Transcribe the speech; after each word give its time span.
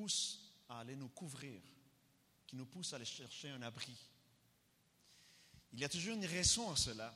pousse 0.00 0.38
à 0.70 0.80
aller 0.80 0.96
nous 0.96 1.10
couvrir, 1.10 1.60
qui 2.46 2.56
nous 2.56 2.64
pousse 2.64 2.92
à 2.92 2.96
aller 2.96 3.04
chercher 3.04 3.50
un 3.50 3.60
abri. 3.60 3.94
Il 5.74 5.80
y 5.80 5.84
a 5.84 5.90
toujours 5.90 6.14
une 6.14 6.24
raison 6.24 6.72
à 6.72 6.76
cela. 6.76 7.14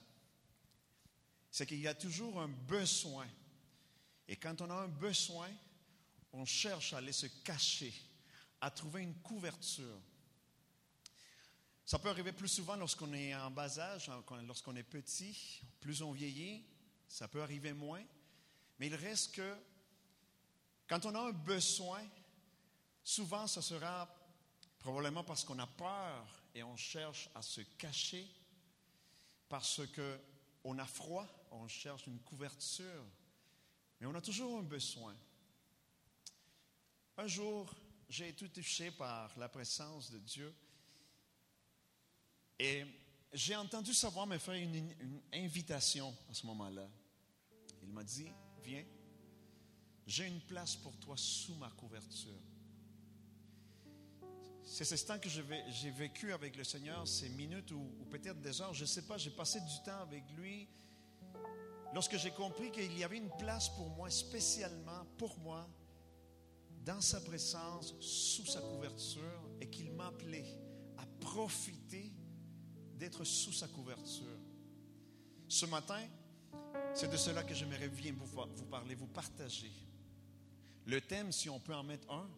C'est 1.50 1.64
qu'il 1.64 1.80
y 1.80 1.88
a 1.88 1.94
toujours 1.94 2.38
un 2.40 2.48
besoin. 2.48 3.26
Et 4.28 4.36
quand 4.36 4.60
on 4.60 4.70
a 4.70 4.74
un 4.74 4.88
besoin, 4.88 5.48
on 6.34 6.44
cherche 6.44 6.92
à 6.92 6.98
aller 6.98 7.12
se 7.12 7.26
cacher, 7.26 7.94
à 8.60 8.70
trouver 8.70 9.02
une 9.02 9.14
couverture. 9.22 10.00
Ça 11.86 11.98
peut 11.98 12.10
arriver 12.10 12.32
plus 12.32 12.48
souvent 12.48 12.76
lorsqu'on 12.76 13.14
est 13.14 13.34
en 13.34 13.50
bas 13.50 13.78
âge, 13.78 14.10
lorsqu'on 14.46 14.76
est 14.76 14.82
petit, 14.82 15.62
plus 15.80 16.02
on 16.02 16.12
vieillit, 16.12 16.62
ça 17.08 17.28
peut 17.28 17.42
arriver 17.42 17.72
moins. 17.72 18.04
Mais 18.78 18.88
il 18.88 18.94
reste 18.94 19.36
que 19.36 19.56
quand 20.86 21.06
on 21.06 21.14
a 21.14 21.20
un 21.20 21.32
besoin, 21.32 22.02
souvent 23.04 23.46
ce 23.46 23.60
sera 23.60 24.08
probablement 24.78 25.22
parce 25.22 25.44
qu'on 25.44 25.58
a 25.58 25.66
peur 25.66 26.42
et 26.54 26.62
on 26.62 26.76
cherche 26.76 27.28
à 27.34 27.42
se 27.42 27.60
cacher, 27.78 28.26
parce 29.48 29.82
qu'on 29.94 30.78
a 30.78 30.86
froid, 30.86 31.26
on 31.50 31.68
cherche 31.68 32.06
une 32.06 32.18
couverture, 32.20 33.04
mais 34.00 34.06
on 34.06 34.14
a 34.14 34.20
toujours 34.20 34.58
un 34.58 34.62
besoin. 34.62 35.14
Un 37.16 37.26
jour, 37.26 37.72
j'ai 38.08 38.28
été 38.28 38.48
touché 38.48 38.90
par 38.90 39.38
la 39.38 39.48
présence 39.48 40.10
de 40.10 40.18
Dieu 40.18 40.54
et 42.58 42.84
j'ai 43.32 43.56
entendu 43.56 43.92
savoir 43.92 44.26
me 44.26 44.38
faire 44.38 44.54
une 44.54 44.94
invitation 45.32 46.16
à 46.30 46.34
ce 46.34 46.46
moment-là. 46.46 46.88
Il 47.82 47.90
m'a 47.90 48.04
dit, 48.04 48.28
viens, 48.62 48.84
j'ai 50.06 50.26
une 50.26 50.40
place 50.40 50.76
pour 50.76 50.96
toi 50.98 51.16
sous 51.16 51.54
ma 51.54 51.70
couverture. 51.70 52.40
C'est 54.66 54.84
ce 54.84 55.06
temps 55.06 55.18
que 55.18 55.28
j'ai 55.28 55.90
vécu 55.90 56.32
avec 56.32 56.56
le 56.56 56.64
Seigneur, 56.64 57.06
ces 57.06 57.28
minutes 57.28 57.70
ou, 57.72 57.86
peut-être 58.10 58.40
des 58.40 58.60
heures, 58.60 58.72
je 58.72 58.82
ne 58.82 58.86
sais 58.86 59.02
pas, 59.02 59.18
j'ai 59.18 59.30
passé 59.30 59.60
du 59.60 59.82
temps 59.84 60.00
avec 60.00 60.24
lui. 60.36 60.66
Lorsque 61.92 62.16
j'ai 62.16 62.30
compris 62.30 62.72
qu'il 62.72 62.98
y 62.98 63.04
avait 63.04 63.18
une 63.18 63.30
place 63.38 63.68
pour 63.68 63.88
moi, 63.90 64.10
spécialement 64.10 65.04
pour 65.18 65.38
moi, 65.38 65.68
dans 66.84 67.00
sa 67.00 67.20
présence, 67.20 67.94
sous 68.00 68.46
sa 68.46 68.60
couverture, 68.60 69.48
et 69.60 69.68
qu'il 69.68 69.92
m'appelait 69.92 70.58
à 70.98 71.06
profiter 71.20 72.12
d'être 72.94 73.24
sous 73.24 73.52
sa 73.52 73.68
couverture. 73.68 74.38
Ce 75.46 75.66
matin, 75.66 76.02
c'est 76.94 77.10
de 77.10 77.16
cela 77.16 77.42
que 77.42 77.54
j'aimerais 77.54 77.88
bien 77.88 78.14
vous 78.16 78.64
parler, 78.66 78.94
vous 78.94 79.06
partager. 79.06 79.70
Le 80.86 81.00
thème, 81.00 81.32
si 81.32 81.48
on 81.48 81.60
peut 81.60 81.74
en 81.74 81.84
mettre 81.84 82.10
un, 82.10 82.28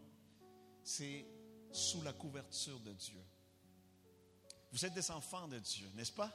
c'est 0.83 1.25
sous 1.73 2.03
la 2.03 2.13
couverture 2.13 2.79
de 2.81 2.93
Dieu. 2.93 3.21
Vous 4.73 4.85
êtes 4.85 4.95
des 4.95 5.11
enfants 5.11 5.49
de 5.49 5.59
Dieu, 5.59 5.87
n'est-ce 5.95 6.13
pas? 6.13 6.31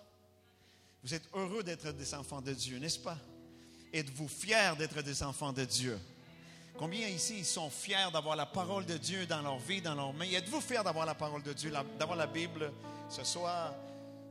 Vous 1.04 1.14
êtes 1.14 1.28
heureux 1.34 1.64
d'être 1.64 1.92
des 1.92 2.14
enfants 2.14 2.42
de 2.42 2.54
Dieu, 2.54 2.78
n'est-ce 2.78 3.00
pas? 3.00 3.18
Êtes-vous 3.94 4.28
fiers 4.28 4.76
d'être 4.78 5.02
des 5.02 5.24
enfants 5.24 5.52
de 5.52 5.66
Dieu? 5.66 6.00
Combien 6.78 7.08
ici 7.08 7.40
ils 7.40 7.46
sont 7.46 7.70
fiers 7.70 8.10
d'avoir 8.14 8.36
la 8.36 8.46
parole 8.46 8.86
de 8.86 8.98
Dieu 8.98 9.26
dans 9.26 9.42
leur 9.42 9.60
vie, 9.60 9.82
dans 9.82 9.96
leur 9.96 10.14
main? 10.14 10.26
Êtes-vous 10.26 10.62
fiers 10.62 10.84
d'avoir 10.84 11.06
la 11.06 11.16
parole 11.16 11.44
de 11.44 11.54
Dieu, 11.54 11.72
d'avoir 12.00 12.18
la 12.18 12.28
Bible? 12.28 12.72
Ce 13.10 13.24
soit, 13.24 13.76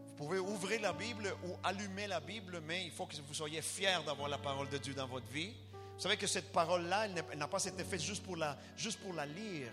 vous 0.07 0.15
pouvez 0.27 0.39
ouvrir 0.39 0.81
la 0.81 0.93
Bible 0.93 1.35
ou 1.45 1.57
allumer 1.63 2.07
la 2.07 2.21
Bible, 2.21 2.61
mais 2.67 2.87
il 2.87 2.93
faut 2.93 3.07
que 3.07 3.17
vous 3.17 3.35
soyez 3.35 3.63
fiers 3.63 3.99
d'avoir 4.07 4.29
la 4.29 4.39
parole 4.39 4.69
de 4.71 4.79
Dieu 4.79 4.95
dans 4.95 5.07
votre 5.07 5.27
vie. 5.29 5.53
Vous 5.95 6.01
savez 6.01 6.17
que 6.17 6.27
cette 6.27 6.51
parole-là, 6.51 7.07
elle 7.07 7.39
n'a 7.39 7.47
pas 7.47 7.63
été 7.63 7.85
faite 7.85 8.01
juste 8.01 8.23
pour 8.23 8.37
la, 8.37 8.57
juste 8.77 8.99
pour 9.01 9.13
la 9.13 9.27
lire. 9.27 9.71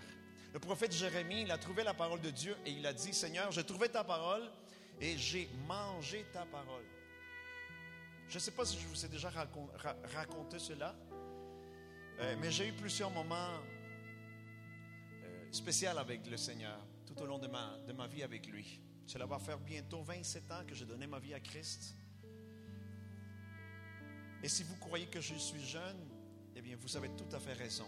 Le 0.58 0.60
prophète 0.60 0.92
Jérémie, 0.92 1.42
il 1.42 1.52
a 1.52 1.56
trouvé 1.56 1.84
la 1.84 1.94
parole 1.94 2.20
de 2.20 2.30
Dieu 2.30 2.56
et 2.66 2.72
il 2.72 2.84
a 2.84 2.92
dit, 2.92 3.14
Seigneur, 3.14 3.52
j'ai 3.52 3.62
trouvé 3.62 3.88
ta 3.88 4.02
parole 4.02 4.42
et 5.00 5.16
j'ai 5.16 5.48
mangé 5.68 6.26
ta 6.32 6.44
parole. 6.46 6.82
Je 8.28 8.34
ne 8.34 8.40
sais 8.40 8.50
pas 8.50 8.64
si 8.64 8.76
je 8.76 8.88
vous 8.88 9.06
ai 9.06 9.08
déjà 9.08 9.30
raconté 9.30 10.58
cela, 10.58 10.96
euh, 12.18 12.34
mais 12.40 12.50
j'ai 12.50 12.66
eu 12.66 12.72
plusieurs 12.72 13.12
moments 13.12 13.52
euh, 15.22 15.46
spéciaux 15.52 15.96
avec 15.96 16.26
le 16.26 16.36
Seigneur 16.36 16.84
tout 17.06 17.22
au 17.22 17.26
long 17.26 17.38
de 17.38 17.46
ma, 17.46 17.78
de 17.86 17.92
ma 17.92 18.08
vie 18.08 18.24
avec 18.24 18.48
lui. 18.48 18.80
Cela 19.06 19.26
va 19.26 19.38
faire 19.38 19.60
bientôt 19.60 20.02
27 20.02 20.50
ans 20.50 20.64
que 20.66 20.74
j'ai 20.74 20.86
donné 20.86 21.06
ma 21.06 21.20
vie 21.20 21.34
à 21.34 21.40
Christ. 21.40 21.94
Et 24.42 24.48
si 24.48 24.64
vous 24.64 24.74
croyez 24.78 25.06
que 25.06 25.20
je 25.20 25.36
suis 25.36 25.64
jeune, 25.64 26.04
eh 26.56 26.60
bien, 26.60 26.76
vous 26.76 26.96
avez 26.96 27.10
tout 27.10 27.28
à 27.30 27.38
fait 27.38 27.52
raison. 27.52 27.86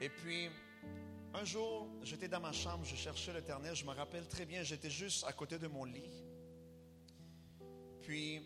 Et 0.00 0.08
puis, 0.08 0.48
un 1.32 1.44
jour, 1.44 1.88
j'étais 2.02 2.28
dans 2.28 2.40
ma 2.40 2.52
chambre, 2.52 2.84
je 2.84 2.96
cherchais 2.96 3.32
l'Éternel, 3.32 3.74
je 3.74 3.84
me 3.84 3.92
rappelle 3.92 4.28
très 4.28 4.44
bien, 4.44 4.62
j'étais 4.62 4.90
juste 4.90 5.24
à 5.24 5.32
côté 5.32 5.58
de 5.58 5.66
mon 5.66 5.84
lit. 5.84 6.10
Puis, 8.02 8.42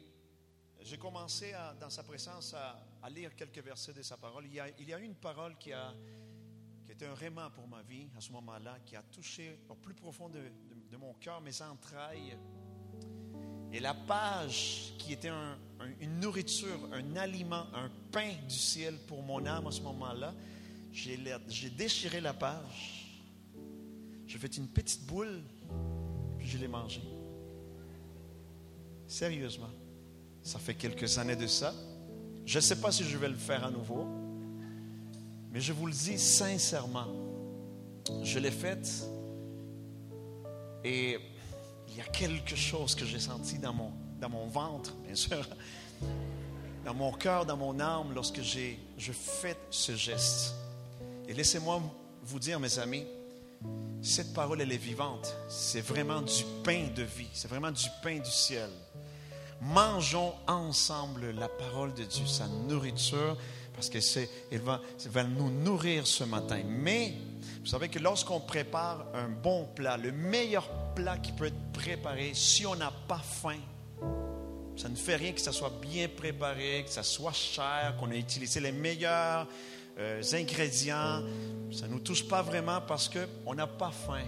j'ai 0.83 0.97
commencé 0.97 1.53
dans 1.81 1.91
sa 1.91 2.03
présence 2.03 2.55
à, 2.55 3.11
lire 3.11 3.35
quelques 3.35 3.59
versets 3.59 3.93
de 3.93 4.03
sa 4.03 4.17
parole. 4.17 4.47
Il 4.47 4.55
y 4.55 4.61
a, 4.61 4.69
il 4.79 5.05
une 5.05 5.15
parole 5.15 5.57
qui 5.59 5.73
a, 5.73 5.93
qui 6.85 6.93
était 6.93 7.07
un 7.07 7.15
rément 7.15 7.51
pour 7.51 7.67
ma 7.67 7.83
vie 7.83 8.09
à 8.17 8.21
ce 8.21 8.31
moment-là, 8.33 8.79
qui 8.87 8.97
a 8.97 9.03
touché 9.03 9.59
au 9.69 9.75
plus 9.75 9.95
profond 9.95 10.29
de, 10.29 10.41
mon 10.97 11.15
cœur, 11.15 11.41
mes 11.41 11.63
entrailles. 11.63 12.37
Et 13.73 13.81
la 13.81 13.95
page 13.95 14.95
qui 14.99 15.13
était 15.13 15.31
une 16.01 16.21
nourriture, 16.21 16.79
un 16.93 17.17
aliment, 17.17 17.67
un 17.75 17.91
pain 18.11 18.35
du 18.49 18.57
ciel 18.57 18.99
pour 19.07 19.23
mon 19.23 19.45
âme 19.47 19.67
à 19.67 19.71
ce 19.71 19.83
moment-là, 19.83 20.35
j'ai 20.93 21.71
déchiré 21.71 22.21
la 22.21 22.33
page, 22.33 23.21
j'ai 24.27 24.39
fait 24.39 24.57
une 24.57 24.69
petite 24.69 25.05
boule, 25.07 25.43
puis 26.39 26.49
je 26.49 26.59
l'ai 26.59 26.69
mangée. 26.69 27.03
Sérieusement, 29.07 29.71
ça 30.43 30.59
fait 30.59 30.75
quelques 30.75 31.19
années 31.19 31.37
de 31.37 31.47
ça. 31.47 31.75
Je 32.47 32.59
ne 32.59 32.61
sais 32.63 32.77
pas 32.77 32.93
si 32.93 33.05
je 33.05 33.17
vais 33.17 33.29
le 33.29 33.37
faire 33.37 33.65
à 33.65 33.71
nouveau, 33.71 34.07
mais 35.51 35.61
je 35.61 35.73
vous 35.73 35.87
le 35.87 35.93
dis 35.93 36.19
sincèrement, 36.19 37.09
je 38.23 38.39
l'ai 38.39 38.51
faite 38.51 39.05
et 40.85 41.19
il 41.89 41.97
y 41.97 42.01
a 42.01 42.05
quelque 42.05 42.57
chose 42.57 42.95
que 42.95 43.05
j'ai 43.05 43.19
senti 43.19 43.59
dans 43.59 43.73
mon, 43.73 43.93
dans 44.21 44.31
mon 44.31 44.47
ventre, 44.47 44.95
bien 45.05 45.15
sûr, 45.15 45.47
dans 46.85 46.95
mon 46.95 47.13
cœur, 47.13 47.45
dans 47.45 47.57
mon 47.57 47.79
âme, 47.81 48.15
lorsque 48.15 48.41
j'ai 48.41 48.79
je 48.97 49.13
fais 49.13 49.57
ce 49.71 49.95
geste. 49.95 50.55
Et 51.31 51.33
laissez-moi 51.33 51.81
vous 52.25 52.41
dire, 52.41 52.59
mes 52.59 52.81
amis, 52.81 53.07
cette 54.03 54.35
parole, 54.35 54.63
elle 54.63 54.73
est 54.73 54.77
vivante. 54.77 55.33
C'est 55.49 55.81
vraiment 55.81 56.23
du 56.23 56.43
pain 56.65 56.89
de 56.93 57.05
vie. 57.05 57.29
C'est 57.33 57.47
vraiment 57.47 57.71
du 57.71 57.87
pain 58.03 58.19
du 58.19 58.31
ciel. 58.31 58.69
Mangeons 59.61 60.35
ensemble 60.49 61.31
la 61.31 61.49
parole 61.49 61.95
de 61.95 62.03
Dieu, 62.03 62.27
sa 62.27 62.49
nourriture, 62.49 63.37
parce 63.75 63.91
va, 64.55 64.81
va 65.07 65.23
nous 65.23 65.53
nourrir 65.53 66.05
ce 66.05 66.25
matin. 66.25 66.63
Mais, 66.67 67.15
vous 67.61 67.67
savez 67.67 67.89
que 67.89 68.01
lorsqu'on 68.01 68.41
prépare 68.41 69.07
un 69.15 69.29
bon 69.29 69.69
plat, 69.77 69.97
le 69.97 70.11
meilleur 70.11 70.69
plat 70.97 71.17
qui 71.17 71.31
peut 71.31 71.47
être 71.47 71.73
préparé, 71.73 72.33
si 72.35 72.67
on 72.67 72.75
n'a 72.75 72.93
pas 73.07 73.23
faim, 73.23 73.61
ça 74.77 74.89
ne 74.89 74.97
fait 74.97 75.15
rien 75.15 75.31
que 75.31 75.41
ça 75.41 75.53
soit 75.53 75.79
bien 75.81 76.09
préparé, 76.09 76.83
que 76.85 76.91
ça 76.91 77.05
soit 77.05 77.33
cher, 77.33 77.95
qu'on 78.01 78.11
ait 78.11 78.19
utilisé 78.19 78.59
les 78.59 78.73
meilleurs 78.73 79.47
euh, 80.01 80.23
ingrédients, 80.33 81.23
ça 81.71 81.87
ne 81.87 81.93
nous 81.93 82.01
touche 82.01 82.27
pas 82.27 82.43
vraiment 82.43 82.81
parce 82.81 83.09
qu'on 83.09 83.55
n'a 83.55 83.67
pas 83.67 83.91
faim. 83.91 84.25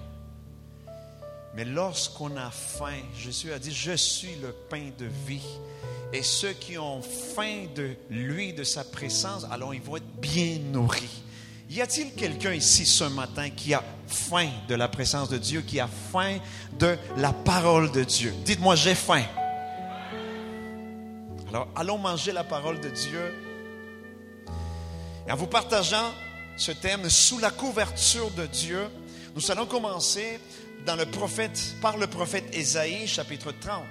Mais 1.55 1.65
lorsqu'on 1.65 2.37
a 2.37 2.51
faim, 2.51 3.01
Jésus 3.19 3.53
a 3.53 3.59
dit, 3.59 3.73
je 3.73 3.93
suis 3.93 4.35
le 4.43 4.53
pain 4.53 4.91
de 4.99 5.07
vie. 5.27 5.47
Et 6.13 6.23
ceux 6.23 6.53
qui 6.53 6.79
ont 6.79 7.03
faim 7.03 7.67
de 7.75 7.95
lui, 8.11 8.53
de 8.53 8.65
sa 8.65 8.85
présence, 8.85 9.47
alors 9.51 9.75
ils 9.75 9.81
vont 9.81 9.97
être 9.97 10.21
bien 10.21 10.59
nourris. 10.59 11.23
Y 11.71 11.81
a-t-il 11.81 12.13
quelqu'un 12.13 12.53
ici 12.53 12.85
ce 12.85 13.05
matin 13.05 13.49
qui 13.49 13.73
a 13.73 13.83
faim 14.07 14.51
de 14.69 14.75
la 14.75 14.89
présence 14.89 15.31
de 15.31 15.39
Dieu, 15.39 15.63
qui 15.63 15.81
a 15.81 15.89
faim 15.89 16.39
de 16.79 16.99
la 17.17 17.33
parole 17.33 17.91
de 17.93 18.05
Dieu? 18.05 18.35
Dites-moi, 18.45 18.77
j'ai 18.77 18.95
faim. 18.95 19.25
Alors, 21.49 21.69
allons 21.75 21.99
manger 21.99 22.33
la 22.33 22.45
parole 22.45 22.79
de 22.81 22.91
Dieu 22.91 23.52
et 25.27 25.33
en 25.33 25.37
vous 25.37 25.47
partageant 25.47 26.13
ce 26.57 26.73
thème 26.73 27.09
sous 27.09 27.39
la 27.39 27.51
couverture 27.51 28.31
de 28.33 28.47
Dieu, 28.47 28.89
nous 29.35 29.51
allons 29.51 29.67
commencer 29.67 30.41
dans 30.85 30.97
le 30.97 31.07
prophète, 31.07 31.75
par 31.81 31.97
le 31.97 32.07
prophète 32.07 32.45
Ésaïe, 32.53 33.07
chapitre 33.07 33.53
30. 33.53 33.83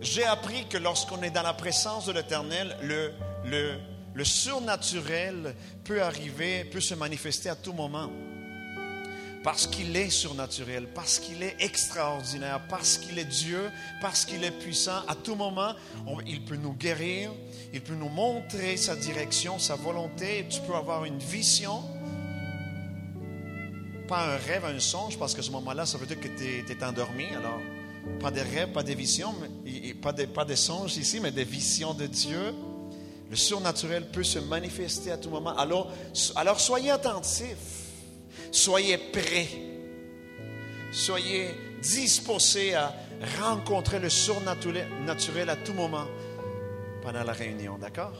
J'ai 0.00 0.24
appris 0.24 0.66
que 0.68 0.78
lorsqu'on 0.78 1.22
est 1.22 1.30
dans 1.30 1.42
la 1.42 1.52
présence 1.52 2.06
de 2.06 2.12
l'Éternel, 2.12 2.76
le, 2.82 3.12
le, 3.44 3.78
le 4.14 4.24
surnaturel 4.24 5.54
peut 5.84 6.02
arriver, 6.02 6.64
peut 6.64 6.80
se 6.80 6.94
manifester 6.94 7.48
à 7.48 7.56
tout 7.56 7.72
moment. 7.72 8.08
Parce 9.48 9.66
qu'il 9.66 9.96
est 9.96 10.10
surnaturel, 10.10 10.86
parce 10.94 11.18
qu'il 11.18 11.42
est 11.42 11.56
extraordinaire, 11.60 12.60
parce 12.68 12.98
qu'il 12.98 13.18
est 13.18 13.24
Dieu, 13.24 13.70
parce 13.98 14.26
qu'il 14.26 14.44
est 14.44 14.50
puissant. 14.50 15.00
À 15.08 15.14
tout 15.14 15.36
moment, 15.36 15.72
il 16.26 16.44
peut 16.44 16.56
nous 16.56 16.74
guérir, 16.74 17.30
il 17.72 17.80
peut 17.80 17.94
nous 17.94 18.10
montrer 18.10 18.76
sa 18.76 18.94
direction, 18.94 19.58
sa 19.58 19.74
volonté. 19.74 20.44
Tu 20.50 20.60
peux 20.60 20.74
avoir 20.74 21.06
une 21.06 21.18
vision, 21.18 21.80
pas 24.06 24.34
un 24.34 24.36
rêve, 24.36 24.66
un 24.66 24.78
songe, 24.80 25.18
parce 25.18 25.32
que 25.32 25.40
ce 25.40 25.50
moment-là, 25.52 25.86
ça 25.86 25.96
veut 25.96 26.04
dire 26.04 26.20
que 26.20 26.28
tu 26.28 26.70
es, 26.70 26.84
endormi. 26.84 27.24
Alors, 27.34 27.58
pas 28.20 28.30
des 28.30 28.42
rêves, 28.42 28.72
pas 28.72 28.82
des 28.82 28.94
visions, 28.94 29.34
pas 30.02 30.12
des, 30.12 30.26
pas 30.26 30.44
des 30.44 30.56
songes 30.56 30.98
ici, 30.98 31.20
mais 31.20 31.30
des 31.30 31.44
visions 31.44 31.94
de 31.94 32.06
Dieu. 32.06 32.54
Le 33.30 33.36
surnaturel 33.36 34.10
peut 34.10 34.24
se 34.24 34.40
manifester 34.40 35.10
à 35.10 35.16
tout 35.16 35.30
moment. 35.30 35.56
Alors, 35.56 35.90
alors 36.36 36.60
soyez 36.60 36.90
attentifs, 36.90 37.87
soyez 38.50 38.98
prêts, 38.98 39.48
soyez 40.92 41.50
disposés 41.80 42.74
à 42.74 42.94
rencontrer 43.40 43.98
le 43.98 44.08
surnaturel 44.08 45.50
à 45.50 45.56
tout 45.56 45.74
moment 45.74 46.06
pendant 47.02 47.24
la 47.24 47.32
réunion, 47.32 47.78
d'accord? 47.78 48.16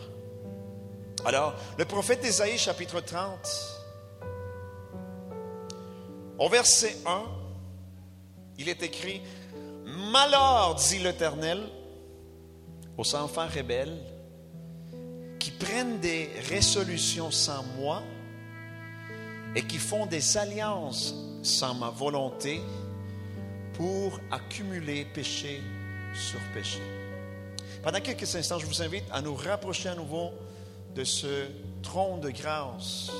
Alors, 1.25 1.55
le 1.77 1.85
prophète 1.85 2.25
Isaïe, 2.25 2.59
chapitre 2.59 3.01
30, 3.01 3.79
au 6.39 6.49
verset 6.49 6.97
1, 7.05 7.23
il 8.59 8.69
est 8.69 8.83
écrit, 8.83 9.21
Malheur, 9.85 10.77
dit 10.77 10.99
l'Éternel, 10.99 11.61
aux 12.97 13.15
enfants 13.15 13.49
rebelles, 13.49 13.99
qui 15.39 15.51
prennent 15.51 15.99
des 15.99 16.31
résolutions 16.49 17.31
sans 17.31 17.63
moi 17.79 18.03
et 19.59 19.63
qui 19.63 19.79
font 19.79 20.07
des 20.07 20.37
alliances 20.37 21.13
sans 21.43 21.75
ma 21.75 21.91
volonté 21.91 22.61
pour 23.73 24.21
accumuler 24.31 25.05
péché 25.05 25.61
sur 26.15 26.39
péché. 26.55 26.81
Pendant 27.83 28.01
quelques 28.01 28.37
instants, 28.37 28.61
je 28.61 28.67
vous 28.67 28.83
invite 28.83 29.03
à 29.11 29.21
nous 29.21 29.35
rapprocher 29.35 29.89
à 29.89 29.97
nouveau 29.97 30.31
de 30.95 31.03
ce 31.03 31.49
trône 31.83 32.21
de 32.21 32.31
grâce, 32.31 33.11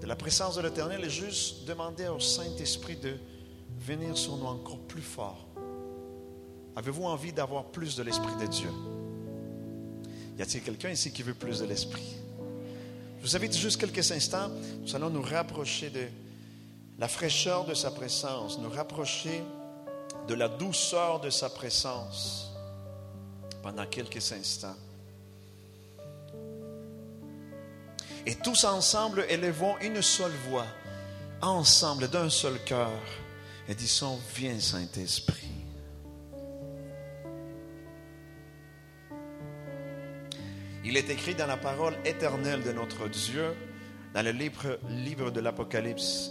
de 0.00 0.06
la 0.08 0.16
présence 0.16 0.56
de 0.56 0.62
l'Éternel 0.62 1.04
et 1.04 1.10
juste 1.10 1.64
demander 1.64 2.08
au 2.08 2.18
Saint-Esprit 2.18 2.96
de 2.96 3.14
venir 3.78 4.18
sur 4.18 4.36
nous 4.36 4.46
encore 4.46 4.80
plus 4.80 5.00
fort. 5.00 5.46
Avez-vous 6.74 7.04
envie 7.04 7.32
d'avoir 7.32 7.66
plus 7.66 7.94
de 7.94 8.02
l'Esprit 8.02 8.34
de 8.40 8.46
Dieu? 8.46 8.70
Y 10.38 10.42
a-t-il 10.42 10.64
quelqu'un 10.64 10.90
ici 10.90 11.12
qui 11.12 11.22
veut 11.22 11.34
plus 11.34 11.60
de 11.60 11.66
l'Esprit? 11.66 12.21
Vous 13.22 13.36
invite 13.36 13.56
juste 13.56 13.80
quelques 13.80 14.10
instants. 14.10 14.50
Nous 14.80 14.96
allons 14.96 15.08
nous 15.08 15.22
rapprocher 15.22 15.90
de 15.90 16.08
la 16.98 17.06
fraîcheur 17.06 17.64
de 17.64 17.72
sa 17.72 17.92
présence, 17.92 18.58
nous 18.58 18.68
rapprocher 18.68 19.44
de 20.26 20.34
la 20.34 20.48
douceur 20.48 21.20
de 21.20 21.30
sa 21.30 21.48
présence 21.48 22.50
pendant 23.62 23.86
quelques 23.86 24.32
instants. 24.32 24.74
Et 28.26 28.34
tous 28.34 28.64
ensemble, 28.64 29.24
élevons 29.28 29.78
une 29.78 30.02
seule 30.02 30.34
voix, 30.48 30.66
ensemble, 31.40 32.08
d'un 32.08 32.28
seul 32.28 32.58
cœur, 32.64 32.90
et 33.68 33.74
disons, 33.76 34.18
viens 34.34 34.58
Saint-Esprit. 34.58 35.51
Il 40.84 40.96
est 40.96 41.10
écrit 41.10 41.34
dans 41.34 41.46
la 41.46 41.56
parole 41.56 41.94
éternelle 42.04 42.62
de 42.62 42.72
notre 42.72 43.08
Dieu, 43.08 43.54
dans 44.14 44.22
le 44.22 44.32
livre, 44.32 44.78
livre 44.88 45.30
de 45.30 45.40
l'Apocalypse, 45.40 46.30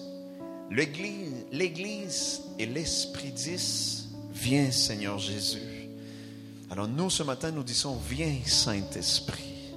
l'Église 0.69 2.42
et 2.59 2.65
l'Esprit 2.65 3.31
disent, 3.31 4.09
viens 4.33 4.71
Seigneur 4.71 5.18
Jésus. 5.19 5.89
Alors 6.69 6.88
nous, 6.88 7.09
ce 7.09 7.24
matin, 7.24 7.51
nous 7.51 7.63
disons, 7.63 7.95
viens 7.95 8.36
Saint-Esprit. 8.45 9.74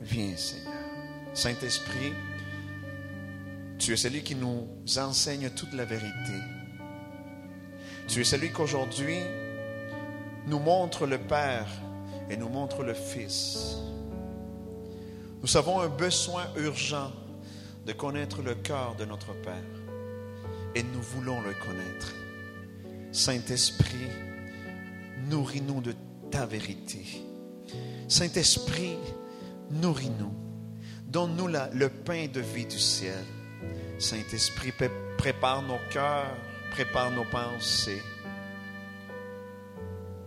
Viens 0.00 0.36
Seigneur. 0.36 0.72
Saint-Esprit, 1.34 2.12
tu 3.78 3.92
es 3.92 3.96
celui 3.96 4.22
qui 4.22 4.34
nous 4.34 4.68
enseigne 4.96 5.50
toute 5.50 5.72
la 5.74 5.84
vérité. 5.84 6.40
Tu 8.08 8.20
es 8.20 8.24
celui 8.24 8.50
qu'aujourd'hui 8.50 9.18
nous 10.46 10.60
montre 10.60 11.06
le 11.06 11.18
Père 11.18 11.66
et 12.30 12.36
nous 12.36 12.48
montre 12.48 12.82
le 12.82 12.94
Fils. 12.94 13.76
Nous 15.42 15.56
avons 15.56 15.80
un 15.80 15.88
besoin 15.88 16.44
urgent 16.56 17.12
de 17.86 17.92
connaître 17.92 18.42
le 18.42 18.54
cœur 18.54 18.96
de 18.96 19.04
notre 19.04 19.32
Père 19.42 19.54
et 20.74 20.82
nous 20.82 21.02
voulons 21.02 21.40
le 21.40 21.52
connaître. 21.54 22.14
Saint-Esprit, 23.12 24.10
nourris-nous 25.28 25.80
de 25.80 25.94
ta 26.30 26.46
vérité. 26.46 27.04
Saint-Esprit, 28.08 28.96
nourris-nous. 29.70 30.34
Donne-nous 31.06 31.48
le 31.48 31.88
pain 31.88 32.26
de 32.26 32.40
vie 32.40 32.66
du 32.66 32.78
ciel. 32.78 33.24
Saint-Esprit, 33.98 34.72
prépare 35.16 35.62
nos 35.62 35.78
cœurs, 35.90 36.36
prépare 36.72 37.10
nos 37.10 37.24
pensées 37.24 38.02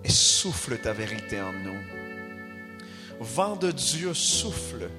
et 0.09 0.11
souffle 0.11 0.79
ta 0.79 0.91
vérité 0.91 1.39
en 1.39 1.53
nous. 1.53 1.79
Vent 3.19 3.55
de 3.55 3.71
Dieu 3.71 4.15
souffle, 4.15 4.89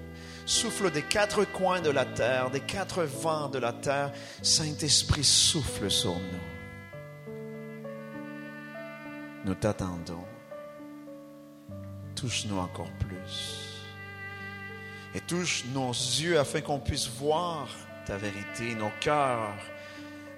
souffle 0.47 0.93
des 0.93 1.03
quatre 1.03 1.45
coins 1.45 1.81
de 1.81 1.91
la 1.91 2.05
terre, 2.05 2.51
des 2.51 2.61
quatre 2.61 3.03
vents 3.03 3.49
de 3.49 3.59
la 3.59 3.73
terre. 3.73 4.13
Saint-Esprit 4.41 5.25
souffle 5.25 5.91
sur 5.91 6.15
nous. 6.15 6.47
Nous 9.45 9.55
t'attendons. 9.55 10.25
Touche-nous 12.15 12.59
encore 12.59 12.93
plus. 13.01 13.81
Et 15.15 15.21
touche 15.21 15.65
nos 15.75 15.91
yeux 15.91 16.39
afin 16.39 16.61
qu'on 16.61 16.79
puisse 16.79 17.09
voir 17.09 17.69
ta 18.07 18.17
vérité, 18.17 18.77
nos 18.77 18.93
cœurs 19.01 19.57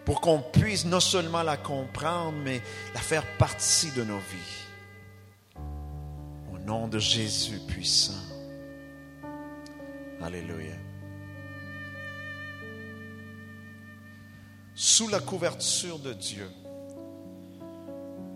pour 0.05 0.21
qu'on 0.21 0.41
puisse 0.41 0.85
non 0.85 1.01
seulement 1.01 1.43
la 1.43 1.57
comprendre, 1.57 2.39
mais 2.43 2.61
la 2.95 3.01
faire 3.01 3.25
partie 3.37 3.91
de 3.93 4.03
nos 4.03 4.19
vies. 4.19 4.62
Nom 6.65 6.89
de 6.89 6.99
Jésus 6.99 7.59
puissant. 7.67 8.13
Alléluia. 10.21 10.75
Sous 14.75 15.09
la 15.09 15.21
couverture 15.21 15.99
de 15.99 16.13
Dieu, 16.13 16.49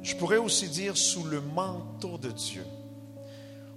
je 0.02 0.14
pourrais 0.17 0.37
aussi 0.37 0.69
dire 0.69 0.96
sous 0.96 1.25
le 1.25 1.40
manteau 1.40 2.18
de 2.18 2.30
Dieu, 2.30 2.64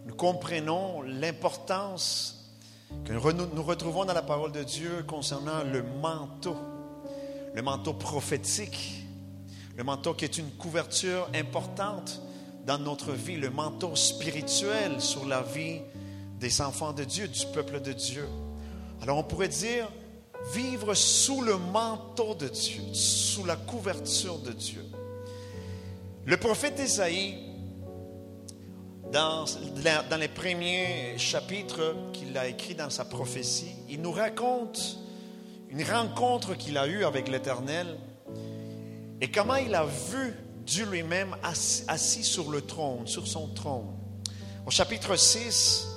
nous 0.06 0.16
comprenons 0.16 1.02
l'importance 1.04 2.52
que 3.06 3.14
nous 3.14 3.64
retrouvons 3.64 4.06
dans 4.06 4.14
la 4.14 4.22
parole 4.22 4.52
de 4.52 4.64
Dieu 4.64 5.04
concernant 5.08 5.64
le 5.64 5.84
manteau 5.84 6.58
le 7.54 7.62
manteau 7.62 7.94
prophétique, 7.94 9.06
le 9.76 9.84
manteau 9.84 10.14
qui 10.14 10.26
est 10.26 10.38
une 10.38 10.52
couverture 10.52 11.28
importante 11.34 12.22
dans 12.70 12.78
notre 12.78 13.14
vie, 13.14 13.36
le 13.36 13.50
manteau 13.50 13.96
spirituel 13.96 15.02
sur 15.02 15.26
la 15.26 15.42
vie 15.42 15.82
des 16.40 16.62
enfants 16.62 16.94
de 16.94 17.04
Dieu, 17.04 17.28
du 17.28 17.48
peuple 17.48 17.82
de 17.82 17.94
Dieu. 17.94 18.28
Alors 19.02 19.18
on 19.18 19.24
pourrait 19.24 19.48
dire 19.48 19.90
vivre 20.54 20.94
sous 20.94 21.42
le 21.42 21.58
manteau 21.58 22.36
de 22.36 22.48
Dieu, 22.48 22.84
sous 22.94 23.44
la 23.44 23.56
couverture 23.56 24.38
de 24.38 24.52
Dieu. 24.52 24.86
Le 26.26 26.38
prophète 26.38 26.80
Isaïe, 26.80 27.40
dans, 29.12 29.46
dans 30.08 30.20
les 30.20 30.28
premiers 30.28 31.18
chapitres 31.18 31.96
qu'il 32.14 32.38
a 32.38 32.48
écrits 32.48 32.76
dans 32.76 32.92
sa 32.92 33.04
prophétie, 33.04 33.74
il 33.90 34.00
nous 34.00 34.12
raconte 34.12 35.00
une 35.72 35.84
rencontre 35.84 36.56
qu'il 36.56 36.78
a 36.78 36.86
eue 36.86 37.04
avec 37.04 37.30
l'Éternel 37.30 37.98
et 39.22 39.32
comment 39.32 39.56
il 39.56 39.74
a 39.74 39.86
vu 39.86 40.36
Dieu 40.70 40.86
lui-même 40.86 41.36
assis, 41.88 42.24
sur 42.24 42.52
le 42.52 42.62
trône, 42.62 43.08
sur 43.08 43.28
son 43.28 43.48
trône. 43.48 43.88
Au 44.68 44.70
chapitre 44.70 45.16
6, 45.16 45.88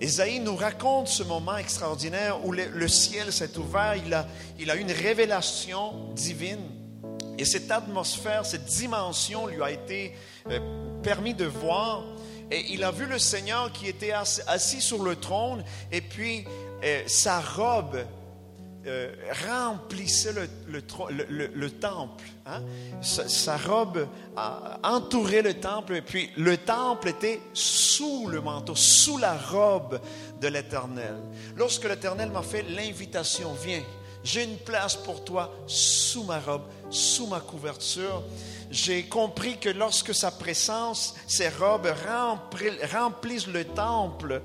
Esaïe 0.00 0.40
nous 0.40 0.56
raconte 0.56 1.06
ce 1.06 1.22
moment 1.22 1.56
extraordinaire 1.56 2.44
où 2.44 2.50
le, 2.50 2.88
ciel 2.88 3.32
s'est 3.32 3.56
ouvert, 3.56 3.94
il 3.94 4.12
a, 4.12 4.26
il 4.58 4.72
a 4.72 4.74
une 4.74 4.90
révélation 4.90 6.12
divine. 6.14 6.68
Et 7.38 7.44
cette 7.44 7.70
atmosphère, 7.70 8.44
cette 8.44 8.64
dimension 8.64 9.46
lui 9.46 9.62
a 9.62 9.70
été 9.70 10.14
euh, 10.50 10.58
permis 11.04 11.34
de 11.34 11.44
voir. 11.44 12.02
Et 12.50 12.72
il 12.72 12.82
a 12.82 12.90
vu 12.90 13.06
le 13.06 13.20
Seigneur 13.20 13.70
qui 13.70 13.86
était 13.86 14.12
assis 14.48 14.80
sur 14.80 15.04
le 15.04 15.14
trône, 15.14 15.62
et 15.92 16.00
puis 16.00 16.44
euh, 16.82 17.02
sa 17.06 17.40
robe 17.40 18.04
euh, 18.86 19.12
remplissait 19.48 20.32
le, 20.32 20.48
le, 20.68 21.50
le, 21.52 21.70
temple. 21.70 22.24
Hein. 22.46 22.62
Sa, 23.02 23.56
robe 23.56 24.06
entourait 24.82 25.42
le 25.42 25.54
temple, 25.54 25.96
et 25.96 26.02
puis 26.02 26.30
le 26.36 26.56
temple 26.56 27.08
était 27.08 27.40
sous 27.52 28.28
le 28.28 28.40
manteau, 28.40 28.74
sous 28.74 29.18
la 29.18 29.36
robe 29.36 30.00
de 30.40 30.48
l'Éternel. 30.48 31.16
Lorsque 31.56 31.84
l'Éternel 31.84 32.30
m'a 32.30 32.42
fait 32.42 32.62
l'invitation, 32.62 33.52
viens, 33.54 33.82
j'ai 34.22 34.44
une 34.44 34.58
place 34.58 34.96
pour 34.96 35.24
toi 35.24 35.52
sous 35.66 36.24
ma 36.24 36.40
robe, 36.40 36.64
sous 36.90 37.26
ma 37.26 37.40
couverture. 37.40 38.22
J'ai 38.70 39.04
compris 39.04 39.58
que 39.58 39.68
lorsque 39.68 40.14
sa 40.14 40.30
présence, 40.30 41.14
ses 41.26 41.48
robes 41.48 41.92
remplissent 42.92 43.46
le 43.46 43.64
temple, 43.64 44.42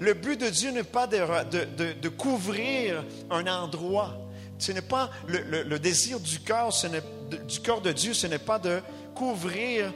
le 0.00 0.14
but 0.14 0.40
de 0.40 0.48
Dieu 0.48 0.70
n'est 0.70 0.82
pas 0.82 1.06
de, 1.06 2.08
couvrir 2.08 3.04
un 3.30 3.46
endroit. 3.46 4.18
Ce 4.58 4.72
n'est 4.72 4.82
pas 4.82 5.10
le, 5.26 5.78
désir 5.78 6.20
du 6.20 6.40
cœur, 6.40 6.70
de 7.82 7.92
Dieu, 7.92 8.14
ce 8.14 8.26
n'est 8.26 8.38
pas 8.38 8.58
de 8.58 8.80
couvrir 9.14 9.92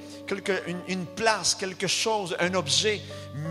une, 0.87 1.07
place, 1.07 1.55
quelque 1.55 1.87
chose, 1.87 2.37
un 2.39 2.55
objet, 2.55 3.01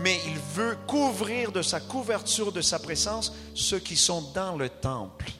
mais 0.02 0.18
il 0.26 0.38
veut 0.54 0.76
couvrir 0.86 1.52
de 1.52 1.62
sa 1.62 1.80
couverture, 1.80 2.52
de 2.52 2.60
sa 2.60 2.78
présence, 2.78 3.32
ceux 3.54 3.78
qui 3.78 3.96
sont 3.96 4.22
dans 4.34 4.56
le 4.56 4.68
temple. 4.68 5.30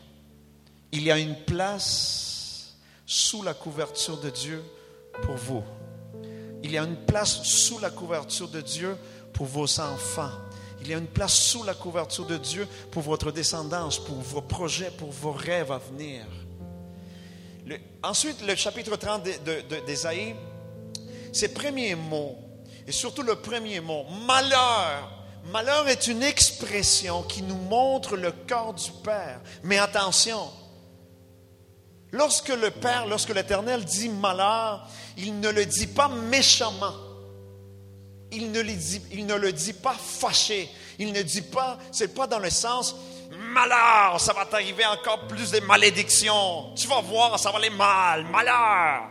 Il 0.93 1.03
y 1.03 1.11
a 1.11 1.19
une 1.19 1.37
place 1.45 2.77
sous 3.07 3.43
la 3.43 3.55
couverture 3.55 4.19
de 4.19 4.31
Dieu 4.31 4.63
pour 5.23 5.37
vous. 5.37 5.63
Il 6.63 6.73
y 6.73 6.79
a 6.79 6.83
une 6.83 6.97
place 7.07 7.43
sous 7.43 7.79
la 7.79 7.91
couverture 7.91 8.49
de 8.49 8.61
Dieu 8.61 8.97
pour 9.33 9.47
vos 9.47 9.81
enfants. 9.81 10.33
Il 10.89 10.93
y 10.93 10.95
a 10.95 10.99
une 10.99 11.07
place 11.07 11.35
sous 11.35 11.65
la 11.65 11.75
couverture 11.75 12.25
de 12.25 12.39
Dieu 12.39 12.67
pour 12.91 13.03
votre 13.03 13.31
descendance, 13.31 13.99
pour 13.99 14.17
vos 14.23 14.41
projets, 14.41 14.91
pour 14.91 15.11
vos 15.11 15.33
rêves 15.33 15.71
à 15.71 15.77
venir. 15.77 16.25
ensuite, 18.03 18.41
le 18.47 18.57
chapitre 18.57 18.97
30 18.97 19.23
d'Ésaïe, 19.87 20.35
ses 21.31 21.53
premiers 21.53 21.95
mots, 21.95 22.39
et 22.87 22.93
surtout 22.93 23.21
le 23.21 23.35
premier 23.35 23.81
mot, 23.81 24.07
malheur. 24.27 25.13
Malheur 25.53 25.87
est 25.89 26.07
une 26.07 26.23
expression 26.23 27.23
qui 27.23 27.43
nous 27.43 27.59
montre 27.59 28.17
le 28.17 28.33
corps 28.33 28.73
du 28.73 28.91
Père. 29.05 29.43
Mais 29.65 29.77
attention, 29.77 30.49
lorsque 32.13 32.49
le 32.49 32.71
Père, 32.71 33.07
lorsque 33.07 33.35
l'Éternel 33.35 33.85
dit 33.85 34.09
malheur, 34.09 34.89
il 35.19 35.39
ne 35.39 35.51
le 35.51 35.67
dit 35.67 35.89
pas 35.89 36.09
méchamment 36.09 37.08
il 38.33 38.53
ne, 38.53 38.61
le 38.61 39.53
dit, 39.53 39.73
pas 39.73 39.95
fâché. 39.95 40.69
Il 40.99 41.13
ne 41.13 41.23
dit 41.23 41.43
pas, 41.43 41.79
c'est 41.93 42.15
pas 42.15 42.27
dans 42.27 42.39
le 42.39 42.51
sens 42.51 42.97
malheur, 43.31 44.21
ça 44.21 44.33
va 44.33 44.47
t'arriver 44.47 44.85
encore 44.87 45.27
plus 45.27 45.51
de 45.51 45.61
malédictions. 45.61 46.75
Tu 46.75 46.87
vas 46.89 47.01
voir, 47.01 47.39
ça 47.39 47.51
va 47.51 47.59
aller 47.59 47.71
mal, 47.71 48.25
malheur. 48.25 49.11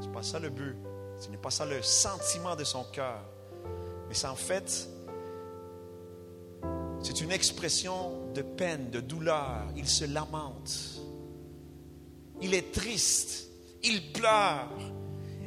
C'est 0.00 0.12
pas 0.12 0.22
ça 0.22 0.38
le 0.38 0.50
but. 0.50 0.76
Ce 1.18 1.28
n'est 1.28 1.36
pas 1.36 1.50
ça 1.50 1.64
le 1.64 1.82
sentiment 1.82 2.56
de 2.56 2.64
son 2.64 2.84
cœur. 2.84 3.20
Mais 4.08 4.14
c'est 4.14 4.26
en 4.26 4.36
fait, 4.36 4.88
c'est 7.02 7.20
une 7.20 7.32
expression 7.32 8.32
de 8.34 8.42
peine, 8.42 8.90
de 8.90 9.00
douleur. 9.00 9.62
Il 9.76 9.88
se 9.88 10.04
lamente. 10.04 11.00
Il 12.40 12.54
est 12.54 12.72
triste. 12.72 13.48
Il 13.82 14.12
pleure. 14.12 14.68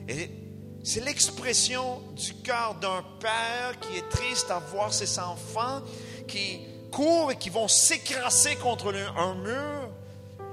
Et 0.07 0.46
c'est 0.87 1.03
l'expression 1.03 2.01
du 2.15 2.33
cœur 2.35 2.75
d'un 2.75 3.03
père 3.19 3.77
qui 3.81 3.97
est 3.97 4.07
triste 4.07 4.49
à 4.49 4.59
voir 4.59 4.93
ses 4.93 5.19
enfants 5.19 5.81
qui 6.29 6.61
courent 6.93 7.29
et 7.29 7.35
qui 7.35 7.49
vont 7.49 7.67
s'écraser 7.67 8.55
contre 8.55 8.95
un 9.17 9.35
mur 9.35 9.89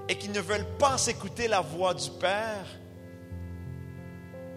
et 0.08 0.18
qui 0.18 0.28
ne 0.28 0.40
veulent 0.40 0.66
pas 0.76 0.98
s'écouter 0.98 1.46
la 1.46 1.60
voix 1.60 1.94
du 1.94 2.10
père, 2.10 2.66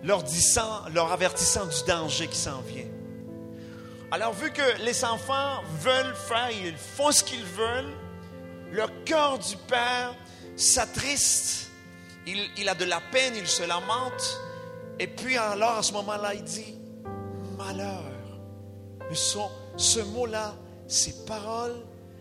leur, 0.02 0.24
disant, 0.24 0.90
leur 0.96 1.12
avertissant 1.12 1.68
du 1.68 1.84
danger 1.86 2.28
qui 2.28 2.40
s'en 2.40 2.62
vient. 2.62 2.90
Alors, 4.10 4.34
vu 4.34 4.52
que 4.52 4.82
les 4.82 5.06
enfants 5.06 5.62
veulent 5.82 6.16
faire, 6.16 6.50
ils 6.50 6.76
font 6.76 7.12
ce 7.12 7.24
qu'ils 7.24 7.46
veulent, 7.46 7.94
le 8.72 8.88
cœur 9.06 9.38
du 9.38 9.56
père 9.68 10.16
s'attriste, 10.56 11.70
il, 12.26 12.50
il 12.58 12.68
a 12.68 12.74
de 12.74 12.86
la 12.86 13.00
peine, 13.12 13.36
il 13.36 13.48
se 13.48 13.62
lamente, 13.62 14.40
et 15.00 15.08
puis 15.08 15.38
alors, 15.38 15.78
à 15.78 15.84
ce 15.84 15.94
moment-là, 15.94 16.34
il 16.34 16.44
dit, 16.44 16.76
malheur. 17.58 18.04
Mais 19.10 19.16
ce 19.16 20.00
mot-là, 20.00 20.56
ces 20.88 21.26
paroles, 21.26 21.76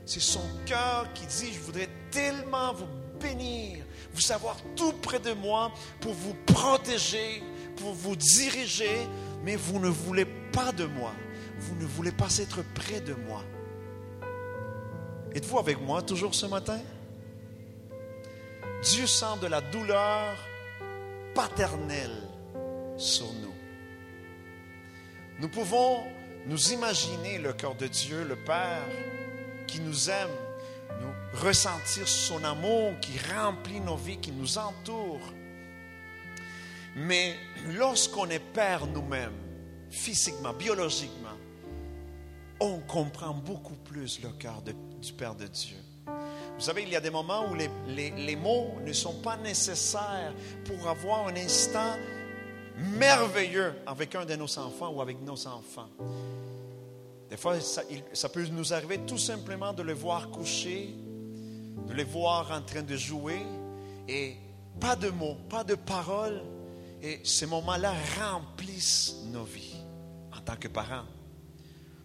c'est 0.04 0.20
son 0.20 0.42
cœur 0.66 1.12
qui 1.14 1.26
dit, 1.26 1.52
je 1.52 1.60
voudrais 1.60 1.88
tellement 2.10 2.72
vous 2.74 2.86
bénir, 3.20 3.84
vous 4.12 4.20
savoir 4.20 4.56
tout 4.76 4.92
près 4.92 5.18
de 5.18 5.32
moi 5.32 5.72
pour 6.00 6.12
vous 6.12 6.34
protéger, 6.46 7.42
pour 7.76 7.92
vous 7.92 8.14
diriger, 8.14 9.06
mais 9.42 9.56
vous 9.56 9.80
ne 9.80 9.88
voulez 9.88 10.26
pas 10.52 10.72
de 10.72 10.84
moi. 10.84 11.12
Vous 11.58 11.74
ne 11.76 11.86
voulez 11.86 12.12
pas 12.12 12.36
être 12.38 12.62
près 12.74 13.00
de 13.00 13.14
moi. 13.14 13.42
Êtes-vous 15.34 15.58
avec 15.58 15.80
moi 15.80 16.02
toujours 16.02 16.34
ce 16.34 16.46
matin? 16.46 16.78
Dieu 18.82 19.06
sent 19.06 19.38
de 19.40 19.46
la 19.46 19.60
douleur 19.60 20.36
paternelle 21.34 22.25
sur 22.96 23.32
nous. 23.34 23.54
Nous 25.38 25.48
pouvons 25.48 26.04
nous 26.46 26.72
imaginer 26.72 27.38
le 27.38 27.52
cœur 27.52 27.74
de 27.74 27.86
Dieu, 27.86 28.24
le 28.24 28.36
Père, 28.36 28.86
qui 29.66 29.80
nous 29.80 30.08
aime, 30.08 30.30
nous 31.00 31.40
ressentir 31.40 32.08
son 32.08 32.42
amour 32.44 32.92
qui 33.00 33.18
remplit 33.34 33.80
nos 33.80 33.96
vies, 33.96 34.18
qui 34.18 34.32
nous 34.32 34.56
entoure. 34.56 35.20
Mais 36.94 37.36
lorsqu'on 37.74 38.30
est 38.30 38.38
Père 38.38 38.86
nous-mêmes, 38.86 39.36
physiquement, 39.90 40.54
biologiquement, 40.54 41.28
on 42.60 42.78
comprend 42.80 43.34
beaucoup 43.34 43.74
plus 43.74 44.22
le 44.22 44.30
cœur 44.30 44.62
du 44.62 45.12
Père 45.12 45.34
de 45.34 45.46
Dieu. 45.46 45.76
Vous 46.06 46.62
savez, 46.62 46.84
il 46.84 46.88
y 46.88 46.96
a 46.96 47.00
des 47.00 47.10
moments 47.10 47.50
où 47.50 47.54
les, 47.54 47.68
les 48.10 48.36
mots 48.36 48.78
ne 48.82 48.92
sont 48.94 49.20
pas 49.20 49.36
nécessaires 49.36 50.32
pour 50.64 50.88
avoir 50.88 51.28
un 51.28 51.36
instant 51.36 51.96
merveilleux 52.76 53.74
avec 53.86 54.14
un 54.14 54.24
de 54.24 54.36
nos 54.36 54.58
enfants 54.58 54.90
ou 54.90 55.00
avec 55.00 55.20
nos 55.22 55.46
enfants. 55.46 55.88
Des 57.28 57.36
fois, 57.36 57.60
ça, 57.60 58.28
peut 58.28 58.46
nous 58.46 58.72
arriver 58.72 58.98
tout 59.06 59.18
simplement 59.18 59.72
de 59.72 59.82
les 59.82 59.94
voir 59.94 60.30
coucher, 60.30 60.94
de 61.88 61.92
les 61.92 62.04
voir 62.04 62.52
en 62.52 62.62
train 62.62 62.82
de 62.82 62.96
jouer, 62.96 63.42
et 64.06 64.36
pas 64.78 64.94
de 64.94 65.08
mots, 65.08 65.36
pas 65.48 65.64
de 65.64 65.74
paroles. 65.74 66.42
Et 67.02 67.20
ces 67.24 67.46
moments-là 67.46 67.92
remplissent 68.20 69.16
nos 69.26 69.44
vies 69.44 69.76
en 70.36 70.40
tant 70.40 70.56
que 70.56 70.68
parents. 70.68 71.04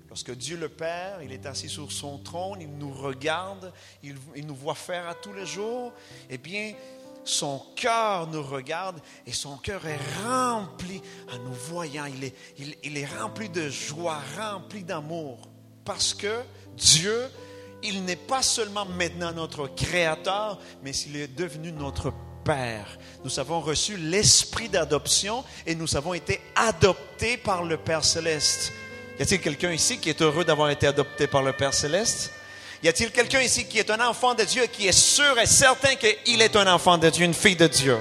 Lorsque 0.10 0.36
Dieu 0.36 0.58
le 0.58 0.68
Père, 0.68 1.22
il 1.24 1.32
est 1.32 1.46
assis 1.46 1.70
sur 1.70 1.90
son 1.92 2.18
trône, 2.18 2.60
il 2.60 2.70
nous 2.70 2.92
regarde, 2.92 3.72
il, 4.04 4.16
il 4.36 4.46
nous 4.46 4.56
voit 4.56 4.76
faire 4.76 5.08
à 5.08 5.16
tous 5.16 5.32
les 5.32 5.46
jours, 5.46 5.94
eh 6.30 6.38
bien, 6.38 6.74
son 7.24 7.62
cœur 7.76 8.28
nous 8.28 8.44
regarde 8.44 9.00
et 9.26 9.34
son 9.34 9.58
cœur 9.58 9.86
est 9.86 10.00
rempli 10.26 11.02
en 11.32 11.38
nous 11.40 11.54
voyant. 11.54 12.06
Il 12.06 12.24
est, 12.24 12.36
il, 12.84 12.98
est 12.98 13.06
rempli 13.06 13.50
de 13.50 13.70
joie, 13.70 14.20
rempli 14.38 14.84
d'amour. 14.84 15.40
Parce 15.86 16.14
que 16.14 16.42
Dieu, 16.76 17.30
il 17.84 18.04
n'est 18.06 18.16
pas 18.16 18.42
seulement 18.42 18.86
maintenant 18.86 19.32
notre 19.34 19.68
Créateur, 19.68 20.60
mais 20.84 20.92
il 20.92 21.16
est 21.16 21.28
devenu 21.28 21.72
notre 21.72 22.14
Père. 22.44 22.98
Nous 23.24 23.40
avons 23.40 23.60
reçu 23.60 23.98
l'esprit 23.98 24.68
d'adoption 24.68 25.44
et 25.68 25.76
nous 25.76 25.96
avons 25.96 26.14
été 26.16 26.42
adoptés 26.56 27.38
par 27.38 27.64
le 27.64 27.78
Père 27.78 28.04
céleste. 28.04 28.74
Y 29.20 29.24
a-t-il 29.24 29.42
quelqu'un 29.42 29.72
ici 29.72 30.00
qui 30.00 30.10
est 30.10 30.22
heureux 30.22 30.44
d'avoir 30.44 30.72
été 30.72 30.88
adopté 30.88 31.28
par 31.28 31.44
le 31.44 31.54
Père 31.54 31.74
céleste? 31.74 32.32
Y 32.84 32.88
a-t-il 32.88 33.12
quelqu'un 33.12 33.42
ici 33.42 33.66
qui 33.66 33.78
est 33.78 33.92
un 33.92 34.00
enfant 34.08 34.34
de 34.34 34.44
Dieu, 34.44 34.66
qui 34.66 34.88
est 34.88 34.92
sûr 34.92 35.38
et 35.38 35.46
certain 35.46 35.96
qu'il 35.96 36.42
est 36.42 36.56
un 36.56 36.66
enfant 36.74 36.98
de 36.98 37.10
Dieu, 37.10 37.26
une 37.26 37.34
fille 37.34 37.56
de 37.56 37.68
Dieu? 37.68 38.00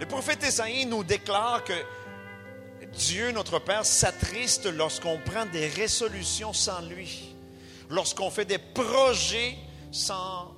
Le 0.00 0.06
prophète 0.06 0.42
Esaïe 0.42 0.86
nous 0.86 1.04
déclare 1.04 1.62
que 1.62 1.74
Dieu, 2.94 3.32
notre 3.32 3.58
Père, 3.58 3.84
s'attriste 3.84 4.64
lorsqu'on 4.64 5.18
prend 5.18 5.44
des 5.44 5.68
résolutions 5.68 6.54
sans 6.54 6.80
lui, 6.80 7.34
lorsqu'on 7.90 8.30
fait 8.30 8.46
des 8.46 8.58
projets 8.58 9.56
sans 9.92 10.54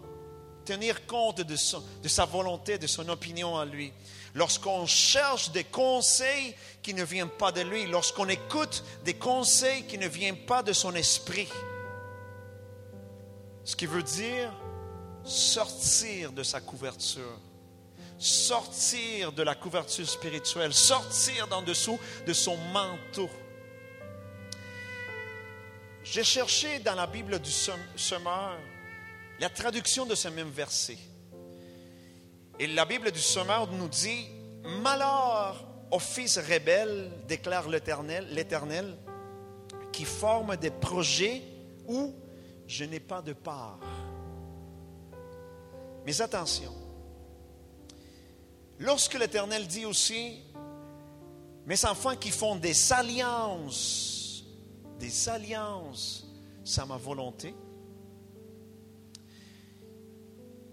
tenir 0.64 1.06
compte 1.06 1.40
de, 1.40 1.56
de 2.02 2.08
sa 2.08 2.24
volonté, 2.24 2.78
de 2.78 2.86
son 2.86 3.08
opinion 3.08 3.58
à 3.58 3.64
lui 3.64 3.92
lorsqu'on 4.34 4.86
cherche 4.86 5.50
des 5.50 5.64
conseils 5.64 6.54
qui 6.82 6.94
ne 6.94 7.04
viennent 7.04 7.28
pas 7.28 7.52
de 7.52 7.60
lui, 7.60 7.86
lorsqu'on 7.86 8.28
écoute 8.28 8.84
des 9.04 9.14
conseils 9.14 9.86
qui 9.86 9.98
ne 9.98 10.08
viennent 10.08 10.44
pas 10.46 10.62
de 10.62 10.72
son 10.72 10.94
esprit. 10.94 11.48
Ce 13.64 13.76
qui 13.76 13.86
veut 13.86 14.02
dire 14.02 14.52
sortir 15.24 16.32
de 16.32 16.42
sa 16.42 16.60
couverture, 16.60 17.38
sortir 18.18 19.32
de 19.32 19.42
la 19.42 19.54
couverture 19.54 20.08
spirituelle, 20.08 20.74
sortir 20.74 21.46
d'en 21.48 21.62
dessous 21.62 21.98
de 22.26 22.32
son 22.32 22.56
manteau. 22.72 23.30
j'ai 26.04 26.24
cherché 26.24 26.78
dans 26.80 26.94
la 26.94 27.06
Bible 27.06 27.38
du 27.38 27.50
semeur 27.50 28.58
la 29.38 29.48
traduction 29.48 30.06
de 30.06 30.14
ce 30.14 30.28
même 30.28 30.50
verset. 30.50 30.98
Et 32.58 32.66
la 32.66 32.84
Bible 32.84 33.10
du 33.10 33.20
semeur 33.20 33.70
nous 33.72 33.88
dit, 33.88 34.28
Malheur 34.82 35.66
au 35.90 35.98
fils 35.98 36.38
rebelle, 36.38 37.10
déclare 37.28 37.68
l'Éternel, 37.68 38.26
l'Éternel, 38.30 38.96
qui 39.92 40.04
forme 40.04 40.56
des 40.56 40.70
projets 40.70 41.42
où 41.86 42.14
je 42.66 42.84
n'ai 42.84 43.00
pas 43.00 43.20
de 43.20 43.34
part. 43.34 43.78
Mais 46.06 46.20
attention, 46.20 46.72
lorsque 48.78 49.18
l'Éternel 49.18 49.66
dit 49.66 49.84
aussi, 49.84 50.42
mes 51.66 51.84
enfants 51.84 52.16
qui 52.16 52.30
font 52.30 52.56
des 52.56 52.92
alliances, 52.92 54.44
des 54.98 55.28
alliances, 55.28 56.26
c'est 56.64 56.86
ma 56.86 56.96
volonté. 56.96 57.54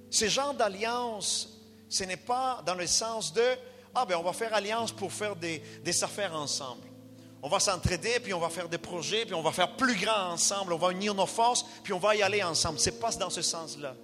Ce 0.10 0.28
genre 0.28 0.54
d'alliance, 0.54 1.59
ce 1.90 2.04
n'est 2.04 2.18
pas 2.18 2.62
dans 2.66 2.76
le 2.76 2.88
sens 2.88 3.34
de, 3.34 3.44
ah 3.96 4.06
ben 4.06 4.16
on 4.18 4.24
va 4.24 4.34
faire 4.34 4.54
alliance 4.54 4.92
pour 4.92 5.12
faire 5.12 5.36
des, 5.36 5.62
des 5.84 6.04
affaires 6.04 6.34
ensemble. 6.34 6.88
On 7.42 7.50
va 7.50 7.60
s'entraider, 7.60 8.20
puis 8.22 8.34
on 8.34 8.40
va 8.40 8.50
faire 8.50 8.70
des 8.70 8.78
projets, 8.78 9.26
puis 9.26 9.34
on 9.34 9.42
va 9.42 9.52
faire 9.52 9.76
plus 9.76 9.96
grand 9.96 10.32
ensemble, 10.32 10.74
on 10.74 10.78
va 10.78 10.92
unir 10.92 11.14
nos 11.14 11.26
forces, 11.26 11.66
puis 11.84 11.94
on 11.94 12.00
va 12.00 12.16
y 12.16 12.22
aller 12.22 12.44
ensemble. 12.44 12.80
Ce 12.80 12.90
n'est 12.90 12.98
pas 12.98 13.12
dans 13.14 13.30
ce 13.30 13.42
sens-là. 13.42 13.96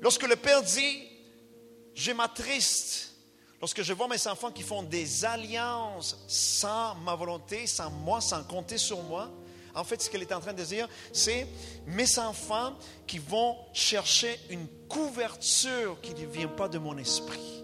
Lorsque 0.00 0.26
le 0.26 0.36
Père 0.36 0.62
dit, 0.62 1.06
je 1.94 2.12
m'attriste 2.12 3.16
lorsque 3.60 3.82
je 3.82 3.92
vois 3.92 4.08
mes 4.08 4.26
enfants 4.26 4.50
qui 4.50 4.62
font 4.62 4.82
des 4.82 5.24
alliances 5.24 6.24
sans 6.28 6.94
ma 6.96 7.14
volonté, 7.14 7.66
sans 7.66 7.90
moi, 7.90 8.20
sans 8.20 8.42
compter 8.44 8.78
sur 8.78 9.02
moi, 9.02 9.30
en 9.76 9.84
fait, 9.84 10.00
ce 10.00 10.08
qu'elle 10.08 10.22
est 10.22 10.32
en 10.32 10.40
train 10.40 10.54
de 10.54 10.64
dire, 10.64 10.88
c'est 11.12 11.46
mes 11.86 12.18
enfants 12.18 12.72
qui 13.06 13.18
vont 13.18 13.56
chercher 13.74 14.40
une 14.48 14.66
couverture 14.88 16.00
qui 16.00 16.14
ne 16.14 16.26
vient 16.26 16.48
pas 16.48 16.68
de 16.68 16.78
mon 16.78 16.96
esprit. 16.96 17.62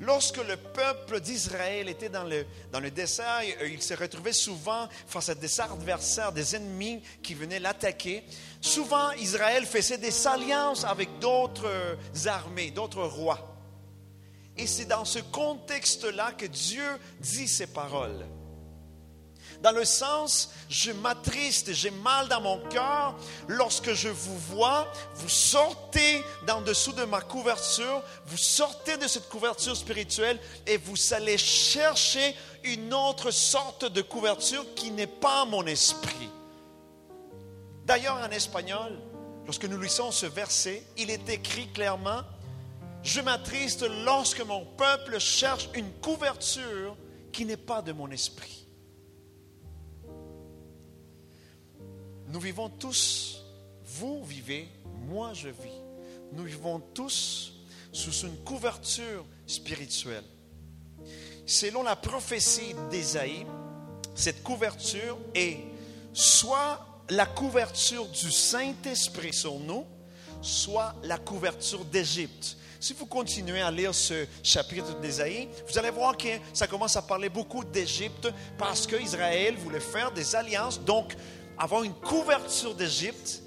Lorsque 0.00 0.36
le 0.36 0.56
peuple 0.56 1.20
d'Israël 1.20 1.88
était 1.88 2.08
dans 2.08 2.22
le, 2.22 2.46
dans 2.70 2.78
le 2.78 2.92
désert, 2.92 3.42
euh, 3.60 3.68
il 3.68 3.82
se 3.82 3.94
retrouvait 3.94 4.32
souvent 4.32 4.88
face 5.08 5.28
à 5.28 5.34
des 5.34 5.60
adversaires, 5.60 6.30
des 6.30 6.54
ennemis 6.54 7.02
qui 7.20 7.34
venaient 7.34 7.58
l'attaquer. 7.58 8.22
Souvent, 8.60 9.10
Israël 9.14 9.66
faisait 9.66 9.98
des 9.98 10.24
alliances 10.28 10.84
avec 10.84 11.18
d'autres 11.18 11.66
euh, 11.66 11.96
armées, 12.26 12.70
d'autres 12.70 13.02
rois. 13.02 13.56
Et 14.56 14.68
c'est 14.68 14.84
dans 14.84 15.04
ce 15.04 15.18
contexte-là 15.18 16.30
que 16.30 16.46
Dieu 16.46 16.86
dit 17.18 17.48
ces 17.48 17.66
paroles 17.66 18.24
dans 19.62 19.72
le 19.72 19.84
sens, 19.84 20.50
je 20.68 20.92
m'attriste, 20.92 21.72
j'ai 21.72 21.90
mal 21.90 22.28
dans 22.28 22.40
mon 22.40 22.58
cœur 22.68 23.16
lorsque 23.48 23.92
je 23.92 24.08
vous 24.08 24.38
vois, 24.38 24.86
vous 25.16 25.28
sortez 25.28 26.22
d'en 26.46 26.60
dessous 26.60 26.92
de 26.92 27.04
ma 27.04 27.20
couverture, 27.20 28.02
vous 28.26 28.36
sortez 28.36 28.96
de 28.96 29.08
cette 29.08 29.28
couverture 29.28 29.76
spirituelle 29.76 30.38
et 30.66 30.76
vous 30.76 31.12
allez 31.12 31.38
chercher 31.38 32.36
une 32.62 32.94
autre 32.94 33.32
sorte 33.32 33.84
de 33.84 34.00
couverture 34.02 34.64
qui 34.76 34.92
n'est 34.92 35.08
pas 35.08 35.44
mon 35.44 35.66
esprit. 35.66 36.30
D'ailleurs, 37.84 38.16
en 38.16 38.30
espagnol, 38.30 38.98
lorsque 39.44 39.64
nous 39.64 39.80
lisons 39.80 40.12
ce 40.12 40.26
verset, 40.26 40.84
il 40.96 41.10
est 41.10 41.28
écrit 41.28 41.68
clairement, 41.72 42.20
je 43.02 43.20
m'attriste 43.20 43.84
lorsque 44.04 44.44
mon 44.44 44.64
peuple 44.64 45.18
cherche 45.18 45.68
une 45.74 45.90
couverture 46.00 46.96
qui 47.32 47.44
n'est 47.44 47.56
pas 47.56 47.82
de 47.82 47.92
mon 47.92 48.10
esprit. 48.10 48.57
Nous 52.28 52.40
vivons 52.40 52.68
tous, 52.68 53.42
vous 53.84 54.22
vivez, 54.24 54.68
moi 55.08 55.32
je 55.32 55.48
vis. 55.48 55.80
Nous 56.32 56.44
vivons 56.44 56.78
tous 56.92 57.54
sous 57.90 58.26
une 58.26 58.36
couverture 58.44 59.24
spirituelle. 59.46 60.24
Selon 61.46 61.82
la 61.82 61.96
prophétie 61.96 62.74
d'Ésaïe, 62.90 63.46
cette 64.14 64.42
couverture 64.42 65.16
est 65.34 65.60
soit 66.12 66.86
la 67.08 67.24
couverture 67.24 68.06
du 68.08 68.30
Saint-Esprit 68.30 69.32
sur 69.32 69.58
nous, 69.58 69.86
soit 70.42 70.94
la 71.04 71.16
couverture 71.16 71.84
d'Égypte. 71.86 72.58
Si 72.80 72.92
vous 72.92 73.06
continuez 73.06 73.62
à 73.62 73.70
lire 73.70 73.94
ce 73.94 74.26
chapitre 74.42 75.00
d'Ésaïe, 75.00 75.48
vous 75.66 75.78
allez 75.78 75.90
voir 75.90 76.16
que 76.16 76.28
ça 76.52 76.66
commence 76.66 76.94
à 76.96 77.02
parler 77.02 77.28
beaucoup 77.28 77.64
d'Égypte 77.64 78.28
parce 78.56 78.86
qu'Israël 78.86 79.56
voulait 79.56 79.80
faire 79.80 80.12
des 80.12 80.36
alliances. 80.36 80.80
Donc, 80.80 81.16
avoir 81.58 81.82
une 81.82 81.94
couverture 81.94 82.74
d'Égypte, 82.74 83.42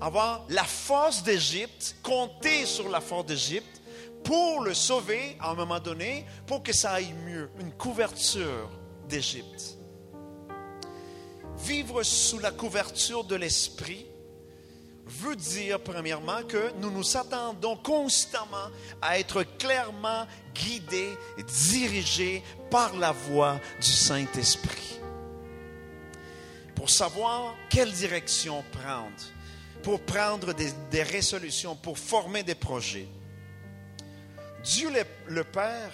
avoir 0.00 0.44
la 0.48 0.64
force 0.64 1.22
d'Égypte, 1.22 1.96
compter 2.02 2.66
sur 2.66 2.88
la 2.88 3.00
force 3.00 3.26
d'Égypte 3.26 3.82
pour 4.24 4.62
le 4.62 4.74
sauver 4.74 5.36
à 5.40 5.50
un 5.50 5.54
moment 5.54 5.80
donné, 5.80 6.26
pour 6.46 6.62
que 6.62 6.72
ça 6.72 6.92
aille 6.92 7.14
mieux. 7.26 7.48
Une 7.60 7.72
couverture 7.72 8.70
d'Égypte. 9.08 9.76
Vivre 11.58 12.02
sous 12.02 12.38
la 12.38 12.50
couverture 12.50 13.24
de 13.24 13.36
l'Esprit 13.36 14.06
veut 15.06 15.36
dire, 15.36 15.80
premièrement, 15.80 16.42
que 16.48 16.72
nous 16.80 16.90
nous 16.90 17.16
attendons 17.16 17.76
constamment 17.76 18.70
à 19.00 19.18
être 19.18 19.44
clairement 19.58 20.26
guidés, 20.54 21.16
dirigés 21.70 22.42
par 22.70 22.96
la 22.96 23.12
voix 23.12 23.60
du 23.80 23.90
Saint-Esprit 23.90 25.00
pour 26.76 26.90
savoir 26.90 27.56
quelle 27.70 27.90
direction 27.90 28.62
prendre, 28.70 29.10
pour 29.82 30.00
prendre 30.02 30.52
des, 30.52 31.02
résolutions, 31.02 31.74
pour 31.74 31.98
former 31.98 32.42
des 32.42 32.54
projets. 32.54 33.08
Dieu 34.62 34.90
le, 35.26 35.44
Père, 35.44 35.90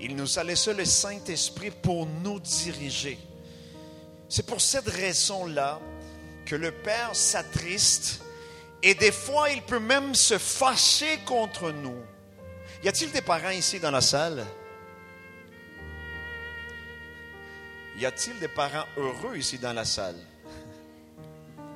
il 0.00 0.16
nous 0.16 0.38
a 0.38 0.44
laissé 0.44 0.72
le 0.72 0.84
Saint-Esprit 0.84 1.70
pour 1.70 2.06
nous 2.06 2.38
diriger. 2.40 3.18
C'est 4.28 4.46
pour 4.46 4.60
cette 4.60 4.88
raison-là 4.88 5.80
que 6.46 6.54
le 6.54 6.70
Père 6.70 7.14
s'attriste 7.14 8.22
et 8.82 8.94
des 8.94 9.12
fois 9.12 9.50
il 9.50 9.62
peut 9.62 9.80
même 9.80 10.14
se 10.14 10.38
fâcher 10.38 11.18
contre 11.26 11.72
nous. 11.72 12.02
Y 12.84 12.88
a-t-il 12.88 13.10
des 13.10 13.22
parents 13.22 13.50
ici 13.50 13.80
dans 13.80 13.90
la 13.90 14.00
salle? 14.00 14.46
Y 18.00 18.06
a-t-il 18.06 18.38
des 18.40 18.48
parents 18.48 18.86
heureux 18.96 19.36
ici 19.36 19.58
dans 19.58 19.74
la 19.74 19.84
salle? 19.84 20.16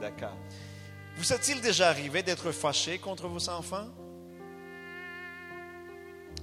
D'accord. 0.01 0.37
Vous 1.17 1.33
est-il 1.35 1.61
déjà 1.61 1.91
arrivé 1.91 2.23
d'être 2.23 2.51
fâché 2.51 2.99
contre 2.99 3.29
vos 3.29 3.51
enfants? 3.51 3.89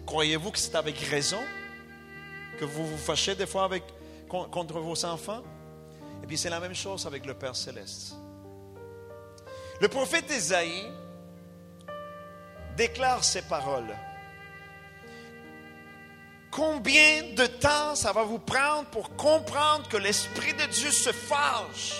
Croyez-vous 0.05 0.51
que 0.51 0.59
c'est 0.59 0.75
avec 0.75 0.99
raison 0.99 1.41
que 2.59 2.65
vous 2.65 2.85
vous 2.85 2.97
fâchez 2.97 3.33
des 3.33 3.47
fois 3.47 3.63
avec, 3.63 3.83
contre 4.29 4.79
vos 4.79 5.03
enfants? 5.03 5.41
Et 6.23 6.27
puis 6.27 6.37
c'est 6.37 6.51
la 6.51 6.59
même 6.59 6.75
chose 6.75 7.07
avec 7.07 7.25
le 7.25 7.33
Père 7.33 7.55
céleste. 7.55 8.13
Le 9.79 9.87
prophète 9.87 10.29
Isaïe 10.29 10.91
déclare 12.77 13.23
ces 13.23 13.41
paroles. 13.41 13.95
Combien 16.51 17.23
de 17.33 17.47
temps 17.47 17.95
ça 17.95 18.11
va 18.11 18.23
vous 18.23 18.39
prendre 18.39 18.89
pour 18.89 19.15
comprendre 19.15 19.87
que 19.87 19.95
l'Esprit 19.95 20.53
de 20.53 20.65
Dieu 20.65 20.91
se 20.91 21.13
fâche? 21.13 21.93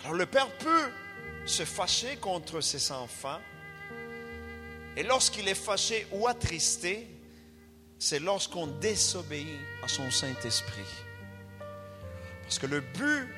Alors 0.00 0.14
le 0.14 0.24
Père 0.24 0.50
peut 0.56 0.90
se 1.44 1.66
fâcher 1.66 2.16
contre 2.16 2.62
ses 2.62 2.90
enfants. 2.90 3.38
Et 4.96 5.02
lorsqu'il 5.02 5.46
est 5.46 5.54
fâché 5.54 6.06
ou 6.10 6.26
attristé, 6.26 7.06
c'est 7.98 8.18
lorsqu'on 8.18 8.66
désobéit 8.66 9.46
à 9.82 9.88
son 9.88 10.10
Saint-Esprit. 10.10 10.80
Parce 12.44 12.58
que 12.58 12.66
le 12.66 12.80
but 12.80 13.28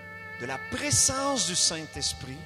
de 0.40 0.46
la 0.46 0.58
présence 0.70 1.48
du 1.48 1.56
Saint-Esprit, 1.56 2.38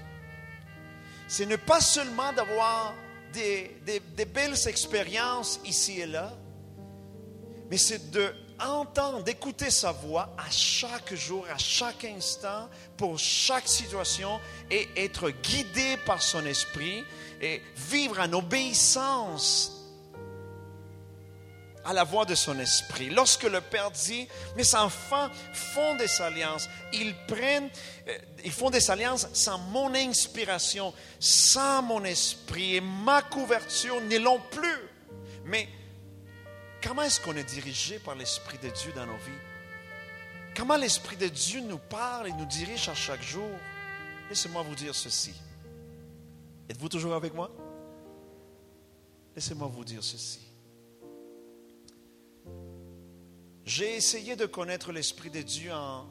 c'est 1.29 1.47
ne 1.47 1.57
pas 1.57 1.83
seulement 1.83 2.33
d'avoir 2.33 2.95
des, 3.37 4.25
belles 4.27 4.57
expériences 4.67 5.61
ici 5.65 6.01
et 6.01 6.07
là, 6.07 6.33
mais 7.71 7.79
c'est 7.79 8.11
de 8.11 8.33
entendre, 8.59 9.23
d'écouter 9.23 9.71
sa 9.71 9.93
voix 9.93 10.35
à 10.39 10.51
chaque 10.51 11.15
jour, 11.15 11.45
à 11.53 11.59
chaque 11.59 12.05
instant, 12.05 12.69
pour 12.97 13.19
chaque 13.19 13.69
situation, 13.69 14.41
et 14.71 14.89
être 14.97 15.31
guidé 15.31 15.99
par 16.07 16.23
son 16.23 16.45
esprit 16.47 17.05
et 17.43 17.61
vivre 17.77 18.19
en 18.19 18.33
obéissance 18.33 19.76
à 21.87 21.93
la 21.93 22.03
voix 22.03 22.25
de 22.25 22.35
son 22.35 22.59
esprit. 22.59 23.11
Lorsque 23.11 23.45
le 23.45 23.61
Père 23.61 23.93
dit, 23.93 24.27
mes 24.57 24.75
enfants 24.75 25.31
font 25.53 25.95
des 25.95 26.21
alliances, 26.21 26.69
ils 26.93 27.15
prennent, 27.29 27.71
euh, 28.09 28.19
ils 28.45 28.53
font 28.53 28.71
des 28.71 28.91
alliances 28.91 29.29
sans 29.33 29.59
mon 29.59 29.95
inspiration, 29.95 30.93
sans 31.21 31.83
mon 31.83 32.05
esprit, 32.05 32.77
et 32.77 32.81
ma 32.81 33.23
couverture 33.23 34.01
ne 34.01 34.19
l'ont 34.19 34.41
plus. 34.51 34.81
Mais 35.45 35.69
comment 36.83 37.03
est-ce 37.03 37.21
qu'on 37.21 37.37
est 37.37 37.45
dirigé 37.45 38.01
par 38.01 38.17
l'Esprit 38.17 38.59
de 38.59 38.69
Dieu 38.69 38.93
dans 38.93 39.07
nos 39.07 39.17
vies? 39.19 39.43
Comment 40.57 40.77
l'Esprit 40.77 41.17
de 41.17 41.29
Dieu 41.29 41.61
nous 41.61 41.79
parle 41.79 42.27
et 42.29 42.33
nous 42.33 42.47
dirige 42.47 42.89
à 42.89 42.95
chaque 42.95 43.23
jour? 43.23 43.51
Laissez-moi 44.29 44.63
vous 44.63 44.75
dire 44.75 44.95
ceci. 44.95 45.35
Êtes-vous 46.69 46.89
toujours 46.89 47.15
avec 47.15 47.33
moi? 47.33 47.49
Laissez-moi 49.37 49.69
vous 49.69 49.85
dire 49.85 50.03
ceci. 50.03 50.46
J'ai 53.67 53.97
essayé 53.97 54.37
de 54.37 54.47
connaître 54.47 54.93
l'Esprit 54.93 55.29
de 55.29 55.43
Dieu 55.43 55.73
en 55.73 56.07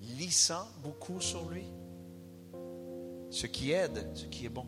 lisant 0.00 0.66
beaucoup 0.82 1.20
sur 1.20 1.48
lui, 1.48 1.64
ce 3.30 3.46
qui 3.46 3.70
aide, 3.70 4.10
ce 4.12 4.24
qui 4.24 4.46
est 4.46 4.50
bon. 4.50 4.66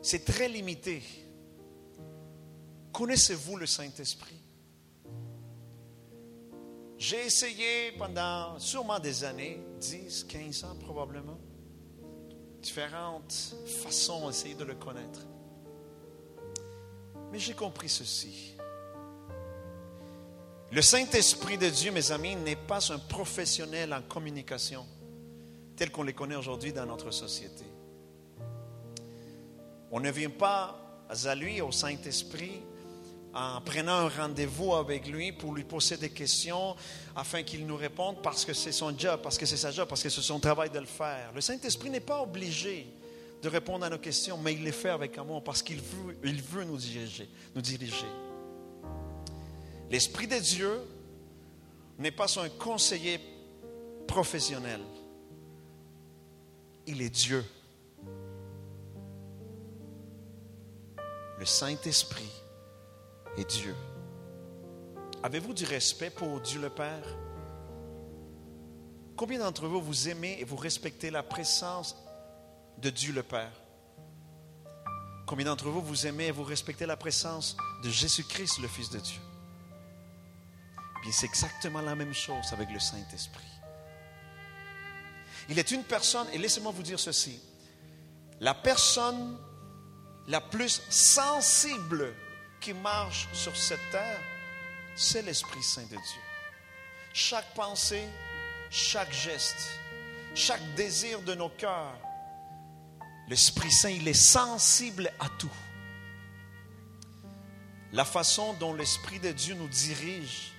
C'est 0.00 0.24
très 0.24 0.48
limité. 0.48 1.02
Connaissez-vous 2.94 3.56
le 3.56 3.66
Saint-Esprit? 3.66 4.40
J'ai 6.96 7.26
essayé 7.26 7.92
pendant 7.98 8.58
sûrement 8.58 9.00
des 9.00 9.22
années, 9.22 9.60
10, 9.80 10.24
15 10.24 10.64
ans 10.64 10.76
probablement, 10.76 11.38
différentes 12.62 13.54
façons 13.84 14.28
d'essayer 14.28 14.54
de 14.54 14.64
le 14.64 14.76
connaître. 14.76 15.26
Mais 17.30 17.38
j'ai 17.38 17.54
compris 17.54 17.90
ceci. 17.90 18.56
Le 20.72 20.82
Saint-Esprit 20.82 21.58
de 21.58 21.68
Dieu, 21.68 21.90
mes 21.90 22.12
amis, 22.12 22.36
n'est 22.36 22.54
pas 22.54 22.92
un 22.92 22.98
professionnel 22.98 23.92
en 23.92 24.02
communication 24.02 24.86
tel 25.74 25.90
qu'on 25.90 26.04
les 26.04 26.12
connaît 26.12 26.36
aujourd'hui 26.36 26.72
dans 26.72 26.86
notre 26.86 27.10
société. 27.10 27.64
On 29.90 29.98
ne 29.98 30.10
vient 30.12 30.30
pas 30.30 30.78
à 31.08 31.34
lui, 31.34 31.60
au 31.60 31.72
Saint-Esprit, 31.72 32.60
en 33.34 33.60
prenant 33.62 33.94
un 33.94 34.08
rendez-vous 34.08 34.74
avec 34.74 35.08
lui 35.08 35.32
pour 35.32 35.54
lui 35.54 35.64
poser 35.64 35.96
des 35.96 36.10
questions 36.10 36.76
afin 37.16 37.42
qu'il 37.42 37.66
nous 37.66 37.76
réponde 37.76 38.22
parce 38.22 38.44
que 38.44 38.52
c'est 38.52 38.72
son 38.72 38.96
job, 38.96 39.20
parce 39.22 39.38
que 39.38 39.46
c'est 39.46 39.56
sa 39.56 39.72
job, 39.72 39.88
parce 39.88 40.02
que 40.02 40.08
c'est 40.08 40.20
son 40.20 40.38
travail 40.38 40.70
de 40.70 40.78
le 40.78 40.86
faire. 40.86 41.32
Le 41.34 41.40
Saint-Esprit 41.40 41.90
n'est 41.90 41.98
pas 41.98 42.22
obligé 42.22 42.86
de 43.42 43.48
répondre 43.48 43.84
à 43.84 43.90
nos 43.90 43.98
questions, 43.98 44.38
mais 44.38 44.52
il 44.52 44.62
les 44.62 44.72
fait 44.72 44.90
avec 44.90 45.18
amour 45.18 45.42
parce 45.42 45.62
qu'il 45.62 45.80
veut, 45.80 46.64
nous 46.64 46.76
diriger, 46.76 47.28
nous 47.54 47.62
diriger. 47.62 48.06
L'Esprit 49.90 50.28
de 50.28 50.38
Dieu 50.38 50.80
n'est 51.98 52.12
pas 52.12 52.38
un 52.38 52.48
conseiller 52.48 53.20
professionnel. 54.06 54.80
Il 56.86 57.02
est 57.02 57.10
Dieu. 57.10 57.44
Le 61.38 61.44
Saint-Esprit 61.44 62.30
est 63.36 63.50
Dieu. 63.50 63.74
Avez-vous 65.22 65.54
du 65.54 65.64
respect 65.64 66.10
pour 66.10 66.40
Dieu 66.40 66.60
le 66.60 66.70
Père? 66.70 67.04
Combien 69.16 69.40
d'entre 69.40 69.66
vous 69.66 69.82
vous 69.82 70.08
aimez 70.08 70.36
et 70.38 70.44
vous 70.44 70.56
respectez 70.56 71.10
la 71.10 71.22
présence 71.22 71.96
de 72.78 72.90
Dieu 72.90 73.12
le 73.12 73.22
Père? 73.22 73.52
Combien 75.26 75.46
d'entre 75.46 75.68
vous 75.68 75.82
vous 75.82 76.06
aimez 76.06 76.28
et 76.28 76.32
vous 76.32 76.44
respectez 76.44 76.86
la 76.86 76.96
présence 76.96 77.56
de 77.82 77.90
Jésus-Christ, 77.90 78.60
le 78.60 78.68
Fils 78.68 78.88
de 78.90 78.98
Dieu? 78.98 79.20
Bien, 81.02 81.12
c'est 81.12 81.26
exactement 81.26 81.80
la 81.80 81.94
même 81.94 82.14
chose 82.14 82.52
avec 82.52 82.70
le 82.70 82.78
Saint-Esprit. 82.78 83.44
Il 85.48 85.58
est 85.58 85.70
une 85.70 85.84
personne, 85.84 86.28
et 86.32 86.38
laissez-moi 86.38 86.72
vous 86.72 86.82
dire 86.82 87.00
ceci, 87.00 87.40
la 88.38 88.54
personne 88.54 89.38
la 90.28 90.40
plus 90.40 90.80
sensible 90.88 92.14
qui 92.60 92.72
marche 92.72 93.28
sur 93.32 93.56
cette 93.56 93.90
terre, 93.90 94.20
c'est 94.94 95.22
l'Esprit 95.22 95.62
Saint 95.62 95.82
de 95.82 95.88
Dieu. 95.88 96.22
Chaque 97.12 97.52
pensée, 97.54 98.06
chaque 98.70 99.12
geste, 99.12 99.78
chaque 100.34 100.62
désir 100.74 101.20
de 101.22 101.34
nos 101.34 101.48
cœurs, 101.48 101.98
l'Esprit 103.28 103.72
Saint, 103.72 103.90
il 103.90 104.06
est 104.06 104.14
sensible 104.14 105.10
à 105.18 105.28
tout. 105.38 105.50
La 107.92 108.04
façon 108.04 108.52
dont 108.54 108.72
l'Esprit 108.72 109.18
de 109.18 109.32
Dieu 109.32 109.54
nous 109.54 109.68
dirige, 109.68 110.52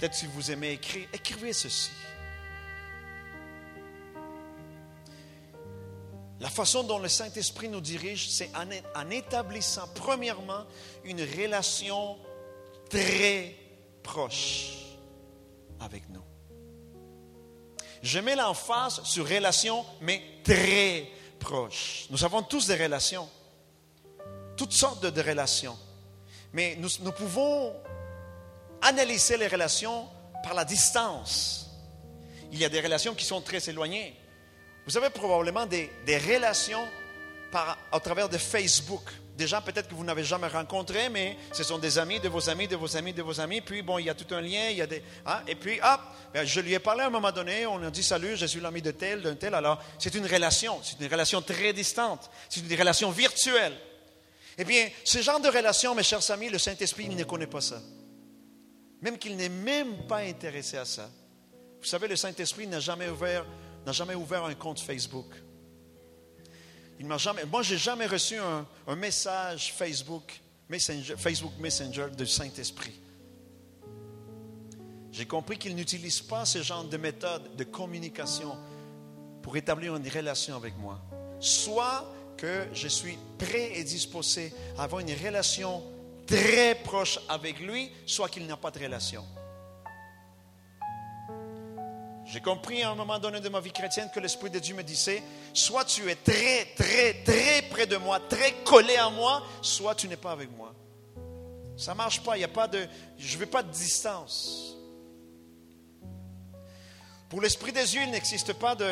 Peut-être 0.00 0.14
si 0.14 0.24
vous 0.24 0.50
aimez 0.50 0.70
écrire, 0.70 1.06
écrivez 1.12 1.52
ceci. 1.52 1.90
La 6.40 6.48
façon 6.48 6.84
dont 6.84 6.98
le 6.98 7.08
Saint-Esprit 7.08 7.68
nous 7.68 7.82
dirige, 7.82 8.30
c'est 8.30 8.50
en, 8.56 9.10
établissant 9.10 9.86
premièrement 9.94 10.64
une 11.04 11.20
relation 11.20 12.16
très 12.88 13.54
proche 14.02 14.70
avec 15.80 16.08
nous. 16.08 16.24
Je 18.02 18.20
mets 18.20 18.36
l'emphase 18.36 19.02
sur 19.04 19.28
relation, 19.28 19.84
mais 20.00 20.22
très 20.42 21.10
proche. 21.38 22.06
Nous 22.08 22.24
avons 22.24 22.42
tous 22.42 22.68
des 22.68 22.82
relations, 22.82 23.28
toutes 24.56 24.72
sortes 24.72 25.04
de, 25.04 25.20
relations. 25.20 25.76
Mais 26.54 26.74
nous, 26.76 26.88
nous 27.02 27.12
pouvons 27.12 27.74
analyser 28.82 29.36
les 29.36 29.48
relations 29.48 30.08
par 30.42 30.54
la 30.54 30.64
distance. 30.64 31.70
Il 32.52 32.58
y 32.58 32.64
a 32.64 32.68
des 32.68 32.80
relations 32.80 33.14
qui 33.14 33.24
sont 33.24 33.40
très 33.40 33.68
éloignées. 33.68 34.16
Vous 34.86 34.96
avez 34.96 35.10
probablement 35.10 35.66
des, 35.66 35.90
relations 36.06 36.86
par, 37.52 37.78
à 37.92 38.00
travers 38.00 38.28
de 38.28 38.38
Facebook. 38.38 39.02
Des 39.36 39.46
gens 39.46 39.62
peut-être 39.62 39.88
que 39.88 39.94
vous 39.94 40.04
n'avez 40.04 40.24
jamais 40.24 40.48
rencontrés, 40.48 41.08
mais 41.08 41.36
ce 41.52 41.62
sont 41.62 41.78
des 41.78 41.98
amis 41.98 42.20
de 42.20 42.28
vos 42.28 42.50
amis, 42.50 42.66
de 42.66 42.76
vos 42.76 42.96
amis, 42.96 43.12
de 43.12 43.22
vos 43.22 43.40
amis. 43.40 43.60
Puis 43.60 43.82
bon, 43.82 43.98
il 43.98 44.06
y 44.06 44.10
a 44.10 44.14
tout 44.14 44.34
un 44.34 44.40
lien, 44.40 44.68
il 44.70 44.76
y 44.76 44.82
a 44.82 44.86
des, 44.86 45.02
hein, 45.24 45.40
et 45.46 45.54
puis 45.54 45.80
hop, 45.80 46.00
ben, 46.34 46.44
je 46.44 46.60
lui 46.60 46.74
ai 46.74 46.78
parlé 46.78 47.02
à 47.02 47.06
un 47.06 47.10
moment 47.10 47.32
donné, 47.32 47.66
on 47.66 47.82
a 47.82 47.90
dit 47.90 48.02
salut, 48.02 48.36
je 48.36 48.46
suis 48.46 48.60
l'ami 48.60 48.82
de 48.82 48.90
tel, 48.90 49.22
d'un 49.22 49.36
tel. 49.36 49.54
Alors 49.54 49.82
c'est 49.98 50.14
une 50.14 50.26
relation, 50.26 50.80
c'est 50.82 51.02
une 51.02 51.10
relation 51.10 51.40
très 51.40 51.72
distante, 51.72 52.30
c'est 52.48 52.60
une 52.60 52.78
relation 52.78 53.10
virtuelle. 53.10 53.76
Eh 54.58 54.64
bien, 54.64 54.88
ce 55.04 55.22
genre 55.22 55.40
de 55.40 55.48
relation, 55.48 55.94
mes 55.94 56.02
chers 56.02 56.28
amis, 56.30 56.50
le 56.50 56.58
Saint-Esprit 56.58 57.08
ne 57.08 57.24
connaît 57.24 57.46
pas 57.46 57.62
ça 57.62 57.80
même 59.02 59.18
qu'il 59.18 59.36
n'est 59.36 59.48
même 59.48 60.06
pas 60.06 60.18
intéressé 60.18 60.76
à 60.76 60.84
ça. 60.84 61.10
Vous 61.80 61.86
savez, 61.86 62.08
le 62.08 62.16
Saint-Esprit 62.16 62.66
n'a 62.66 62.80
jamais 62.80 63.08
ouvert, 63.08 63.46
n'a 63.86 63.92
jamais 63.92 64.14
ouvert 64.14 64.44
un 64.44 64.54
compte 64.54 64.80
Facebook. 64.80 65.26
Il 66.98 67.06
m'a 67.06 67.16
jamais, 67.16 67.42
jamais 67.62 68.06
reçu 68.06 68.36
un, 68.36 68.66
message 68.94 69.72
Facebook 69.72 70.38
Messenger, 70.68 71.14
Facebook 71.16 71.52
Messenger 71.58 72.08
du 72.16 72.26
Saint-Esprit. 72.26 73.00
J'ai 75.10 75.26
compris 75.26 75.58
qu'il 75.58 75.74
n'utilise 75.74 76.20
pas 76.20 76.44
ce 76.44 76.62
genre 76.62 76.84
de 76.84 76.96
méthode 76.98 77.56
de 77.56 77.64
communication 77.64 78.56
pour 79.42 79.56
établir 79.56 79.96
une 79.96 80.06
relation 80.08 80.54
avec 80.56 80.76
moi. 80.76 81.00
Soit 81.40 82.06
que 82.36 82.66
je 82.74 82.88
suis 82.88 83.16
prêt 83.38 83.72
et 83.78 83.84
disposé 83.84 84.52
à 84.76 84.84
avoir 84.84 85.00
une 85.00 85.12
relation 85.12 85.82
très 86.30 86.76
proche 86.76 87.18
avec 87.28 87.58
lui, 87.58 87.90
soit 88.06 88.28
qu'il 88.28 88.46
n'a 88.46 88.56
pas 88.56 88.70
de 88.70 88.78
relation. 88.78 89.24
J'ai 92.24 92.40
compris 92.40 92.84
à 92.84 92.90
un 92.90 92.94
moment 92.94 93.18
donné 93.18 93.40
de 93.40 93.48
ma 93.48 93.58
vie 93.58 93.72
chrétienne 93.72 94.08
que 94.14 94.20
l'Esprit 94.20 94.50
de 94.50 94.60
Dieu 94.60 94.76
me 94.76 94.84
disait, 94.84 95.20
soit 95.52 95.84
tu 95.84 96.08
es 96.08 96.14
très, 96.14 96.66
très, 96.76 97.24
très 97.24 97.62
près 97.62 97.86
de 97.86 97.96
moi, 97.96 98.20
très 98.20 98.52
collé 98.62 98.94
à 98.94 99.10
moi, 99.10 99.42
soit 99.60 99.96
tu 99.96 100.06
n'es 100.06 100.16
pas 100.16 100.30
avec 100.30 100.48
moi. 100.56 100.72
Ça 101.76 101.92
ne 101.92 101.96
marche 101.96 102.22
pas, 102.22 102.36
n'y 102.36 102.44
a 102.44 102.48
pas 102.48 102.68
de, 102.68 102.86
je 103.18 103.34
ne 103.34 103.40
veux 103.40 103.46
pas 103.46 103.64
de 103.64 103.72
distance. 103.72 104.76
Pour 107.30 107.40
l'Esprit 107.40 107.72
de 107.72 107.82
Dieu, 107.82 108.02
il 108.04 108.10
n'existe 108.10 108.52
pas 108.52 108.74
de, 108.74 108.84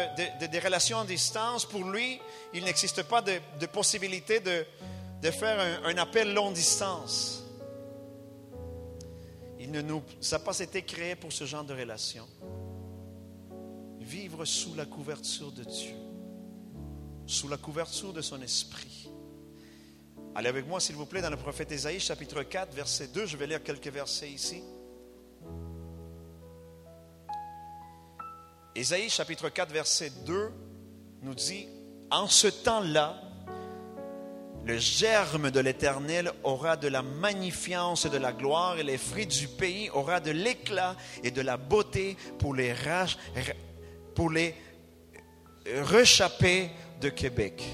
de, 0.46 0.64
relations 0.64 0.98
en 0.98 1.04
distance. 1.04 1.64
Pour 1.64 1.84
lui, 1.84 2.20
il 2.54 2.64
n'existe 2.64 3.02
pas 3.02 3.20
de, 3.20 3.66
possibilité 3.66 4.40
de, 4.40 4.64
de 5.20 5.30
faire 5.30 5.80
un, 5.84 5.96
appel 5.96 6.32
long 6.32 6.50
distance. 6.50 7.44
Il 9.58 9.72
ne 9.72 9.82
nous 9.82 10.02
a 10.32 10.38
pas 10.38 10.58
été 10.60 10.82
créé 10.82 11.16
pour 11.16 11.32
ce 11.32 11.44
genre 11.44 11.64
de 11.64 11.74
relation. 11.74 12.26
Vivre 13.98 14.44
sous 14.44 14.74
la 14.74 14.86
couverture 14.86 15.50
de 15.50 15.64
Dieu, 15.64 15.96
sous 17.26 17.48
la 17.48 17.56
couverture 17.56 18.12
de 18.12 18.20
son 18.20 18.40
esprit. 18.40 19.10
Allez 20.34 20.48
avec 20.48 20.66
moi, 20.68 20.78
s'il 20.78 20.94
vous 20.94 21.06
plaît, 21.06 21.20
dans 21.20 21.30
le 21.30 21.36
prophète 21.36 21.72
Ésaïe, 21.72 21.98
chapitre 21.98 22.44
4, 22.44 22.72
verset 22.72 23.08
2. 23.08 23.26
Je 23.26 23.36
vais 23.36 23.48
lire 23.48 23.62
quelques 23.62 23.88
versets 23.88 24.30
ici. 24.30 24.62
Ésaïe, 28.74 29.10
chapitre 29.10 29.48
4, 29.48 29.72
verset 29.72 30.10
2, 30.24 30.52
nous 31.22 31.34
dit, 31.34 31.66
en 32.10 32.28
ce 32.28 32.46
temps-là, 32.46 33.27
le 34.68 34.76
germe 34.76 35.50
de 35.50 35.60
l'Éternel 35.60 36.30
aura 36.44 36.76
de 36.76 36.88
la 36.88 37.00
magnifience 37.00 38.04
et 38.04 38.10
de 38.10 38.18
la 38.18 38.32
gloire, 38.32 38.78
et 38.78 38.82
les 38.82 38.98
fruits 38.98 39.26
du 39.26 39.48
pays 39.48 39.88
aura 39.94 40.20
de 40.20 40.30
l'éclat 40.30 40.94
et 41.24 41.30
de 41.30 41.40
la 41.40 41.56
beauté 41.56 42.18
pour 42.38 42.54
les, 42.54 42.74
pour 44.14 44.30
les 44.30 44.54
rechapper 45.84 46.68
de 47.00 47.08
Québec. 47.08 47.64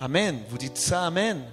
Amen. 0.00 0.42
Vous 0.48 0.58
dites 0.58 0.78
ça, 0.78 1.06
Amen. 1.06 1.44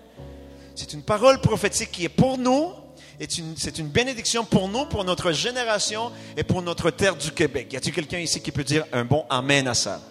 C'est 0.73 0.93
une 0.93 1.03
parole 1.03 1.39
prophétique 1.39 1.91
qui 1.91 2.05
est 2.05 2.09
pour 2.09 2.39
nous. 2.39 2.73
C'est 3.19 3.77
une 3.77 3.89
bénédiction 3.89 4.43
pour 4.43 4.69
nous, 4.69 4.85
pour 4.85 5.03
notre 5.03 5.31
génération 5.31 6.11
et 6.35 6.43
pour 6.43 6.63
notre 6.63 6.89
terre 6.89 7.15
du 7.15 7.31
Québec. 7.31 7.73
Y 7.73 7.77
a-t-il 7.77 7.93
quelqu'un 7.93 8.19
ici 8.19 8.41
qui 8.41 8.51
peut 8.51 8.63
dire 8.63 8.85
un 8.91 9.05
bon 9.05 9.25
Amen 9.29 9.67
à 9.67 9.75
ça? 9.75 10.01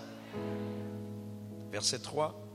Verset 1.72 1.98
3. 1.98 2.45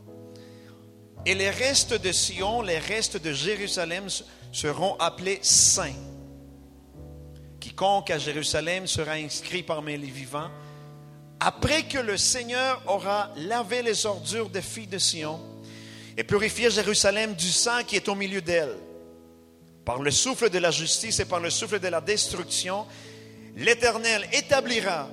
Et 1.25 1.35
les 1.35 1.49
restes 1.49 1.93
de 1.93 2.11
Sion, 2.11 2.61
les 2.61 2.79
restes 2.79 3.21
de 3.21 3.31
Jérusalem 3.31 4.07
seront 4.51 4.95
appelés 4.95 5.39
saints. 5.41 5.93
Quiconque 7.59 8.09
à 8.09 8.17
Jérusalem 8.17 8.87
sera 8.87 9.13
inscrit 9.13 9.61
parmi 9.61 9.97
les 9.97 10.09
vivants. 10.09 10.49
Après 11.39 11.83
que 11.83 11.99
le 11.99 12.17
Seigneur 12.17 12.81
aura 12.87 13.31
lavé 13.35 13.83
les 13.83 14.05
ordures 14.05 14.49
des 14.49 14.61
filles 14.61 14.87
de 14.87 14.97
Sion 14.97 15.39
et 16.17 16.23
purifié 16.23 16.71
Jérusalem 16.71 17.35
du 17.35 17.49
sang 17.49 17.83
qui 17.85 17.95
est 17.95 18.09
au 18.09 18.15
milieu 18.15 18.41
d'elle, 18.41 18.75
par 19.85 20.01
le 20.01 20.11
souffle 20.11 20.49
de 20.49 20.59
la 20.59 20.71
justice 20.71 21.19
et 21.19 21.25
par 21.25 21.39
le 21.39 21.49
souffle 21.49 21.79
de 21.79 21.87
la 21.87 22.01
destruction, 22.01 22.85
l'Éternel 23.55 24.27
établira 24.31 25.07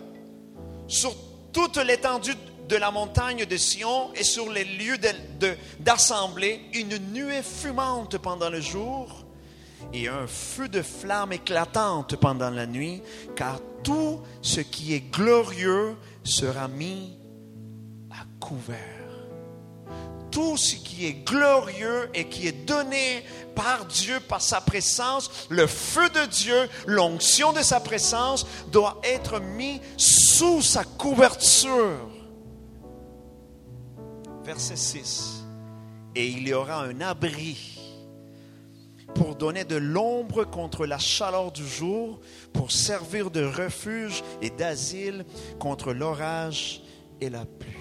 sur 0.87 1.14
toute 1.53 1.77
l'étendue 1.79 2.35
de 2.69 2.77
la 2.77 2.91
montagne 2.91 3.47
de 3.47 3.57
Sion 3.57 4.13
et 4.15 4.25
sur 4.25 4.51
les 4.51 4.65
lieux 4.65 4.99
d'assemblée 5.81 6.61
une 6.75 6.99
nuée 7.13 7.43
fumante 7.43 8.19
pendant 8.19 8.51
le 8.51 8.61
jour 8.61 9.25
et 9.93 10.09
un 10.09 10.27
feu 10.27 10.69
de 10.69 10.83
flamme 10.83 11.33
éclatante 11.33 12.17
pendant 12.17 12.51
la 12.51 12.67
nuit, 12.67 13.03
car 13.37 13.59
tout 13.83 14.21
ce 14.43 14.61
qui 14.61 14.95
est 14.95 15.11
glorieux 15.11 15.97
sera 16.25 16.69
mis 16.69 17.17
à 18.11 18.25
couvert. 18.39 18.77
Tout 20.31 20.59
ce 20.59 20.75
qui 20.75 21.07
est 21.07 21.25
glorieux 21.25 22.11
et 22.13 22.29
qui 22.29 22.47
est 22.47 22.67
donné 22.67 23.25
par 23.55 23.87
Dieu, 23.87 24.21
par 24.21 24.43
sa 24.43 24.61
présence, 24.61 25.47
le 25.49 25.67
feu 25.67 26.09
de 26.11 26.27
Dieu, 26.27 26.69
l'onction 26.87 27.53
de 27.53 27.63
sa 27.63 27.81
présence 27.81 28.47
doit 28.71 29.01
être 29.05 29.41
mis 29.41 29.81
sous 29.97 30.61
sa 30.61 30.85
couverture 30.85 32.18
verset 34.49 34.77
6. 34.77 35.45
Et 36.15 36.27
il 36.27 36.49
y 36.49 36.55
aura 36.55 36.83
un 36.83 37.03
abri 37.03 37.79
pour 39.15 39.37
donner 39.37 39.65
de 39.65 39.77
l'ombre 39.77 40.45
contre 40.45 40.87
la 40.87 40.97
chaleur 40.99 41.53
du 41.53 41.67
jour, 41.67 42.19
pour 42.55 42.73
servir 42.73 43.31
de 43.31 43.45
refuge 43.45 44.25
et 44.41 44.49
d'asile 44.49 45.27
contre 45.59 45.93
l'orage 45.93 46.81
et 47.21 47.29
la 47.29 47.45
pluie. 47.45 47.75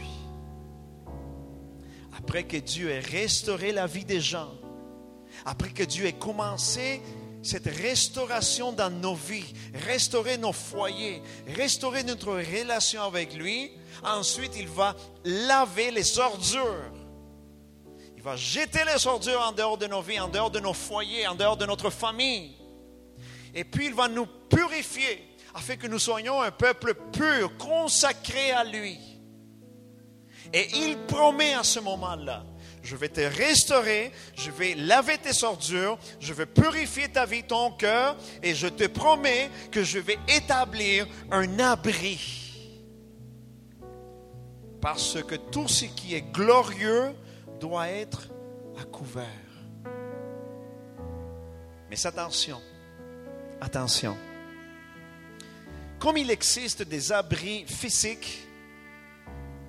Après 2.18 2.44
que 2.44 2.58
Dieu 2.58 2.90
ait 2.90 3.00
restauré 3.00 3.72
la 3.72 3.88
vie 3.88 4.04
des 4.04 4.20
gens, 4.20 4.52
après 5.46 5.70
que 5.70 5.84
Dieu 5.84 6.06
ait 6.06 6.20
commencé 6.20 7.02
cette 7.44 7.68
restauration 7.68 8.74
dans 8.74 8.90
nos 8.90 9.16
vies, 9.16 9.54
restaurer 9.88 10.38
nos 10.38 10.52
foyers, 10.52 11.22
restaurer 11.56 12.04
notre 12.04 12.34
relation 12.34 13.04
avec 13.04 13.36
lui, 13.36 13.72
Ensuite, 14.04 14.54
il 14.58 14.68
va 14.68 14.96
laver 15.24 15.92
les 15.92 16.20
ordures. 16.20 16.92
Il 18.16 18.24
va 18.24 18.36
jeter 18.36 18.82
les 18.86 19.08
ordures 19.08 19.42
en 19.42 19.52
dehors 19.52 19.78
de 19.78 19.88
nos 19.88 20.02
vies, 20.02 20.20
en 20.20 20.28
dehors 20.28 20.52
de 20.52 20.60
nos 20.60 20.74
foyers, 20.74 21.28
en 21.28 21.36
dehors 21.36 21.58
de 21.58 21.66
notre 21.66 21.90
famille. 21.90 22.56
Et 23.54 23.64
puis, 23.64 23.88
il 23.88 23.94
va 23.94 24.08
nous 24.08 24.26
purifier 24.26 25.24
afin 25.54 25.76
que 25.76 25.88
nous 25.88 26.00
soyons 26.00 26.42
un 26.42 26.52
peuple 26.52 26.94
pur, 27.12 27.58
consacré 27.58 28.52
à 28.52 28.64
lui. 28.64 29.00
Et 30.54 30.68
il 30.76 30.98
promet 31.08 31.54
à 31.54 31.64
ce 31.64 31.80
moment-là, 31.80 32.46
je 32.84 32.96
vais 32.96 33.10
te 33.10 33.22
restaurer, 33.22 34.12
je 34.36 34.50
vais 34.52 34.76
laver 34.76 35.18
tes 35.18 35.44
ordures, 35.44 35.98
je 36.20 36.34
vais 36.34 36.46
purifier 36.46 37.10
ta 37.10 37.26
vie, 37.26 37.44
ton 37.44 37.72
cœur, 37.72 38.16
et 38.42 38.56
je 38.56 38.68
te 38.68 38.86
promets 38.86 39.50
que 39.72 39.84
je 39.84 40.00
vais 40.00 40.18
établir 40.28 41.08
un 41.32 41.60
abri 41.60 42.47
parce 44.82 45.22
que 45.24 45.36
tout 45.36 45.68
ce 45.68 45.86
qui 45.86 46.16
est 46.16 46.22
glorieux 46.22 47.14
doit 47.60 47.90
être 47.90 48.28
à 48.80 48.84
couvert. 48.84 49.26
Mais 51.90 52.06
attention, 52.06 52.62
attention. 53.60 54.18
Comme 56.00 56.18
il 56.18 56.30
existe 56.30 56.84
des 56.84 57.12
abris 57.12 57.66
physiques, 57.66 58.48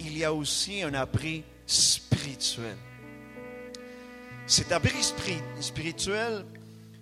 il 0.01 0.18
y 0.18 0.25
a 0.25 0.33
aussi 0.33 0.83
un 0.83 0.94
abri 0.94 1.44
spirituel. 1.66 2.77
Cet 4.47 4.73
abri 4.73 5.03
spirituel 5.61 6.44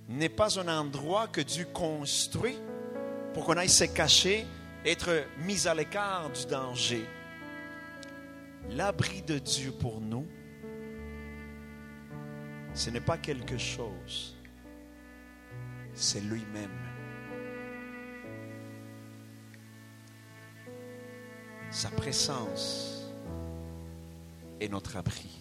n'est 0.09 0.29
pas 0.29 0.59
un 0.61 0.69
endroit 0.69 1.27
que 1.27 1.40
Dieu 1.40 1.66
construit 1.73 2.59
pour 3.35 3.45
qu'on 3.45 3.57
aille 3.57 3.69
se 3.69 3.85
cacher, 3.85 4.47
être 4.85 5.25
mis 5.38 5.66
à 5.66 5.75
l'écart 5.75 6.31
du 6.31 6.47
danger 6.47 7.07
l'abri 8.71 9.23
de 9.23 9.39
Dieu 9.39 9.73
pour 9.73 10.01
nous, 10.01 10.27
ce 12.75 12.91
n'est 12.91 13.01
pas 13.01 13.19
quelque 13.19 13.59
chose, 13.59 14.37
c'est 15.95 16.21
lui-même. 16.21 16.71
Sa 21.71 21.91
présence 21.91 23.13
est 24.61 24.69
notre 24.69 24.97
abri. 24.97 25.41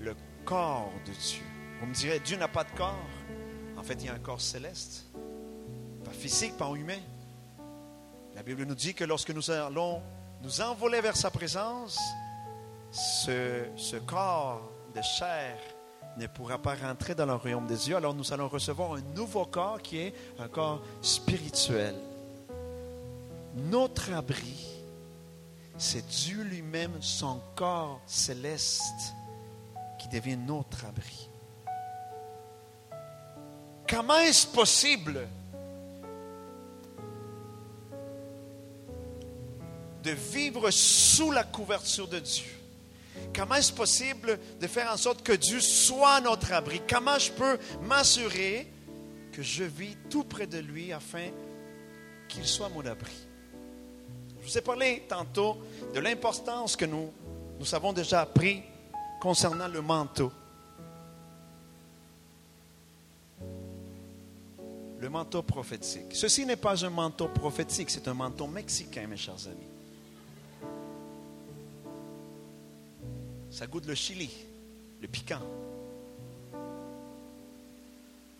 Le 0.00 0.14
corps 0.44 0.92
de 1.04 1.12
Dieu. 1.12 1.42
Vous 1.80 1.86
me 1.86 1.94
direz, 1.94 2.20
Dieu 2.20 2.36
n'a 2.36 2.48
pas 2.48 2.64
de 2.64 2.70
corps. 2.76 3.08
En 3.76 3.82
fait, 3.82 3.94
il 3.94 4.06
y 4.06 4.08
a 4.08 4.14
un 4.14 4.18
corps 4.18 4.40
céleste. 4.40 5.06
Pas 6.04 6.12
physique, 6.12 6.56
pas 6.56 6.70
humain. 6.74 7.00
La 8.38 8.44
Bible 8.44 8.66
nous 8.66 8.76
dit 8.76 8.94
que 8.94 9.02
lorsque 9.02 9.30
nous 9.30 9.50
allons 9.50 10.00
nous 10.44 10.60
envoler 10.60 11.00
vers 11.00 11.16
sa 11.16 11.28
présence, 11.28 11.98
ce, 12.92 13.96
corps 14.06 14.62
de 14.94 15.02
chair 15.02 15.58
ne 16.16 16.28
pourra 16.28 16.56
pas 16.56 16.76
rentrer 16.76 17.16
dans 17.16 17.26
le 17.26 17.34
royaume 17.34 17.66
des 17.66 17.74
dieux. 17.74 17.96
Alors 17.96 18.14
nous 18.14 18.32
allons 18.32 18.46
recevoir 18.46 18.92
un 18.92 19.00
nouveau 19.16 19.44
corps 19.44 19.82
qui 19.82 19.98
est 19.98 20.14
un 20.38 20.46
corps 20.46 20.80
spirituel. 21.02 21.96
Notre 23.56 24.12
abri, 24.12 24.68
c'est 25.76 26.06
Dieu 26.06 26.44
lui-même, 26.44 26.92
son 27.00 27.40
corps 27.56 28.00
céleste, 28.06 29.14
qui 29.98 30.06
devient 30.06 30.36
notre 30.36 30.86
abri. 30.86 31.28
Comment 33.88 34.20
est-ce 34.20 34.46
possible 34.46 35.26
de 40.02 40.10
vivre 40.10 40.70
sous 40.70 41.30
la 41.30 41.44
couverture 41.44 42.08
de 42.08 42.18
Dieu. 42.18 42.58
Comment 43.34 43.56
est-ce 43.56 43.72
possible 43.72 44.38
de 44.60 44.66
faire 44.66 44.90
en 44.92 44.96
sorte 44.96 45.22
que 45.22 45.32
Dieu 45.32 45.60
soit 45.60 46.20
notre 46.20 46.52
abri? 46.52 46.80
Comment 46.88 47.18
je 47.18 47.32
peux 47.32 47.58
m'assurer 47.82 48.70
que 49.32 49.42
je 49.42 49.64
vis 49.64 49.96
tout 50.10 50.24
près 50.24 50.46
de 50.46 50.58
lui 50.58 50.92
afin 50.92 51.28
qu'il 52.28 52.46
soit 52.46 52.68
mon 52.68 52.84
abri? 52.86 53.12
Je 54.40 54.46
vous 54.46 54.58
ai 54.58 54.62
parlé 54.62 55.04
tantôt 55.08 55.58
de 55.94 56.00
l'importance 56.00 56.76
que 56.76 56.84
nous, 56.84 57.12
nous 57.58 57.74
avons 57.74 57.92
déjà 57.92 58.22
appris 58.22 58.62
concernant 59.20 59.68
le 59.68 59.82
manteau. 59.82 60.32
Le 65.00 65.08
manteau 65.08 65.42
prophétique. 65.42 66.14
Ceci 66.14 66.44
n'est 66.44 66.56
pas 66.56 66.84
un 66.84 66.90
manteau 66.90 67.28
prophétique, 67.28 67.90
c'est 67.90 68.08
un 68.08 68.14
manteau 68.14 68.46
mexicain, 68.46 69.06
mes 69.06 69.16
chers 69.16 69.46
amis. 69.46 69.77
Ça 73.50 73.66
goûte 73.66 73.86
le 73.86 73.94
chili, 73.94 74.30
le 75.00 75.08
piquant. 75.08 75.40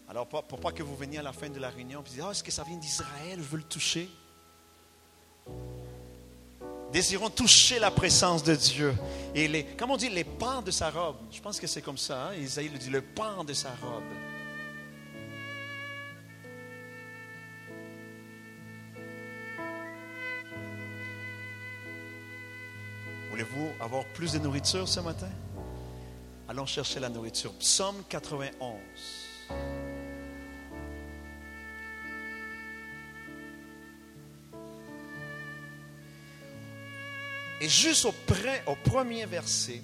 Alors, 0.08 0.26
pour, 0.26 0.42
pas 0.44 0.72
que 0.72 0.82
vous 0.82 0.96
veniez 0.96 1.18
à 1.18 1.22
la 1.22 1.32
fin 1.32 1.50
de 1.50 1.58
la 1.58 1.68
réunion 1.68 2.00
et 2.00 2.10
dites 2.10 2.22
oh, 2.24 2.30
est-ce 2.30 2.42
que 2.42 2.50
ça 2.50 2.64
vient 2.64 2.76
d'Israël? 2.76 3.38
Je 3.38 3.42
veux 3.42 3.58
le 3.58 3.62
toucher. 3.62 4.08
Désirons 6.92 7.28
toucher 7.28 7.78
la 7.78 7.90
présence 7.90 8.42
de 8.42 8.54
Dieu. 8.54 8.94
Et 9.34 9.48
les, 9.48 9.64
comme 9.64 9.90
on 9.90 9.98
dit, 9.98 10.08
les 10.08 10.24
pans 10.24 10.62
de 10.62 10.70
sa 10.70 10.90
robe. 10.90 11.16
Je 11.30 11.40
pense 11.40 11.60
que 11.60 11.66
c'est 11.66 11.82
comme 11.82 11.98
ça. 11.98 12.28
Hein? 12.28 12.34
Isaïe 12.36 12.70
le 12.70 12.78
dit, 12.78 12.88
le 12.88 13.02
pan 13.02 13.44
de 13.44 13.52
sa 13.52 13.70
robe. 13.70 14.04
Avoir 23.88 24.04
plus 24.12 24.34
de 24.34 24.38
nourriture 24.38 24.86
ce 24.86 25.00
matin? 25.00 25.30
Allons 26.46 26.66
chercher 26.66 27.00
la 27.00 27.08
nourriture. 27.08 27.54
Psaume 27.54 28.02
91. 28.06 28.76
Et 37.62 37.68
juste 37.68 38.04
au, 38.04 38.14
au 38.66 38.76
premier 38.76 39.24
verset, 39.24 39.80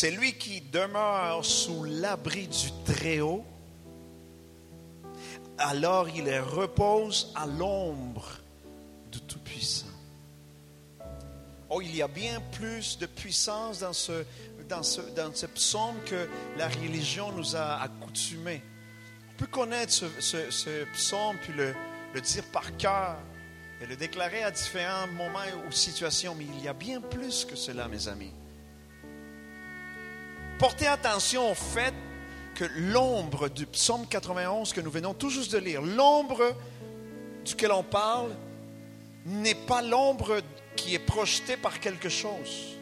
C'est 0.00 0.12
lui 0.12 0.34
qui 0.34 0.60
demeure 0.60 1.44
sous 1.44 1.82
l'abri 1.82 2.46
du 2.46 2.70
Très-Haut. 2.84 3.44
Alors 5.58 6.08
il 6.08 6.38
repose 6.38 7.32
à 7.34 7.46
l'ombre 7.46 8.24
du 9.10 9.20
Tout-Puissant. 9.22 9.86
Oh, 11.68 11.80
il 11.82 11.96
y 11.96 12.02
a 12.02 12.06
bien 12.06 12.40
plus 12.52 12.96
de 12.98 13.06
puissance 13.06 13.80
dans 13.80 13.92
ce, 13.92 14.24
dans 14.68 14.84
ce, 14.84 15.00
dans 15.16 15.34
ce 15.34 15.46
psaume 15.46 15.96
que 16.06 16.28
la 16.56 16.68
religion 16.68 17.32
nous 17.32 17.56
a 17.56 17.82
accoutumés. 17.82 18.62
On 19.32 19.36
peut 19.36 19.48
connaître 19.48 19.92
ce, 20.20 20.84
psaume 20.92 21.36
puis 21.42 21.54
le, 21.54 21.74
le 22.14 22.20
dire 22.20 22.44
par 22.52 22.76
cœur 22.76 23.16
et 23.80 23.86
le 23.86 23.96
déclarer 23.96 24.44
à 24.44 24.52
différents 24.52 25.08
moments 25.08 25.40
ou 25.68 25.72
situations, 25.72 26.36
mais 26.36 26.44
il 26.44 26.62
y 26.62 26.68
a 26.68 26.72
bien 26.72 27.00
plus 27.00 27.44
que 27.44 27.56
cela, 27.56 27.88
mes 27.88 28.06
amis. 28.06 28.30
Portez 30.58 30.88
attention 30.88 31.52
au 31.52 31.54
fait 31.54 31.94
que 32.56 32.64
l'ombre 32.64 33.48
du 33.48 33.64
psaume 33.66 34.08
91 34.08 34.72
que 34.72 34.80
nous 34.80 34.90
venons 34.90 35.14
tout 35.14 35.30
juste 35.30 35.52
de 35.52 35.58
lire, 35.58 35.82
l'ombre 35.82 36.56
duquel 37.44 37.70
on 37.70 37.84
parle, 37.84 38.34
n'est 39.24 39.54
pas 39.54 39.82
l'ombre 39.82 40.40
qui 40.74 40.96
est 40.96 40.98
projetée 40.98 41.56
par 41.56 41.78
quelque 41.78 42.08
chose. 42.08 42.76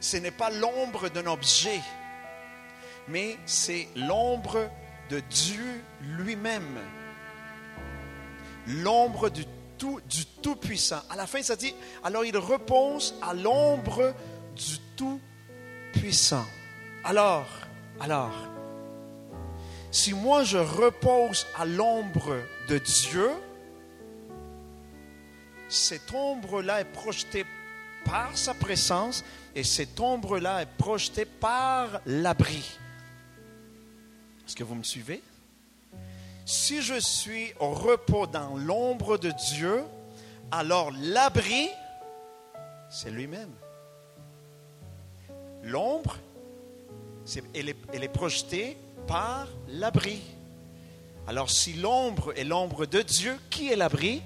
Ce 0.00 0.18
n'est 0.18 0.30
pas 0.30 0.50
l'ombre 0.50 1.08
d'un 1.08 1.26
objet, 1.28 1.80
mais 3.08 3.38
c'est 3.46 3.88
l'ombre 3.96 4.68
de 5.08 5.20
Dieu 5.20 5.82
lui-même. 6.02 6.78
L'ombre 8.66 9.30
du 9.30 9.46
tout, 9.78 9.98
du 10.06 10.26
Tout-Puissant. 10.26 11.00
À 11.08 11.16
la 11.16 11.26
fin, 11.26 11.42
ça 11.42 11.56
dit, 11.56 11.74
alors 12.04 12.26
il 12.26 12.36
repose 12.36 13.14
à 13.22 13.32
l'ombre 13.32 14.12
du 14.54 14.78
Tout-Puissant 14.94 15.27
puissant. 15.92 16.46
Alors, 17.04 17.48
alors, 18.00 18.34
si 19.90 20.12
moi 20.14 20.44
je 20.44 20.58
repose 20.58 21.46
à 21.56 21.64
l'ombre 21.64 22.36
de 22.68 22.78
Dieu, 22.78 23.30
cette 25.68 26.12
ombre-là 26.12 26.80
est 26.80 26.92
projetée 26.92 27.44
par 28.04 28.36
sa 28.36 28.54
présence 28.54 29.24
et 29.54 29.64
cette 29.64 29.98
ombre-là 30.00 30.62
est 30.62 30.76
projetée 30.78 31.24
par 31.24 32.00
l'abri. 32.06 32.78
Est-ce 34.46 34.56
que 34.56 34.64
vous 34.64 34.74
me 34.74 34.82
suivez? 34.82 35.22
Si 36.46 36.80
je 36.80 36.98
suis 36.98 37.52
au 37.60 37.70
repos 37.70 38.26
dans 38.26 38.56
l'ombre 38.56 39.18
de 39.18 39.30
Dieu, 39.54 39.84
alors 40.50 40.90
l'abri, 40.98 41.68
c'est 42.88 43.10
lui-même. 43.10 43.52
L'ombre, 45.62 46.16
elle, 47.54 47.68
est, 47.68 48.08
projetée 48.12 48.76
par 49.06 49.48
l'abri. 49.68 50.20
Alors 51.26 51.50
si 51.50 51.74
l'ombre 51.74 52.32
est 52.38 52.44
l'ombre 52.44 52.86
de 52.86 53.02
Dieu, 53.02 53.36
qui 53.50 53.70
est 53.70 53.76
l'abri? 53.76 54.22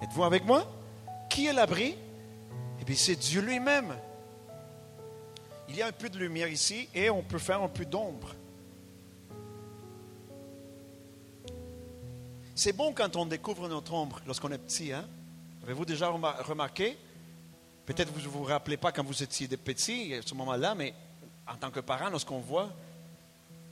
Êtes-vous 0.00 0.24
avec 0.24 0.44
moi? 0.44 0.66
Qui 1.30 1.46
est 1.46 1.52
l'abri? 1.52 1.96
Eh 2.80 2.84
bien, 2.84 2.96
c'est 2.96 3.14
Dieu 3.14 3.40
lui-même. 3.40 3.94
Il 5.68 5.76
y 5.76 5.82
a 5.82 5.86
un 5.86 5.92
peu 5.92 6.08
de 6.08 6.18
lumière 6.18 6.48
ici 6.48 6.88
et 6.94 7.08
on 7.08 7.22
peut 7.22 7.38
faire 7.38 7.62
un 7.62 7.68
peu 7.68 7.84
d'ombre. 7.84 8.34
C'est 12.54 12.72
bon 12.72 12.92
quand 12.92 13.16
on 13.16 13.26
découvre 13.26 13.68
notre 13.68 13.94
ombre 13.94 14.20
lorsqu'on 14.26 14.50
est 14.50 14.58
petit. 14.58 14.92
Hein? 14.92 15.06
Avez-vous 15.62 15.84
déjà 15.84 16.08
remarqué? 16.08 16.98
Peut-être 17.86 18.12
vous 18.12 18.20
ne 18.20 18.28
vous 18.28 18.44
rappelez 18.44 18.76
pas 18.76 18.92
quand 18.92 19.04
vous 19.04 19.22
étiez 19.22 19.48
petit, 19.48 20.14
à 20.14 20.22
ce 20.22 20.34
moment-là, 20.34 20.74
mais 20.74 20.94
en 21.46 21.56
tant 21.56 21.70
que 21.70 21.80
parent, 21.80 22.10
lorsqu'on 22.10 22.38
voit, 22.38 22.70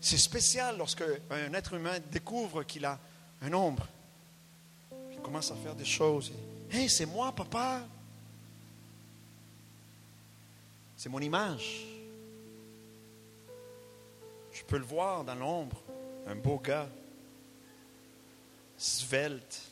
c'est 0.01 0.19
spécial 0.19 0.77
lorsque 0.79 1.05
un 1.31 1.53
être 1.55 1.75
humain 1.75 1.99
découvre 2.11 2.63
qu'il 2.65 2.85
a 2.85 2.99
un 3.43 3.53
ombre. 3.53 3.87
Il 5.13 5.19
commence 5.21 5.51
à 5.51 5.57
faire 5.57 5.75
des 5.75 5.85
choses. 5.85 6.33
Hé, 6.73 6.89
c'est 6.89 7.07
moi, 7.07 7.33
papa. 7.33 7.83
C'est 10.97 11.09
mon 11.09 11.21
image. 11.21 11.87
Je 14.53 14.63
peux 14.65 14.79
le 14.79 14.85
voir 14.85 15.25
dans 15.25 15.35
l'ombre. 15.35 15.83
Un 16.27 16.35
beau 16.35 16.59
gars, 16.59 16.89
svelte, 18.77 19.63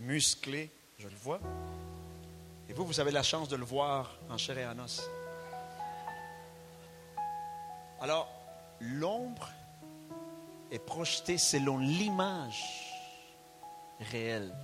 musclé, 0.00 0.70
je 0.98 1.08
le 1.08 1.16
vois. 1.16 1.40
Et 2.72 2.74
vous, 2.74 2.86
vous 2.86 3.00
avez 3.00 3.10
la 3.10 3.22
chance 3.22 3.50
de 3.50 3.56
le 3.56 3.66
voir 3.66 4.16
en 4.30 4.38
chair 4.38 4.56
et 4.56 4.66
en 4.66 4.78
os. 4.78 5.02
Alors, 8.00 8.26
l'ombre 8.80 9.50
est 10.70 10.78
projetée 10.78 11.36
selon 11.36 11.76
l'image 11.76 12.64
réelle. 14.10 14.54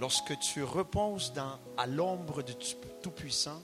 Lorsque 0.00 0.36
tu 0.40 0.64
reposes 0.64 1.32
dans, 1.32 1.60
à 1.78 1.86
l'ombre 1.86 2.42
du 2.42 2.54
Tout-Puissant, 2.56 3.62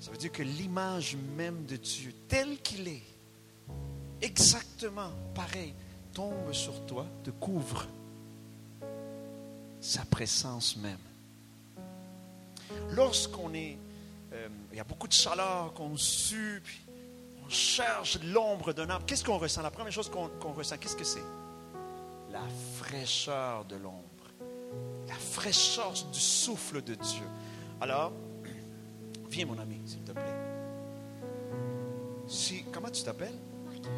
ça 0.00 0.10
veut 0.10 0.16
dire 0.16 0.32
que 0.32 0.42
l'image 0.42 1.16
même 1.36 1.64
de 1.64 1.76
Dieu, 1.76 2.12
tel 2.26 2.60
qu'il 2.60 2.88
est, 2.88 3.04
exactement 4.20 5.12
pareil, 5.32 5.74
tombe 6.12 6.52
sur 6.52 6.84
toi, 6.86 7.06
te 7.22 7.30
couvre 7.30 7.86
sa 9.84 10.04
présence 10.06 10.76
même. 10.78 10.98
Lorsqu'on 12.92 13.52
est, 13.52 13.76
euh, 14.32 14.48
il 14.72 14.78
y 14.78 14.80
a 14.80 14.84
beaucoup 14.84 15.06
de 15.06 15.12
chaleur, 15.12 15.74
qu'on 15.74 15.96
sue, 15.96 16.62
puis 16.64 16.80
on 17.44 17.50
cherche 17.50 18.18
l'ombre 18.22 18.72
d'un 18.72 18.88
arbre, 18.88 19.04
qu'est-ce 19.04 19.22
qu'on 19.22 19.36
ressent? 19.36 19.60
La 19.60 19.70
première 19.70 19.92
chose 19.92 20.10
qu'on 20.10 20.52
ressent, 20.52 20.78
qu'est-ce 20.78 20.96
que 20.96 21.04
c'est? 21.04 21.22
La 22.32 22.40
fraîcheur 22.78 23.66
de 23.66 23.76
l'ombre, 23.76 24.02
la 25.06 25.14
fraîcheur 25.14 25.92
du 25.92 26.20
souffle 26.20 26.82
de 26.82 26.94
Dieu. 26.94 27.26
Alors, 27.80 28.12
viens 29.28 29.44
mon 29.44 29.58
ami, 29.58 29.82
s'il 29.84 30.00
te 30.00 30.12
plaît. 30.12 30.22
Si, 32.26 32.64
comment 32.72 32.90
tu 32.90 33.02
t'appelles? 33.02 33.38
Tu 33.82 33.90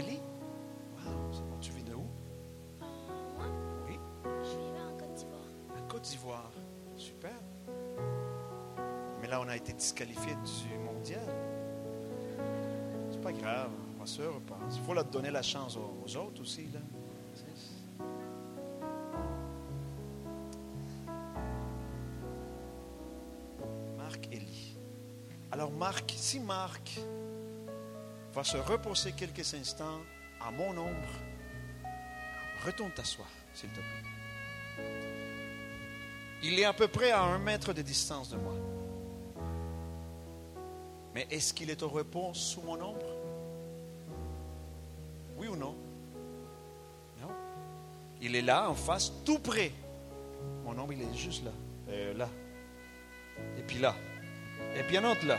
vis 0.00 1.49
d'Ivoire. 6.02 6.50
Super. 6.96 7.32
Mais 9.20 9.28
là, 9.28 9.40
on 9.40 9.48
a 9.48 9.56
été 9.56 9.72
disqualifié 9.72 10.34
du 10.34 10.78
mondial. 10.78 11.28
C'est 13.10 13.20
pas 13.20 13.32
grave, 13.32 13.70
on 13.96 14.00
va 14.00 14.06
se 14.06 14.22
repenser. 14.22 14.76
Il 14.76 14.82
faut 14.82 14.94
leur 14.94 15.04
donner 15.04 15.30
la 15.30 15.42
chance 15.42 15.76
aux, 15.76 16.16
autres 16.16 16.42
aussi. 16.42 16.68
Là. 16.72 16.80
Marc 23.96 24.26
Elie. 24.32 24.76
Alors 25.52 25.70
Marc, 25.70 26.12
si 26.16 26.40
Marc 26.40 27.00
va 28.32 28.44
se 28.44 28.56
reposer 28.56 29.12
quelques 29.12 29.54
instants 29.54 30.00
à 30.40 30.50
mon 30.50 30.70
ombre, 30.70 31.08
retourne 32.64 32.92
t'asseoir, 32.92 33.28
s'il 33.52 33.70
te 33.70 33.76
plaît. 33.76 34.19
Il 36.42 36.58
est 36.58 36.64
à 36.64 36.72
peu 36.72 36.88
près 36.88 37.10
à 37.10 37.22
un 37.22 37.38
mètre 37.38 37.72
de 37.72 37.82
distance 37.82 38.30
de 38.30 38.36
moi. 38.36 38.54
Mais 41.14 41.26
est-ce 41.30 41.52
qu'il 41.52 41.70
est 41.70 41.82
au 41.82 41.88
repos 41.88 42.32
sous 42.32 42.62
mon 42.62 42.80
ombre? 42.80 43.06
Oui 45.36 45.48
ou 45.48 45.56
non? 45.56 45.74
Non. 47.20 47.28
Il 48.22 48.36
est 48.36 48.42
là, 48.42 48.70
en 48.70 48.74
face, 48.74 49.12
tout 49.24 49.38
près. 49.38 49.72
Mon 50.64 50.78
ombre, 50.78 50.92
il 50.92 51.02
est 51.02 51.14
juste 51.14 51.44
là. 51.44 51.50
Euh, 51.88 52.14
là. 52.14 52.28
Et 53.58 53.62
puis 53.62 53.78
là. 53.78 53.94
Et 54.76 54.82
puis 54.82 54.96
un 54.96 55.10
autre 55.10 55.26
là. 55.26 55.38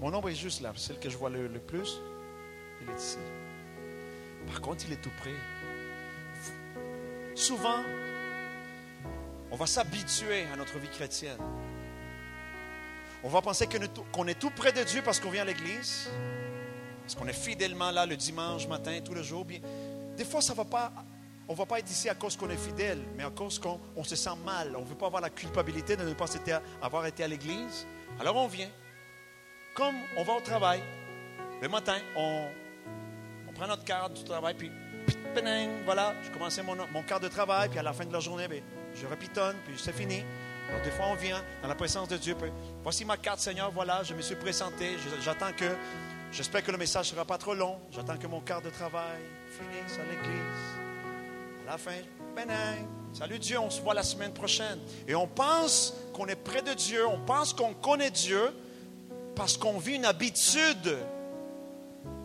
Mon 0.00 0.12
ombre 0.14 0.28
est 0.28 0.34
juste 0.34 0.60
là. 0.60 0.72
Celle 0.76 1.00
que 1.00 1.08
je 1.08 1.16
vois 1.16 1.30
le 1.30 1.48
plus, 1.58 1.98
il 2.82 2.90
est 2.90 2.98
ici. 2.98 3.18
Par 4.46 4.60
contre, 4.60 4.84
il 4.86 4.92
est 4.92 5.00
tout 5.00 5.10
près 5.18 5.32
souvent, 7.36 7.82
on 9.50 9.56
va 9.56 9.66
s'habituer 9.66 10.44
à 10.52 10.56
notre 10.56 10.78
vie 10.78 10.88
chrétienne. 10.88 11.38
On 13.22 13.28
va 13.28 13.40
penser 13.42 13.68
qu'on 13.68 14.26
est 14.26 14.38
tout 14.38 14.50
près 14.50 14.72
de 14.72 14.82
Dieu 14.82 15.02
parce 15.04 15.20
qu'on 15.20 15.30
vient 15.30 15.42
à 15.42 15.46
l'église, 15.46 16.08
parce 17.02 17.14
qu'on 17.14 17.28
est 17.28 17.32
fidèlement 17.32 17.90
là 17.90 18.06
le 18.06 18.16
dimanche 18.16 18.66
matin, 18.66 18.98
tous 19.04 19.14
les 19.14 19.22
jours. 19.22 19.44
Bien, 19.44 19.60
des 20.16 20.24
fois, 20.24 20.40
ça 20.40 20.54
va 20.54 20.64
pas 20.64 20.92
on 21.48 21.52
ne 21.52 21.58
va 21.58 21.66
pas 21.66 21.78
être 21.78 21.90
ici 21.90 22.08
à 22.08 22.14
cause 22.14 22.36
qu'on 22.36 22.50
est 22.50 22.56
fidèle, 22.56 22.98
mais 23.16 23.22
à 23.22 23.30
cause 23.30 23.60
qu'on 23.60 23.78
on 23.94 24.02
se 24.02 24.16
sent 24.16 24.34
mal. 24.44 24.74
On 24.76 24.80
ne 24.80 24.86
veut 24.86 24.96
pas 24.96 25.06
avoir 25.06 25.22
la 25.22 25.30
culpabilité 25.30 25.96
de 25.96 26.02
ne 26.02 26.12
pas 26.12 26.26
avoir 26.82 27.06
été 27.06 27.22
à 27.22 27.28
l'église. 27.28 27.86
Alors 28.18 28.36
on 28.36 28.48
vient. 28.48 28.70
Comme 29.74 29.94
on 30.16 30.24
va 30.24 30.32
au 30.34 30.40
travail, 30.40 30.82
le 31.62 31.68
matin, 31.68 31.98
on, 32.16 32.48
on 33.48 33.52
prend 33.52 33.68
notre 33.68 33.84
carte 33.84 34.14
du 34.14 34.24
travail, 34.24 34.54
puis 34.54 34.72
voilà, 35.84 36.14
je 36.24 36.30
commençais 36.30 36.62
mon, 36.62 36.76
mon 36.92 37.02
quart 37.02 37.20
de 37.20 37.28
travail, 37.28 37.68
puis 37.68 37.78
à 37.78 37.82
la 37.82 37.92
fin 37.92 38.04
de 38.04 38.12
la 38.12 38.20
journée, 38.20 38.48
ben, 38.48 38.62
je 38.94 39.06
repitonne, 39.06 39.56
puis 39.66 39.74
c'est 39.76 39.92
fini. 39.92 40.22
Alors 40.68 40.82
des 40.82 40.90
fois, 40.90 41.06
on 41.10 41.14
vient 41.14 41.42
dans 41.62 41.68
la 41.68 41.74
présence 41.74 42.08
de 42.08 42.16
Dieu. 42.16 42.34
voici 42.82 43.04
ma 43.04 43.16
carte, 43.16 43.40
Seigneur, 43.40 43.70
voilà, 43.70 44.02
je 44.02 44.14
me 44.14 44.22
suis 44.22 44.34
présenté. 44.34 44.96
J'attends 45.22 45.52
que, 45.56 45.76
j'espère 46.32 46.62
que 46.62 46.72
le 46.72 46.78
message 46.78 47.10
ne 47.10 47.14
sera 47.14 47.24
pas 47.24 47.38
trop 47.38 47.54
long. 47.54 47.78
J'attends 47.90 48.16
que 48.16 48.26
mon 48.26 48.40
quart 48.40 48.62
de 48.62 48.70
travail 48.70 49.20
finisse 49.50 49.98
à 49.98 50.04
l'église. 50.04 51.66
À 51.66 51.72
la 51.72 51.78
fin, 51.78 52.02
péding, 52.34 52.86
salut 53.12 53.38
Dieu, 53.38 53.58
on 53.58 53.70
se 53.70 53.80
voit 53.80 53.94
la 53.94 54.02
semaine 54.02 54.32
prochaine. 54.32 54.78
Et 55.06 55.14
on 55.14 55.26
pense 55.26 55.94
qu'on 56.14 56.26
est 56.26 56.36
près 56.36 56.62
de 56.62 56.72
Dieu, 56.72 57.06
on 57.06 57.18
pense 57.18 57.52
qu'on 57.52 57.74
connaît 57.74 58.10
Dieu 58.10 58.52
parce 59.34 59.56
qu'on 59.56 59.78
vit 59.78 59.96
une 59.96 60.06
habitude 60.06 60.96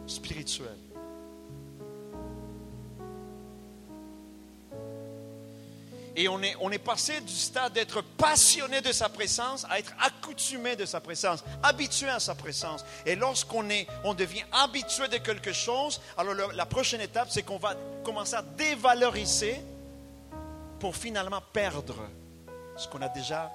spirituelle. 0.08 0.78
Et 6.16 6.28
on 6.28 6.42
est, 6.42 6.56
on 6.60 6.72
est 6.72 6.78
passé 6.78 7.22
du 7.22 7.34
stade 7.34 7.74
d'être 7.74 8.02
passionné 8.02 8.82
de 8.82 8.92
sa 8.92 9.08
présence 9.08 9.66
à 9.70 9.80
être 9.80 9.94
accoutumé 10.00 10.76
de 10.76 10.86
sa 10.86 11.00
présence, 11.00 11.44
habitué 11.64 12.10
à 12.10 12.20
sa 12.20 12.36
présence. 12.36 12.84
Et 13.06 13.16
lorsqu'on 13.16 13.70
est, 13.70 13.88
on 14.04 14.14
devient 14.14 14.44
habitué 14.52 15.08
de 15.08 15.18
quelque 15.18 15.54
chose, 15.54 16.02
alors 16.18 16.36
la 16.54 16.66
prochaine 16.66 17.02
étape, 17.02 17.30
c'est 17.32 17.44
qu'on 17.44 17.58
va 17.58 17.76
commencer 18.04 18.36
à 18.36 18.42
dévaloriser 18.42 19.62
pour 20.80 20.96
finalement 20.96 21.42
perdre 21.54 21.96
ce 22.76 22.88
qu'on 22.88 23.02
a 23.02 23.10
déjà 23.10 23.52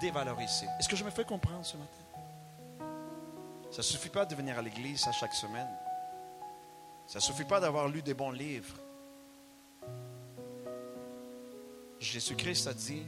dévalorisé. 0.00 0.66
Est-ce 0.78 0.88
que 0.88 0.96
je 0.96 1.04
me 1.04 1.10
fais 1.10 1.24
comprendre 1.24 1.64
ce 1.64 1.76
matin? 1.76 2.86
Ça 3.70 3.78
ne 3.78 3.82
suffit 3.82 4.10
pas 4.10 4.24
de 4.24 4.34
venir 4.34 4.58
à 4.58 4.62
l'église 4.62 5.06
à 5.08 5.12
chaque 5.12 5.34
semaine. 5.34 5.68
Ça 7.06 7.18
ne 7.18 7.22
suffit 7.22 7.44
pas 7.44 7.60
d'avoir 7.60 7.88
lu 7.88 8.02
des 8.02 8.14
bons 8.14 8.30
livres. 8.30 8.74
Jésus-Christ 12.00 12.66
a 12.66 12.74
dit, 12.74 13.06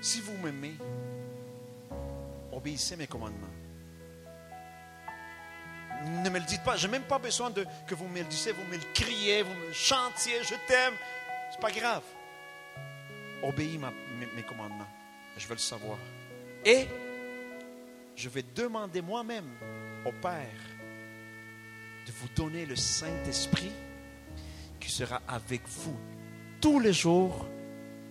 si 0.00 0.20
vous 0.20 0.36
m'aimez, 0.38 0.76
obéissez 2.52 2.96
mes 2.96 3.06
commandements. 3.06 3.46
Ne 6.04 6.30
me 6.30 6.38
le 6.38 6.44
dites 6.44 6.62
pas, 6.62 6.76
je 6.76 6.86
n'ai 6.86 6.92
même 6.92 7.02
pas 7.02 7.18
besoin 7.18 7.50
de 7.50 7.66
que 7.86 7.94
vous 7.94 8.06
me 8.08 8.18
le 8.18 8.24
disiez, 8.24 8.52
vous 8.52 8.64
me 8.64 8.76
le 8.76 8.92
criez, 8.94 9.42
vous 9.42 9.54
me 9.54 9.66
le 9.66 9.72
chantiez, 9.72 10.42
je 10.44 10.54
t'aime. 10.66 10.94
C'est 11.50 11.60
pas 11.60 11.72
grave. 11.72 12.04
Obéis 13.42 13.78
mes 13.78 14.42
commandements. 14.42 14.86
Je 15.36 15.46
veux 15.46 15.54
le 15.54 15.60
savoir. 15.60 15.98
Et 16.64 16.86
je 18.16 18.28
vais 18.28 18.44
demander 18.54 19.00
moi-même 19.00 19.48
au 20.04 20.12
Père 20.12 20.60
de 22.06 22.12
vous 22.12 22.28
donner 22.34 22.66
le 22.66 22.76
Saint-Esprit 22.76 23.72
qui 24.88 24.94
sera 24.94 25.20
avec 25.28 25.60
vous 25.68 25.96
tous 26.62 26.80
les 26.80 26.94
jours, 26.94 27.46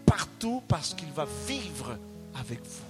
partout, 0.05 0.61
parce 0.67 0.93
qu'il 0.93 1.11
va 1.11 1.25
vivre 1.47 1.97
avec 2.35 2.61
vous. 2.63 2.85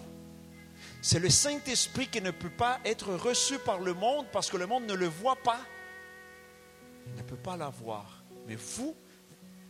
C'est 1.01 1.19
le 1.19 1.29
Saint-Esprit 1.29 2.07
qui 2.07 2.21
ne 2.21 2.31
peut 2.31 2.49
pas 2.49 2.79
être 2.83 3.13
reçu 3.13 3.57
par 3.59 3.79
le 3.79 3.93
monde 3.93 4.25
parce 4.33 4.51
que 4.51 4.57
le 4.57 4.67
monde 4.67 4.85
ne 4.87 4.93
le 4.93 5.07
voit 5.07 5.37
pas. 5.37 5.61
Il 7.05 7.15
ne 7.15 7.21
peut 7.21 7.37
pas 7.37 7.55
l'avoir. 7.55 8.23
Mais 8.45 8.55
vous, 8.55 8.93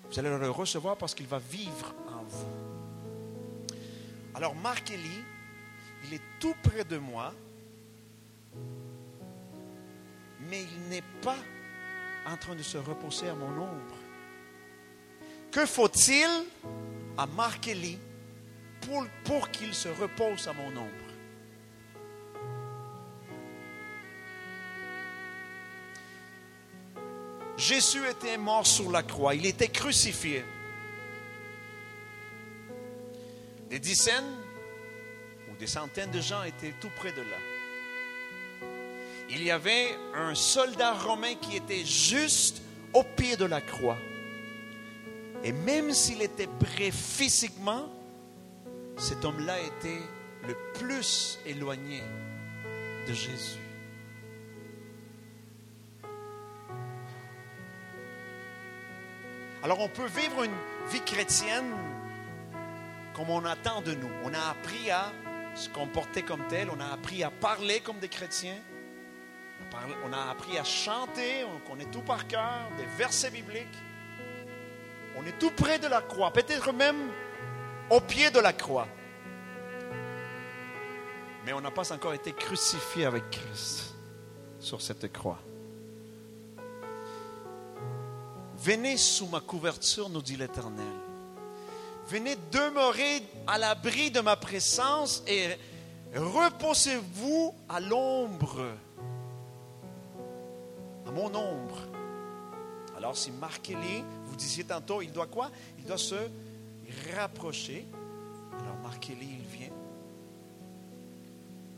vous 0.10 0.20
allez 0.20 0.30
le 0.30 0.50
recevoir 0.50 0.98
parce 0.98 1.14
qu'il 1.14 1.28
va 1.28 1.38
vivre 1.38 1.94
en 2.10 2.24
vous. 2.24 3.78
Alors 4.34 4.56
Marc 4.56 4.90
Elie, 4.90 5.24
il 6.06 6.16
est 6.16 6.24
tout 6.40 6.56
près 6.64 6.84
de 6.84 6.98
moi, 6.98 7.36
mais 10.50 10.64
il 10.64 10.90
n'est 10.90 11.06
pas 11.22 11.38
en 12.26 12.36
train 12.36 12.56
de 12.56 12.64
se 12.64 12.80
reposer 12.80 13.30
à 13.30 13.36
mon 13.36 13.50
ombre. 13.62 13.97
Que 15.58 15.66
faut-il 15.66 16.28
à 17.18 17.26
Marc 17.26 17.68
Elie 17.68 17.98
pour, 18.82 19.08
pour 19.24 19.50
qu'il 19.50 19.74
se 19.74 19.90
repose 19.90 20.48
à 20.48 20.54
mon 20.54 20.68
ombre? 20.68 20.92
Jésus 27.58 28.08
était 28.08 28.38
mort 28.38 28.68
sur 28.68 28.92
la 28.92 29.02
croix, 29.02 29.34
il 29.34 29.48
était 29.48 29.70
crucifié. 29.70 30.46
Des 33.68 33.80
dizaines 33.80 34.38
ou 35.52 35.56
des 35.56 35.66
centaines 35.66 36.12
de 36.12 36.22
gens 36.22 36.44
étaient 36.44 36.76
tout 36.80 36.92
près 36.98 37.14
de 37.14 37.22
là. 37.22 38.68
Il 39.32 39.42
y 39.42 39.50
avait 39.50 39.98
un 40.14 40.36
soldat 40.36 40.94
romain 40.94 41.34
qui 41.42 41.56
était 41.56 41.84
juste 41.84 42.62
au 42.94 43.02
pied 43.02 43.36
de 43.38 43.46
la 43.46 43.60
croix. 43.60 43.98
Et 45.44 45.52
même 45.52 45.94
s'il 45.94 46.22
était 46.22 46.48
prêt 46.48 46.92
physiquement, 46.92 47.90
cet 48.98 49.24
homme-là 49.24 49.60
était 49.62 50.02
le 50.48 50.56
plus 50.74 51.40
éloigné 51.46 52.02
de 53.08 53.14
Jésus. 53.14 53.60
Alors 59.64 59.80
on 59.80 59.90
peut 59.90 60.08
vivre 60.08 60.44
une 60.44 60.56
vie 60.92 61.02
chrétienne 61.02 61.74
comme 63.14 63.30
on 63.30 63.44
attend 63.46 63.82
de 63.82 63.94
nous. 63.94 64.10
On 64.24 64.34
a 64.34 64.52
appris 64.52 64.92
à 64.92 65.12
se 65.56 65.70
comporter 65.70 66.22
comme 66.22 66.46
tel, 66.48 66.70
on 66.70 66.80
a 66.80 66.94
appris 66.94 67.24
à 67.24 67.32
parler 67.32 67.80
comme 67.80 67.98
des 67.98 68.10
chrétiens, 68.10 68.60
on 70.06 70.14
a 70.14 70.30
appris 70.32 70.58
à 70.58 70.64
chanter, 70.64 71.44
on 71.44 71.68
connaît 71.68 71.90
tout 71.92 72.04
par 72.04 72.28
cœur, 72.28 72.70
des 72.78 72.86
versets 72.98 73.32
bibliques. 73.32 73.66
On 75.18 75.26
est 75.26 75.38
tout 75.40 75.52
près 75.52 75.80
de 75.80 75.88
la 75.88 76.02
croix, 76.02 76.32
peut-être 76.32 76.72
même 76.72 77.10
au 77.90 78.00
pied 78.00 78.30
de 78.32 78.40
la 78.40 78.54
croix. 78.54 78.88
Mais 81.46 81.54
on 81.54 81.62
n'a 81.62 81.72
pas 81.72 81.92
encore 81.94 82.14
été 82.14 82.34
crucifié 82.34 83.06
avec 83.06 83.30
Christ 83.30 83.96
sur 84.60 84.82
cette 84.82 85.12
croix. 85.12 85.40
Venez 88.58 88.98
sous 88.98 89.28
ma 89.28 89.40
couverture, 89.40 90.10
nous 90.10 90.22
dit 90.22 90.36
l'Éternel. 90.36 90.86
Venez 92.08 92.36
demeurer 92.52 93.24
à 93.48 93.58
l'abri 93.58 94.12
de 94.12 94.20
ma 94.20 94.36
présence 94.36 95.24
et 95.28 95.58
reposez-vous 96.16 97.54
à 97.70 97.80
l'ombre, 97.80 98.66
à 101.06 101.12
mon 101.12 101.34
ombre. 101.34 101.78
Alors 102.98 103.16
si 103.16 103.30
vous 103.30 104.27
disiez 104.38 104.64
tantôt, 104.64 105.02
il 105.02 105.12
doit 105.12 105.28
quoi? 105.28 105.52
Il 105.78 105.86
doit 105.86 105.98
se 105.98 106.16
rapprocher. 107.16 107.86
Alors 108.60 108.78
Marc 108.84 109.10
Elie, 109.10 109.40
il 109.40 109.46
vient. 109.58 109.74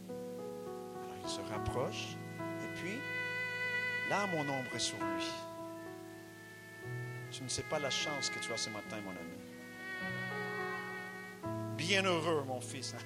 Alors 0.07 1.15
il 1.23 1.29
se 1.29 1.41
rapproche. 1.51 2.15
Et 2.39 2.67
puis, 2.79 2.97
là, 4.09 4.27
mon 4.27 4.41
ombre 4.41 4.75
est 4.75 4.79
sur 4.79 4.97
lui. 4.97 5.25
Tu 7.31 7.43
ne 7.43 7.49
sais 7.49 7.63
pas 7.63 7.79
la 7.79 7.89
chance 7.89 8.29
que 8.29 8.39
tu 8.39 8.51
as 8.51 8.57
ce 8.57 8.69
matin, 8.69 8.97
mon 9.03 9.11
ami. 9.11 9.37
Bienheureux, 11.77 12.43
mon 12.47 12.59
fils. 12.61 12.93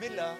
Mais 0.00 0.08
là, 0.10 0.36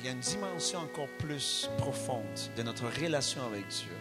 il 0.00 0.06
y 0.06 0.08
a 0.08 0.12
une 0.12 0.20
dimension 0.20 0.78
encore 0.78 1.08
plus 1.18 1.68
profonde 1.76 2.24
de 2.56 2.62
notre 2.62 2.86
relation 2.86 3.44
avec 3.44 3.68
Dieu. 3.68 3.96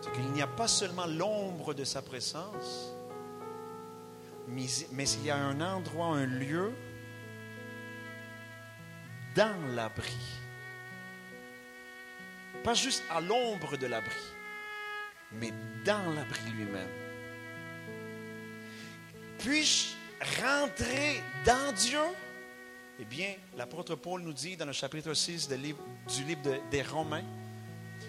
C'est 0.00 0.10
qu'il 0.12 0.32
n'y 0.32 0.42
a 0.42 0.48
pas 0.48 0.66
seulement 0.66 1.06
l'ombre 1.06 1.72
de 1.72 1.84
sa 1.84 2.02
présence, 2.02 2.92
mais, 4.48 4.66
mais 4.90 5.08
il 5.08 5.26
y 5.26 5.30
a 5.30 5.36
un 5.36 5.60
endroit, 5.60 6.06
un 6.06 6.26
lieu 6.26 6.72
dans 9.36 9.74
l'abri. 9.76 10.16
Pas 12.64 12.74
juste 12.74 13.04
à 13.08 13.20
l'ombre 13.20 13.76
de 13.76 13.86
l'abri, 13.86 14.10
mais 15.30 15.52
dans 15.84 16.12
l'abri 16.12 16.50
lui-même. 16.50 16.88
Puis-je 19.38 19.94
rentrer 20.42 21.22
dans 21.44 21.72
Dieu? 21.72 22.00
Eh 22.98 23.04
bien, 23.04 23.34
l'apôtre 23.56 23.94
Paul 23.94 24.22
nous 24.22 24.32
dit 24.32 24.56
dans 24.56 24.66
le 24.66 24.72
chapitre 24.72 25.14
6 25.14 25.48
du 25.48 25.56
livre, 25.56 25.78
des 26.70 26.82
Romains, 26.82 27.24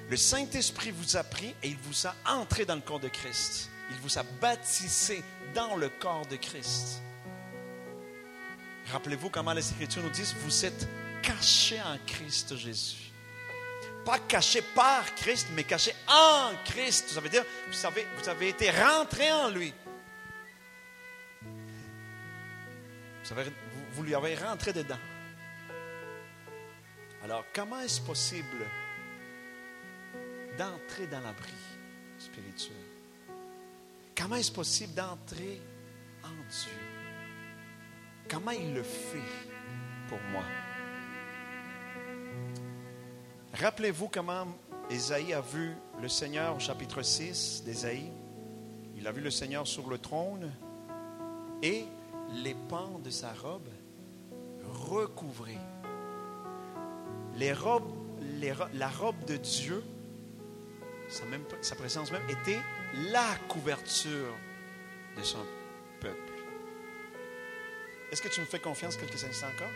le 0.10 0.18
Saint-Esprit 0.18 0.92
vous 0.92 1.16
a 1.16 1.24
pris 1.24 1.56
et 1.64 1.70
il 1.70 1.78
vous 1.78 2.08
a 2.08 2.14
entré 2.26 2.66
dans 2.66 2.76
le 2.76 2.82
corps 2.82 3.00
de 3.00 3.08
Christ. 3.08 3.70
Il 3.92 3.98
vous 3.98 4.18
a 4.18 4.24
baptisé 4.42 5.24
dans 5.54 5.76
le 5.76 5.90
corps 5.90 6.26
de 6.28 6.36
Christ. 6.36 7.02
Rappelez-vous 8.92 9.30
comment 9.30 9.54
les 9.54 9.72
Écritures 9.72 10.04
nous 10.04 10.10
disent, 10.10 10.36
vous 10.40 10.66
êtes 10.66 10.88
caché 11.22 11.82
en 11.82 11.98
Christ 12.06 12.56
Jésus. 12.58 13.12
Pas 14.06 14.20
caché 14.20 14.62
par 14.76 15.16
Christ, 15.16 15.48
mais 15.56 15.64
caché 15.64 15.94
en 16.08 16.52
Christ. 16.66 17.10
Ça 17.10 17.22
veut 17.22 17.30
dire, 17.30 17.46
vous 17.72 17.86
avez, 17.86 18.06
vous 18.18 18.28
avez 18.28 18.50
été 18.50 18.70
rentré 18.70 19.32
en 19.32 19.50
lui. 19.50 19.74
Vous, 23.24 23.32
avez, 23.32 23.50
vous, 23.94 24.04
lui 24.04 24.16
avez 24.16 24.36
rentré 24.36 24.74
dedans. 24.74 25.00
Alors, 27.24 27.46
comment 27.54 27.80
est-ce 27.80 28.02
possible 28.02 28.66
d'entrer 30.58 31.08
dans 31.08 31.22
l'abri 31.22 31.54
spirituel? 32.18 32.76
Comment 34.16 34.36
est-ce 34.36 34.52
possible 34.52 34.94
d'entrer 34.94 35.62
en 36.24 36.34
Dieu? 36.50 36.72
Comment 38.30 38.52
il 38.52 38.74
le 38.74 38.84
fait 38.84 39.18
pour 40.10 40.20
moi? 40.32 40.44
Rappelez-vous 43.54 44.10
comment 44.10 44.48
Ésaïe 44.90 45.34
a 45.34 45.42
vu 45.42 45.76
le 46.02 46.10
Seigneur 46.10 46.56
au 46.56 46.60
chapitre 46.60 47.02
6 47.02 47.64
d'Ésaïe. 47.64 48.12
Il 48.98 49.08
a 49.08 49.12
vu 49.12 49.22
le 49.22 49.32
Seigneur 49.32 49.68
sur 49.68 49.90
le 49.90 49.98
trône 49.98 50.52
et 51.62 51.86
les 52.44 52.56
pans 52.68 53.00
de 53.00 53.10
sa 53.10 53.34
robe 53.34 53.70
recouvrés. 54.74 55.60
Les 57.36 57.54
robes, 57.54 57.92
la 58.74 58.90
robe 58.90 59.24
de 59.26 59.38
Dieu, 59.38 59.84
sa, 61.62 61.76
présence 61.76 62.12
même, 62.12 62.28
était 62.30 62.60
la 63.12 63.36
couverture 63.48 64.36
de 65.18 65.24
son 65.24 65.46
peuple. 66.00 66.34
Est-ce 68.12 68.22
que 68.22 68.30
tu 68.30 68.42
me 68.42 68.46
fais 68.46 68.60
confiance 68.60 68.96
quelques 68.96 69.24
instants 69.24 69.48
encore? 69.48 69.72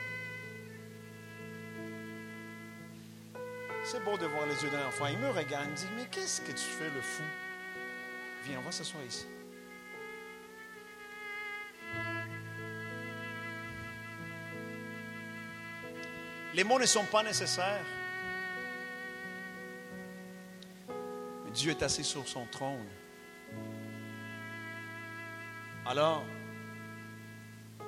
C'est 3.84 4.04
beau 4.04 4.18
de 4.18 4.26
voir 4.26 4.46
les 4.46 4.62
yeux 4.64 4.70
d'un 4.70 4.86
enfant. 4.86 5.08
Il 5.08 5.18
me 5.18 5.30
regarde, 5.30 5.66
il 5.66 5.72
me 5.72 5.76
dit, 5.76 5.88
mais 5.96 6.08
qu'est-ce 6.12 6.42
que 6.42 6.52
tu 6.52 6.58
fais 6.58 6.90
le 6.90 7.02
fou? 7.02 7.24
Viens, 8.46 8.60
on 8.60 8.64
va 8.64 8.72
s'asseoir 8.72 9.04
ici. 9.04 9.26
Les 16.54 16.64
mots 16.64 16.80
ne 16.80 16.86
sont 16.86 17.06
pas 17.06 17.24
nécessaires. 17.24 17.86
Mais 20.88 21.52
Dieu 21.52 21.72
est 21.72 21.84
assis 21.84 22.04
sur 22.04 22.28
son 22.28 22.46
trône. 22.46 22.88
Alors, 25.86 26.24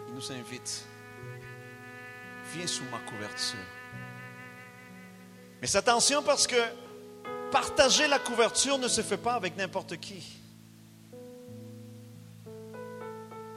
il 0.08 0.14
nous 0.14 0.32
invite. 0.32 0.86
Viens 2.54 2.68
sous 2.68 2.86
ma 2.86 3.00
couverture. 3.00 3.60
Mais 5.62 5.76
attention 5.76 6.24
parce 6.24 6.48
que 6.48 6.56
partager 7.52 8.08
la 8.08 8.20
couverture 8.20 8.78
ne 8.78 8.88
se 8.88 9.02
fait 9.02 9.18
pas 9.18 9.34
avec 9.34 9.58
n'importe 9.58 9.98
qui. 9.98 10.40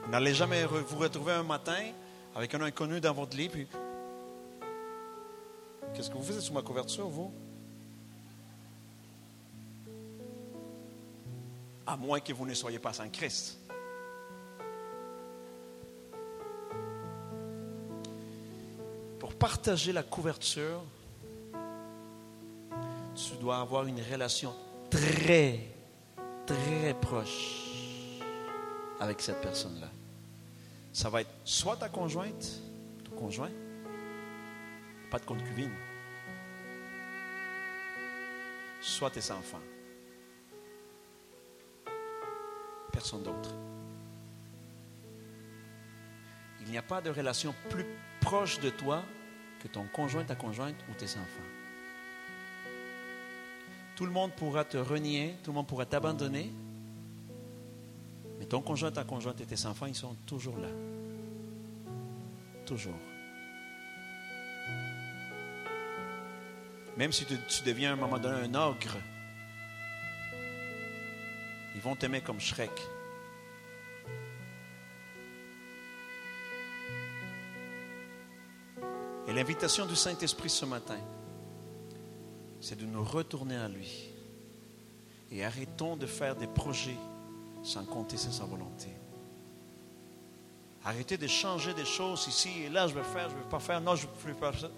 N'allez 0.09 0.35
jamais 0.35 0.65
vous 0.65 0.99
retrouver 0.99 1.33
un 1.33 1.43
matin 1.43 1.93
avec 2.35 2.55
un 2.55 2.61
inconnu 2.63 3.01
dans 3.01 3.15
votre 3.15 3.37
lit, 3.37 3.49
puis 3.49 3.67
qu'est-ce 5.95 6.11
que 6.11 6.17
vous 6.17 6.23
faites 6.23 6.41
sous 6.41 6.53
ma 6.53 6.63
couverture, 6.63 7.09
vous? 7.09 7.33
À 11.87 11.97
moins 11.97 12.21
que 12.21 12.33
vous 12.33 12.47
ne 12.47 12.55
soyez 12.55 12.79
pas 12.79 12.93
sans 12.93 13.09
Christ. 13.09 13.59
Pour 19.19 19.35
partager 19.35 19.93
la 19.93 20.03
couverture, 20.03 20.83
tu 23.15 23.37
dois 23.41 23.61
avoir 23.61 23.87
une 23.87 24.01
relation 24.01 24.55
très, 24.91 25.61
très 26.47 26.95
proche 27.01 27.73
avec 29.01 29.21
cette 29.21 29.41
personne-là. 29.41 29.89
Ça 30.93 31.09
va 31.09 31.23
être 31.23 31.31
soit 31.45 31.77
ta 31.77 31.89
conjointe, 31.89 32.61
ton 33.05 33.17
conjoint, 33.17 33.51
pas 35.13 35.19
de 35.19 35.27
concubine, 35.27 35.71
soit 38.81 39.11
tes 39.11 39.31
enfants. 39.31 39.61
Personne 42.91 43.23
d'autre. 43.23 43.51
Il 46.63 46.71
n'y 46.71 46.79
a 46.79 46.83
pas 46.83 47.03
de 47.03 47.11
relation 47.11 47.55
plus 47.69 47.85
proche 48.23 48.59
de 48.61 48.71
toi 48.71 49.03
que 49.61 49.69
ton 49.69 49.85
conjoint, 49.93 50.25
ta 50.25 50.35
conjointe 50.35 50.77
ou 50.89 50.95
tes 50.95 51.11
enfants. 51.19 51.51
Tout 53.97 54.07
le 54.07 54.13
monde 54.13 54.33
pourra 54.33 54.65
te 54.65 54.79
renier, 54.79 55.37
tout 55.45 55.51
le 55.51 55.57
monde 55.57 55.67
pourra 55.67 55.85
t'abandonner. 55.85 56.51
Mais 58.39 58.47
ton 58.47 58.63
conjoint, 58.63 58.91
ta 58.91 59.05
conjointe 59.05 59.43
et 59.43 59.47
tes 59.47 59.67
enfants, 59.67 59.85
ils 59.85 59.95
sont 59.95 60.15
toujours 60.25 60.57
là. 60.57 60.71
Toujours. 62.65 63.12
Même 66.97 67.13
si 67.13 67.25
tu, 67.25 67.37
deviens 67.65 67.91
à 67.91 67.93
un 67.95 67.97
moment 67.97 68.19
donné 68.19 68.47
un 68.47 68.55
ogre, 68.55 68.97
ils 71.75 71.81
vont 71.81 71.97
t'aimer 71.97 72.21
comme 72.21 72.41
Shrek. 72.41 72.71
Et 79.27 79.33
l'invitation 79.33 79.87
du 79.87 79.97
Saint-Esprit 79.97 80.51
ce 80.51 80.67
matin, 80.67 80.99
c'est 82.61 82.79
de 82.79 82.85
nous 82.85 83.03
retourner 83.03 83.57
à 83.57 83.69
lui. 83.69 84.11
Et 85.31 85.45
arrêtons 85.45 85.97
de 85.97 86.07
faire 86.07 86.37
des 86.37 86.47
projets 86.47 86.99
sans 87.63 87.85
compter 87.85 88.19
sur 88.19 88.33
sa 88.33 88.45
volonté. 88.45 88.89
Arrêtez 90.85 91.17
de 91.17 91.27
changer 91.27 91.73
des 91.73 91.85
choses 91.85 92.27
ici 92.29 92.51
et 92.67 92.69
là, 92.69 92.87
je 92.89 92.95
vais 92.95 93.05
faire, 93.05 93.31
je 93.31 93.37
ne 93.37 93.41
vais 93.41 93.49
pas 93.49 93.61
faire, 93.61 93.81
non, 93.81 93.95
je 93.95 94.07
ne 94.07 94.33
veux 94.33 94.35
pas 94.35 94.53
faire. 94.53 94.71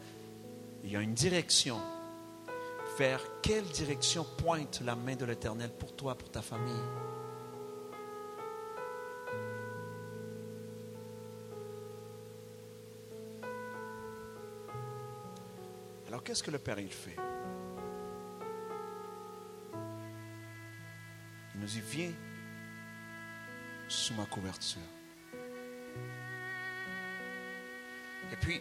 Il 0.84 0.92
y 0.92 0.96
a 0.96 1.00
une 1.00 1.14
direction. 1.14 1.80
Vers 2.98 3.20
quelle 3.42 3.64
direction 3.64 4.24
pointe 4.36 4.80
la 4.84 4.94
main 4.94 5.16
de 5.16 5.24
l'Éternel 5.24 5.70
pour 5.78 5.94
toi, 5.96 6.14
pour 6.14 6.30
ta 6.30 6.42
famille? 6.42 6.72
Alors 16.06 16.22
qu'est-ce 16.22 16.42
que 16.42 16.52
le 16.52 16.58
Père 16.58 16.78
il 16.78 16.92
fait? 16.92 17.16
nous 21.64 21.70
dit, 21.70 21.80
viens 21.80 22.12
sous 23.88 24.14
ma 24.14 24.26
couverture. 24.26 24.80
Et 28.32 28.36
puis, 28.40 28.60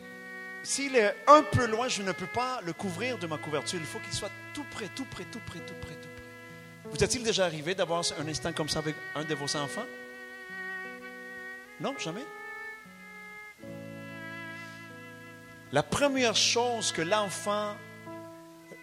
s'il 0.63 0.95
est 0.95 1.13
un 1.27 1.43
peu 1.43 1.67
loin, 1.67 1.89
je 1.89 2.01
ne 2.01 2.13
peux 2.13 2.27
pas 2.27 2.61
le 2.63 2.73
couvrir 2.73 3.17
de 3.17 3.27
ma 3.27 3.37
couverture. 3.37 3.79
Il 3.79 3.85
faut 3.85 3.99
qu'il 3.99 4.13
soit 4.13 4.31
tout 4.53 4.65
près, 4.71 4.87
tout 4.95 5.05
près, 5.05 5.25
tout 5.25 5.41
près, 5.45 5.59
tout 5.59 5.73
près, 5.81 5.93
tout 5.93 6.09
près. 6.15 6.89
Vous 6.89 7.03
est-il 7.03 7.23
déjà 7.23 7.45
arrivé 7.45 7.75
d'avoir 7.75 8.03
un 8.19 8.27
instant 8.27 8.53
comme 8.53 8.69
ça 8.69 8.79
avec 8.79 8.95
un 9.15 9.23
de 9.23 9.35
vos 9.35 9.55
enfants? 9.57 9.85
Non, 11.79 11.93
jamais. 11.97 12.23
La 15.71 15.83
première 15.83 16.35
chose 16.35 16.91
que 16.91 17.01
l'enfant 17.01 17.75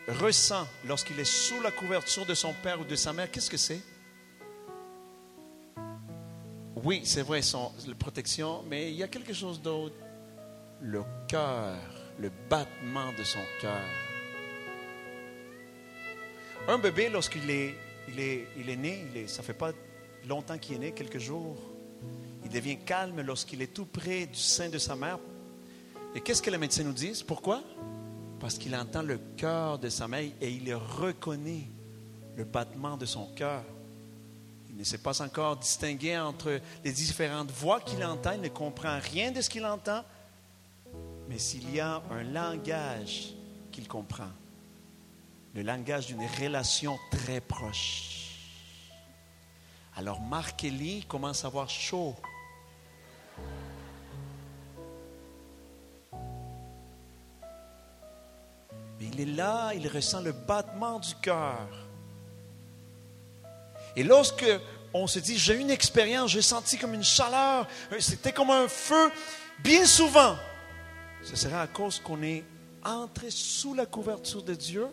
ressent 0.08 0.66
lorsqu'il 0.86 1.18
est 1.20 1.24
sous 1.24 1.62
la 1.62 1.70
couverture 1.70 2.26
de 2.26 2.34
son 2.34 2.52
père 2.52 2.80
ou 2.80 2.84
de 2.84 2.96
sa 2.96 3.12
mère, 3.12 3.30
qu'est-ce 3.30 3.48
que 3.48 3.56
c'est? 3.56 3.80
Oui, 6.82 7.02
c'est 7.04 7.22
vrai, 7.22 7.42
son 7.42 7.72
la 7.86 7.94
protection, 7.94 8.64
mais 8.68 8.90
il 8.90 8.96
y 8.96 9.02
a 9.02 9.08
quelque 9.08 9.32
chose 9.32 9.60
d'autre. 9.60 9.94
Le 10.82 11.02
cœur, 11.28 11.76
le 12.18 12.30
battement 12.48 13.12
de 13.18 13.24
son 13.24 13.40
cœur. 13.60 13.82
Un 16.68 16.78
bébé, 16.78 17.08
lorsqu'il 17.08 17.48
est, 17.50 17.74
il 18.08 18.20
est, 18.20 18.48
il 18.56 18.68
est 18.70 18.76
né, 18.76 19.04
il 19.14 19.28
ça 19.28 19.42
fait 19.42 19.54
pas 19.54 19.72
longtemps 20.28 20.58
qu'il 20.58 20.76
est 20.76 20.78
né, 20.78 20.92
quelques 20.92 21.18
jours, 21.18 21.56
il 22.44 22.50
devient 22.50 22.78
calme 22.78 23.20
lorsqu'il 23.20 23.62
est 23.62 23.72
tout 23.72 23.86
près 23.86 24.26
du 24.26 24.38
sein 24.38 24.68
de 24.68 24.78
sa 24.78 24.96
mère. 24.96 25.18
Et 26.14 26.20
qu'est-ce 26.20 26.42
que 26.42 26.50
les 26.50 26.58
médecins 26.58 26.84
nous 26.84 26.92
disent? 26.92 27.22
Pourquoi? 27.22 27.62
Parce 28.40 28.56
qu'il 28.56 28.74
entend 28.74 29.02
le 29.02 29.18
cœur 29.36 29.78
de 29.78 29.88
sa 29.88 30.08
mère 30.08 30.30
et 30.40 30.50
il 30.50 30.74
reconnaît 30.74 31.68
le 32.36 32.44
battement 32.44 32.96
de 32.96 33.06
son 33.06 33.26
cœur 33.34 33.62
ne 34.80 34.84
sait 34.84 34.98
pas 34.98 35.20
encore 35.22 35.56
distinguer 35.58 36.18
entre 36.18 36.58
les 36.82 36.92
différentes 36.92 37.50
voix 37.50 37.80
qu'il 37.80 38.02
entend, 38.02 38.32
il 38.32 38.40
ne 38.40 38.48
comprend 38.48 38.98
rien 38.98 39.30
de 39.30 39.40
ce 39.42 39.50
qu'il 39.50 39.64
entend, 39.64 40.02
mais 41.30 41.38
s'il 41.38 41.72
y 41.72 41.78
a 41.78 42.02
un 42.10 42.24
langage 42.24 43.28
qu'il 43.70 43.86
comprend, 43.86 44.32
le 45.54 45.62
langage 45.62 46.08
d'une 46.08 46.26
relation 46.26 46.98
très 47.12 47.40
proche. 47.40 48.32
Alors 49.94 50.20
Marc 50.20 50.56
Kelly 50.56 51.04
commence 51.06 51.44
à 51.44 51.46
avoir 51.46 51.70
chaud. 51.70 52.16
Mais 58.98 59.06
il 59.12 59.20
est 59.20 59.36
là, 59.36 59.70
il 59.72 59.86
ressent 59.86 60.22
le 60.22 60.32
battement 60.32 60.98
du 60.98 61.14
cœur. 61.22 61.68
Et 63.94 64.02
lorsque 64.02 64.46
on 64.92 65.06
se 65.06 65.20
dit, 65.20 65.38
j'ai 65.38 65.54
eu 65.54 65.60
une 65.60 65.70
expérience, 65.70 66.32
j'ai 66.32 66.42
senti 66.42 66.76
comme 66.76 66.94
une 66.94 67.04
chaleur, 67.04 67.68
c'était 68.00 68.32
comme 68.32 68.50
un 68.50 68.66
feu, 68.66 69.12
bien 69.60 69.86
souvent, 69.86 70.36
ce 71.22 71.36
sera 71.36 71.62
à 71.62 71.66
cause 71.66 72.00
qu'on 72.00 72.22
est 72.22 72.44
entré 72.84 73.30
sous 73.30 73.74
la 73.74 73.86
couverture 73.86 74.42
de 74.42 74.54
Dieu. 74.54 74.86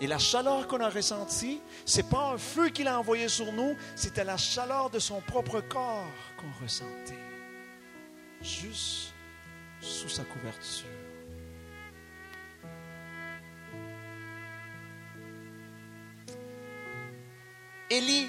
Et 0.00 0.06
la 0.06 0.18
chaleur 0.18 0.66
qu'on 0.66 0.80
a 0.80 0.88
ressentie, 0.88 1.60
ce 1.84 1.98
n'est 1.98 2.08
pas 2.08 2.32
un 2.32 2.38
feu 2.38 2.70
qu'il 2.70 2.88
a 2.88 2.98
envoyé 2.98 3.28
sur 3.28 3.52
nous, 3.52 3.76
c'était 3.94 4.24
la 4.24 4.36
chaleur 4.36 4.90
de 4.90 4.98
son 4.98 5.20
propre 5.20 5.60
corps 5.60 6.04
qu'on 6.36 6.64
ressentait. 6.64 7.14
Juste 8.40 9.12
sous 9.80 10.08
sa 10.08 10.24
couverture. 10.24 10.86
Élie 17.88 18.28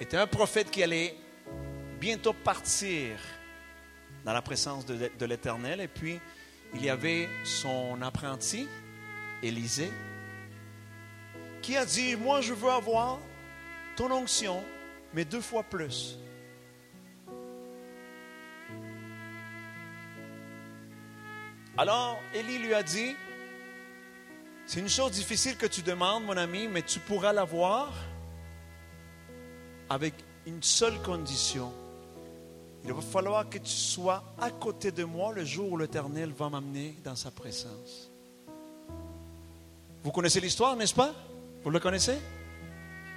était 0.00 0.16
un 0.16 0.26
prophète 0.26 0.70
qui 0.70 0.82
allait 0.82 1.16
bientôt 2.00 2.32
partir 2.32 3.18
dans 4.24 4.32
la 4.32 4.42
présence 4.42 4.84
de, 4.84 5.10
de 5.16 5.26
l'Éternel. 5.26 5.80
Et 5.80 5.88
puis, 5.88 6.20
il 6.74 6.84
y 6.84 6.90
avait 6.90 7.28
son 7.44 8.00
apprenti, 8.02 8.68
Élisée, 9.42 9.90
qui 11.62 11.76
a 11.76 11.84
dit, 11.84 12.16
moi 12.16 12.40
je 12.40 12.52
veux 12.52 12.70
avoir 12.70 13.18
ton 13.96 14.10
onction, 14.10 14.62
mais 15.12 15.24
deux 15.24 15.40
fois 15.40 15.62
plus. 15.62 16.18
Alors, 21.76 22.20
Élie 22.34 22.58
lui 22.58 22.74
a 22.74 22.82
dit, 22.82 23.16
c'est 24.66 24.80
une 24.80 24.88
chose 24.88 25.12
difficile 25.12 25.56
que 25.56 25.66
tu 25.66 25.82
demandes, 25.82 26.24
mon 26.24 26.36
ami, 26.36 26.68
mais 26.68 26.82
tu 26.82 27.00
pourras 27.00 27.32
l'avoir 27.32 27.92
avec 29.88 30.14
une 30.46 30.62
seule 30.62 31.00
condition. 31.02 31.72
Il 32.84 32.92
va 32.92 33.00
falloir 33.02 33.48
que 33.48 33.58
tu 33.58 33.70
sois 33.70 34.24
à 34.40 34.50
côté 34.50 34.90
de 34.90 35.04
moi 35.04 35.32
le 35.32 35.44
jour 35.44 35.72
où 35.72 35.76
l'Éternel 35.76 36.32
va 36.32 36.48
m'amener 36.48 36.96
dans 37.04 37.16
sa 37.16 37.30
présence. 37.30 38.10
Vous 40.02 40.10
connaissez 40.10 40.40
l'histoire, 40.40 40.76
n'est-ce 40.76 40.94
pas? 40.94 41.12
Vous 41.62 41.70
le 41.70 41.78
connaissez? 41.78 42.18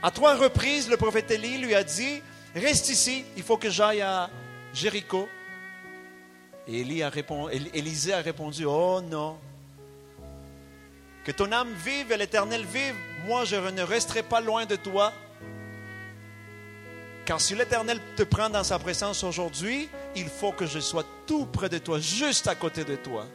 À 0.02 0.12
trois 0.12 0.36
reprises, 0.36 0.90
le 0.90 0.98
prophète 0.98 1.32
Élie 1.32 1.58
lui 1.60 1.76
a 1.76 1.84
dit, 1.84 2.22
reste 2.54 2.90
ici, 2.90 3.24
il 3.38 3.44
faut 3.44 3.56
que 3.56 3.70
j'aille 3.70 4.02
à 4.02 4.30
Jéricho. 4.74 5.30
Et 6.68 6.82
Élie 6.82 7.02
a 7.02 7.10
répondu, 7.10 7.54
Élisée 7.74 8.14
a 8.14 8.22
répondu, 8.22 8.66
oh 8.66 9.00
non, 9.02 9.38
que 11.24 11.32
ton 11.32 11.52
âme 11.54 11.72
vive 11.86 12.12
et 12.12 12.18
l'Éternel 12.18 12.66
vive, 12.66 12.96
moi 13.26 13.46
je 13.46 13.56
ne 13.56 13.82
resterai 13.82 14.24
pas 14.24 14.42
loin 14.42 14.66
de 14.66 14.76
toi. 14.76 15.14
Car 17.26 17.40
si 17.40 17.56
l'Éternel 17.56 18.00
te 18.18 18.24
prend 18.24 18.50
dans 18.50 18.64
sa 18.64 18.78
présence 18.80 19.24
aujourd'hui, 19.24 19.88
il 20.16 20.28
faut 20.28 20.52
que 20.52 20.66
je 20.66 20.80
sois 20.80 21.06
tout 21.26 21.46
près 21.46 21.70
de 21.70 21.78
toi, 21.78 22.00
juste 22.00 22.48
à 22.48 22.56
côté 22.56 22.84
de 22.84 22.98
toi. 22.98 23.26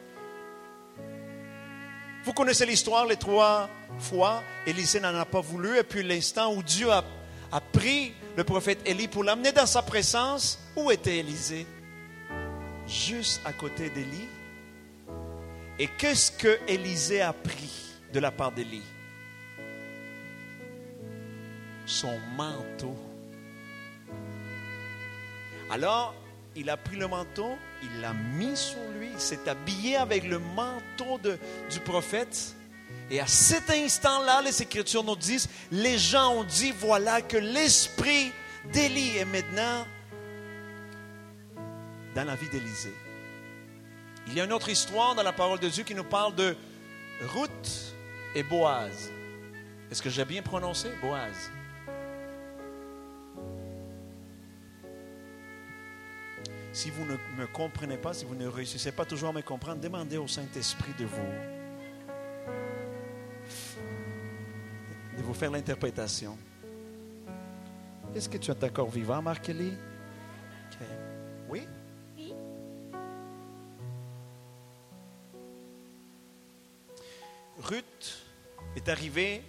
Vous 2.23 2.33
connaissez 2.33 2.65
l'histoire, 2.65 3.07
les 3.07 3.15
trois 3.15 3.67
fois, 3.97 4.43
Élisée 4.67 4.99
n'en 4.99 5.15
a 5.15 5.25
pas 5.25 5.41
voulu, 5.41 5.77
et 5.77 5.83
puis 5.83 6.03
l'instant 6.03 6.53
où 6.53 6.61
Dieu 6.61 6.91
a, 6.91 7.03
pris 7.73 8.13
le 8.37 8.43
prophète 8.43 8.79
Élie 8.85 9.07
pour 9.07 9.23
l'amener 9.23 9.51
dans 9.51 9.65
sa 9.65 9.81
présence, 9.81 10.59
où 10.75 10.91
était 10.91 11.17
Élisée? 11.17 11.65
Juste 12.85 13.41
à 13.45 13.53
côté 13.53 13.89
d'Élie. 13.89 14.27
Et 15.79 15.87
qu'est-ce 15.87 16.31
que 16.31 16.59
Élisée 16.67 17.21
a 17.21 17.33
pris 17.33 17.95
de 18.13 18.19
la 18.19 18.31
part 18.31 18.51
d'Élie? 18.51 18.83
Son 21.87 22.19
manteau. 22.35 23.08
Alors, 25.69 26.15
il 26.55 26.69
a 26.69 26.77
pris 26.77 26.95
le 26.95 27.07
manteau, 27.07 27.57
il 27.83 28.01
l'a 28.01 28.13
mis 28.13 28.57
sur 28.57 28.79
lui, 28.97 29.09
il 29.13 29.19
s'est 29.19 29.47
habillé 29.47 29.97
avec 29.97 30.23
le 30.23 30.39
manteau 30.39 31.17
de, 31.21 31.37
du 31.69 31.79
prophète. 31.79 32.55
Et 33.11 33.19
à 33.19 33.27
cet 33.27 33.69
instant-là, 33.69 34.41
les 34.41 34.61
Écritures 34.61 35.03
nous 35.03 35.15
disent, 35.15 35.47
les 35.71 35.97
gens 35.97 36.33
ont 36.33 36.43
dit, 36.43 36.71
voilà 36.71 37.21
que 37.21 37.37
l'esprit 37.37 38.31
d'Élie 38.71 39.17
est 39.17 39.25
maintenant 39.25 39.85
dans 42.15 42.23
la 42.23 42.35
vie 42.35 42.49
d'Élisée. 42.49 42.95
Il 44.27 44.33
y 44.33 44.41
a 44.41 44.45
une 44.45 44.53
autre 44.53 44.69
histoire 44.69 45.15
dans 45.15 45.23
la 45.23 45.33
parole 45.33 45.59
de 45.59 45.69
Dieu 45.69 45.83
qui 45.83 45.95
nous 45.95 46.03
parle 46.03 46.35
de 46.35 46.55
Ruth 47.33 47.95
et 48.35 48.43
Boaz. 48.43 49.11
Est-ce 49.91 50.01
que 50.01 50.09
j'ai 50.09 50.25
bien 50.25 50.41
prononcé? 50.41 50.89
Boaz 51.01 51.51
Si 56.71 56.91
vous 56.91 57.05
ne 57.05 57.17
me 57.37 57.47
comprenez 57.47 57.97
pas, 57.97 58.13
si 58.13 58.25
vous 58.25 58.35
ne 58.35 58.47
réussissez 58.47 58.91
pas 58.91 59.05
toujours 59.05 59.29
à 59.29 59.33
me 59.33 59.41
comprendre, 59.41 59.81
demandez 59.81 60.17
au 60.17 60.27
Saint-Esprit 60.27 60.93
de 60.99 61.05
vous 61.05 61.59
de 65.19 65.23
vous 65.23 65.33
faire 65.33 65.51
l'interprétation. 65.51 66.37
Est-ce 68.15 68.29
que 68.29 68.37
tu 68.37 68.51
es 68.51 68.63
encore 68.63 68.89
vivant, 68.89 69.21
Marc-Élie? 69.21 69.73
Oui? 71.49 71.67
Oui. 72.17 72.33
Ruth 77.61 78.23
est 78.77 78.87
arrivée 78.87 79.43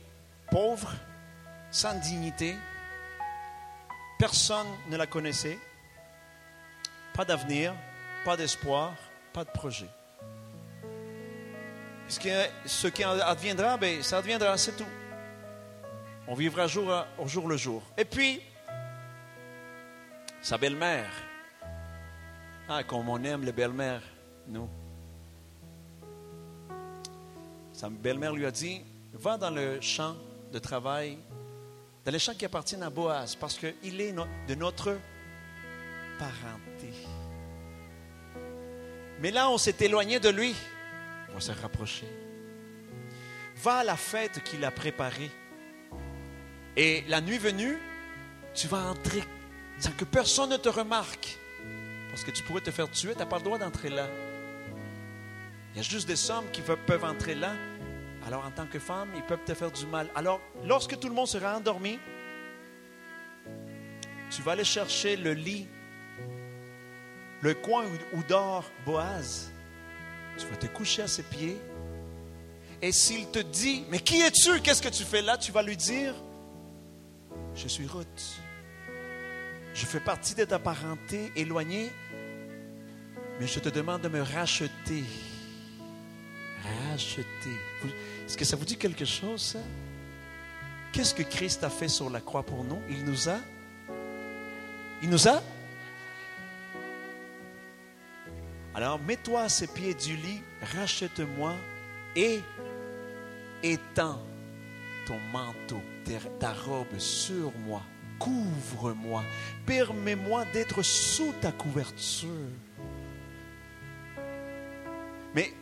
pauvre, 0.51 0.93
sans 1.71 1.95
dignité. 2.01 2.57
Personne 4.19 4.67
ne 4.89 4.97
la 4.97 5.07
connaissait. 5.07 5.59
Pas 7.21 7.27
d'avenir, 7.27 7.75
pas 8.25 8.35
d'espoir, 8.35 8.95
pas 9.35 9.45
de 9.45 9.51
projet. 9.51 9.91
Ce 12.09 12.19
qui, 12.19 12.31
ce 12.65 12.89
qui 12.89 13.05
adviendra, 13.05 13.77
ben, 13.77 14.03
ça 14.03 14.17
adviendra, 14.17 14.57
c'est 14.57 14.75
tout. 14.75 14.89
On 16.27 16.33
vivra 16.33 16.67
jour 16.67 16.91
au 17.19 17.29
jour 17.29 17.47
le 17.47 17.59
jour. 17.59 17.83
Et 17.99 18.07
puis, 18.07 18.41
sa 20.41 20.57
belle-mère. 20.57 21.13
Ah, 22.67 22.85
comme 22.85 23.07
on 23.11 23.23
aime 23.23 23.45
les 23.45 23.53
belles-mères, 23.53 24.03
nous. 24.49 24.71
Sa 27.75 27.91
belle-mère 27.91 28.33
lui 28.33 28.47
a 28.47 28.51
dit, 28.51 28.81
va 29.13 29.37
dans 29.37 29.51
le 29.51 29.79
champ 29.83 30.17
de 30.51 30.59
travail, 30.59 31.19
dans 32.03 32.13
les 32.13 32.19
champs 32.19 32.33
qui 32.33 32.47
appartiennent 32.47 32.83
à 32.83 32.89
Boaz, 32.89 33.35
parce 33.35 33.59
qu'il 33.59 34.01
est 34.01 34.15
de 34.49 34.55
notre 34.55 34.97
parenté. 36.21 37.10
Mais 39.21 39.31
là, 39.31 39.51
on 39.51 39.59
s'est 39.59 39.77
éloigné 39.81 40.19
de 40.19 40.29
lui. 40.29 40.55
On 41.31 41.35
va 41.35 41.41
se. 41.41 41.53
Va 43.63 43.77
à 43.77 43.85
la 43.85 43.97
fête 43.97 44.43
qu'il 44.43 44.65
a 44.65 44.71
préparée. 44.71 45.31
Et 46.77 47.05
la 47.09 47.21
nuit 47.21 47.39
venue, 47.39 47.79
tu 48.55 48.67
vas 48.67 48.79
entrer 48.79 49.23
sans 49.79 49.93
que 49.93 50.05
personne 50.05 50.51
ne 50.51 50.57
te 50.57 50.69
remarque. 50.69 51.39
Parce 52.11 52.25
que 52.25 52.31
tu 52.31 52.43
pourrais 52.43 52.61
te 52.61 52.71
faire 52.71 52.91
tuer, 52.91 53.13
tu 53.13 53.19
n'as 53.19 53.27
pas 53.27 53.39
le 53.39 53.45
droit 53.45 53.59
d'entrer 53.59 53.89
là. 53.89 54.07
Il 55.73 55.77
y 55.77 55.81
a 55.81 55.83
juste 55.83 56.09
des 56.09 56.31
hommes 56.31 56.51
qui 56.53 56.63
peuvent 56.63 57.05
entrer 57.05 57.35
là. 57.35 57.55
Alors 58.27 58.45
en 58.45 58.51
tant 58.51 58.67
que 58.67 58.79
femme, 58.79 59.09
ils 59.15 59.23
peuvent 59.23 59.45
te 59.45 59.55
faire 59.55 59.71
du 59.71 59.87
mal. 59.87 60.09
Alors, 60.15 60.41
lorsque 60.65 60.99
tout 60.99 61.09
le 61.09 61.15
monde 61.15 61.29
sera 61.29 61.57
endormi, 61.57 61.99
tu 64.31 64.43
vas 64.43 64.53
aller 64.53 64.65
chercher 64.65 65.17
le 65.17 65.33
lit, 65.33 65.69
le 67.41 67.55
coin 67.55 67.85
où 68.13 68.23
dort 68.29 68.71
Boaz. 68.85 69.51
Tu 70.39 70.47
vas 70.47 70.57
te 70.57 70.67
coucher 70.67 71.03
à 71.03 71.09
ses 71.09 71.23
pieds. 71.23 71.61
Et 72.83 72.93
s'il 72.93 73.27
te 73.27 73.39
dit, 73.39 73.85
mais 73.91 74.01
qui 74.01 74.21
es-tu? 74.23 74.61
Qu'est-ce 74.61 74.81
que 74.81 74.89
tu 74.89 75.05
fais 75.05 75.21
là? 75.21 75.37
Tu 75.37 75.53
vas 75.53 75.63
lui 75.63 75.77
dire, 75.77 76.15
je 77.55 77.69
suis 77.69 77.87
Ruth. 77.87 78.41
Je 79.75 79.87
fais 79.87 80.01
partie 80.01 80.35
de 80.35 80.45
ta 80.45 80.59
parenté 80.59 81.31
éloignée, 81.37 81.91
mais 83.39 83.47
je 83.47 83.61
te 83.61 83.69
demande 83.69 84.03
de 84.03 84.09
me 84.09 84.23
racheter. 84.23 85.05
Racheter. 86.91 87.25
Est-ce 88.27 88.37
que 88.37 88.45
ça 88.45 88.57
vous 88.57 88.65
dit 88.65 88.77
quelque 88.77 89.05
chose? 89.05 89.57
Qu'est-ce 90.93 91.15
que 91.15 91.23
Christ 91.23 91.63
a 91.65 91.71
fait 91.71 91.89
sur 91.89 92.11
la 92.11 92.21
croix 92.21 92.43
pour 92.43 92.65
nous? 92.65 92.81
Il 92.89 93.05
nous 93.05 93.29
a? 93.29 93.39
Il 95.03 95.11
nous 95.11 95.29
a? 95.29 95.43
Alors 98.75 99.01
mets-toi 99.01 99.43
à 99.43 99.49
ses 99.49 99.67
pieds 99.67 99.95
du 99.95 100.17
lit, 100.17 100.41
rachète-moi 100.77 101.55
et 102.15 102.41
étends 103.63 104.21
ton 105.07 105.19
manteau, 105.33 105.81
ta 106.39 106.53
robe 106.53 106.99
sur 106.99 107.53
moi, 107.67 107.83
couvre-moi, 108.19 109.25
permets-moi 109.67 110.45
d'être 110.53 110.83
sous 110.83 111.33
ta 111.41 111.51
couverture. 111.51 112.29
Mais 115.35 115.53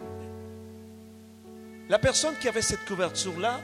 La 1.89 1.99
personne 1.99 2.35
qui 2.39 2.49
avait 2.49 2.61
cette 2.63 2.85
couverture-là, 2.85 3.61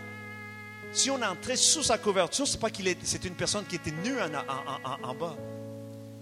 si 0.93 1.11
on 1.11 1.21
entrait 1.21 1.57
sous 1.57 1.83
sa 1.83 1.99
couverture, 1.99 2.47
c'est 2.47 2.61
pas 2.61 2.71
qu'il 2.71 2.89
est, 2.89 2.97
c'est 3.05 3.25
une 3.27 3.35
personne 3.35 3.67
qui 3.67 3.77
était 3.77 3.91
nue 3.91 4.19
en, 4.19 5.09
en 5.09 5.15
bas. 5.15 5.37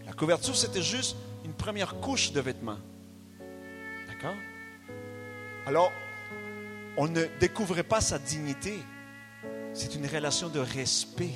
La 0.04 0.12
couverture, 0.12 0.56
c'était 0.56 0.82
juste 0.82 1.14
une 1.44 1.52
première 1.52 1.94
couche 2.00 2.32
de 2.32 2.40
vêtements. 2.40 2.78
Alors, 5.66 5.92
on 6.96 7.08
ne 7.08 7.24
découvrait 7.40 7.82
pas 7.82 8.00
sa 8.00 8.18
dignité. 8.18 8.78
C'est 9.72 9.94
une 9.94 10.06
relation 10.06 10.48
de 10.48 10.60
respect. 10.60 11.30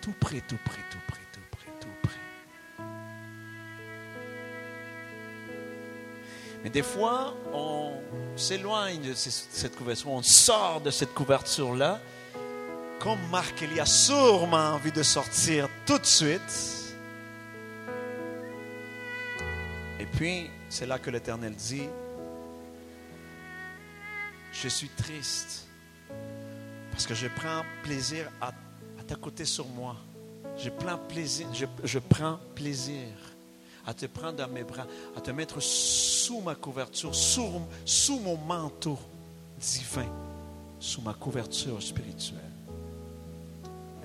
Tout 0.00 0.14
près, 0.18 0.40
tout 0.40 0.58
près, 0.64 0.80
tout 0.90 0.98
près, 1.06 1.20
tout 1.32 1.40
près, 1.50 1.70
tout 1.80 1.88
près. 2.02 2.84
Mais 6.62 6.70
des 6.70 6.82
fois, 6.82 7.34
on 7.52 7.92
s'éloigne 8.36 9.02
de 9.02 9.14
cette 9.14 9.76
couverture, 9.76 10.10
on 10.10 10.22
sort 10.22 10.80
de 10.80 10.90
cette 10.90 11.12
couverture-là, 11.14 12.00
comme 12.98 13.18
Marc, 13.30 13.60
il 13.60 13.78
a 13.78 13.86
sûrement 13.86 14.74
envie 14.74 14.92
de 14.92 15.02
sortir 15.02 15.68
tout 15.84 15.98
de 15.98 16.06
suite. 16.06 16.86
Et 20.00 20.06
puis, 20.06 20.50
c'est 20.74 20.86
là 20.86 20.98
que 20.98 21.08
l'Éternel 21.08 21.54
dit, 21.54 21.88
je 24.52 24.68
suis 24.68 24.88
triste 24.88 25.68
parce 26.90 27.06
que 27.06 27.14
je 27.14 27.28
prends 27.28 27.62
plaisir 27.84 28.28
à, 28.40 28.50
t'écouter 29.06 29.44
sur 29.44 29.68
moi. 29.68 29.94
Je 30.56 30.70
prends 30.70 30.98
plaisir, 30.98 31.46
je, 31.84 31.98
prends 32.00 32.40
plaisir 32.56 33.06
à 33.86 33.94
te 33.94 34.06
prendre 34.06 34.38
dans 34.38 34.48
mes 34.48 34.64
bras, 34.64 34.86
à 35.16 35.20
te 35.20 35.30
mettre 35.30 35.60
sous 35.60 36.40
ma 36.40 36.56
couverture, 36.56 37.14
sous, 37.14 37.60
sous 37.84 38.18
mon 38.18 38.36
manteau 38.36 38.98
divin, 39.60 40.08
sous 40.80 41.02
ma 41.02 41.14
couverture 41.14 41.80
spirituelle. 41.80 42.40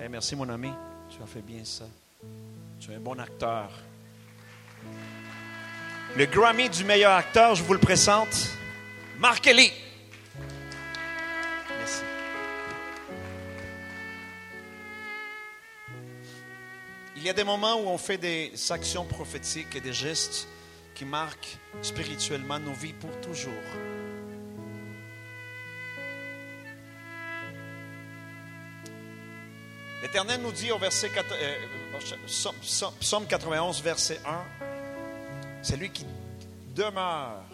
Eh, 0.00 0.08
merci 0.08 0.36
mon 0.36 0.48
ami, 0.48 0.70
tu 1.08 1.20
as 1.20 1.26
fait 1.26 1.42
bien 1.42 1.64
ça. 1.64 1.86
Tu 2.78 2.92
es 2.92 2.94
un 2.94 3.00
bon 3.00 3.18
acteur. 3.18 3.72
Le 6.16 6.26
Grammy 6.26 6.68
du 6.68 6.82
meilleur 6.82 7.12
acteur, 7.12 7.54
je 7.54 7.62
vous 7.62 7.72
le 7.72 7.78
présente, 7.78 8.50
Marc 9.20 9.42
Kelly. 9.42 9.72
Il 17.16 17.22
y 17.22 17.30
a 17.30 17.32
des 17.32 17.44
moments 17.44 17.76
où 17.76 17.88
on 17.88 17.96
fait 17.96 18.18
des 18.18 18.52
actions 18.70 19.04
prophétiques 19.04 19.76
et 19.76 19.80
des 19.80 19.92
gestes 19.92 20.48
qui 20.96 21.04
marquent 21.04 21.58
spirituellement 21.80 22.58
nos 22.58 22.72
vies 22.72 22.92
pour 22.94 23.20
toujours. 23.20 23.52
L'Éternel 30.02 30.40
nous 30.42 30.50
dit 30.50 30.72
au 30.72 30.78
verset 30.78 31.10
euh, 31.14 31.56
Psaume 33.00 33.26
91, 33.28 33.80
verset 33.82 34.18
1, 34.26 34.69
c'est 35.62 35.76
lui 35.76 35.90
qui 35.90 36.06
demeure. 36.74 37.44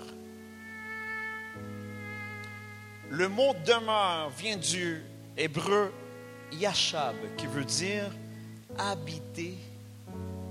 Le 3.11 3.29
mot 3.29 3.55
demeure 3.65 4.31
vient 4.31 4.57
du 4.57 5.03
hébreu 5.37 5.93
yashab, 6.53 7.15
qui 7.37 7.47
veut 7.47 7.65
dire 7.65 8.11
habiter, 8.79 9.57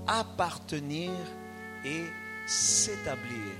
appartenir 0.06 1.12
et 1.84 2.04
s'établir. 2.46 3.52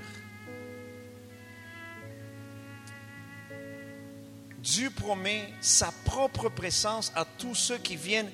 Dieu 4.59 4.89
promet 4.89 5.47
sa 5.61 5.91
propre 6.03 6.49
présence 6.49 7.11
à 7.15 7.23
tous 7.23 7.55
ceux 7.55 7.77
qui 7.77 7.95
viennent 7.95 8.31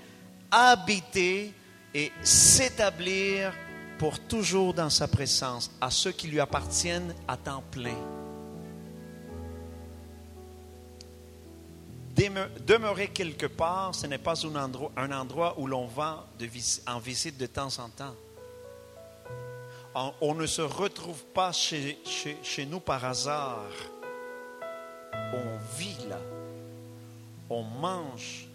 habiter 0.50 1.54
et 1.94 2.12
s'établir 2.24 3.54
pour 4.04 4.20
toujours 4.20 4.74
dans 4.74 4.90
sa 4.90 5.08
présence, 5.08 5.72
à 5.80 5.90
ceux 5.90 6.12
qui 6.12 6.28
lui 6.28 6.42
appartiennent 6.42 7.16
à 7.26 7.38
temps 7.38 7.64
plein. 7.72 7.96
demeurer 12.68 13.08
quelque 13.08 13.46
part, 13.46 13.96
ce 13.96 14.06
n'est 14.06 14.18
pas 14.18 14.34
un 14.46 15.12
endroit, 15.14 15.58
où 15.58 15.68
l'on 15.68 15.88
va 15.88 16.28
en 16.86 17.00
visite 17.00 17.38
de 17.38 17.46
temps 17.46 17.80
en 17.80 17.88
temps. 17.88 18.14
On, 20.20 20.36
ne 20.36 20.48
se 20.48 20.62
retrouve 20.62 21.24
pas 21.34 21.54
chez, 21.54 21.98
nous 22.70 22.82
par 22.82 23.06
hasard. 23.06 23.72
On 25.14 25.78
vit 25.78 25.96
là. 26.10 26.20
On 27.50 27.64
mange. 27.64 28.50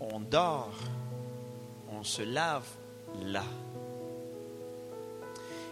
On 0.00 0.18
dort. 0.18 0.74
On 1.92 2.02
se 2.02 2.22
lave 2.22 2.66
là. 3.22 3.44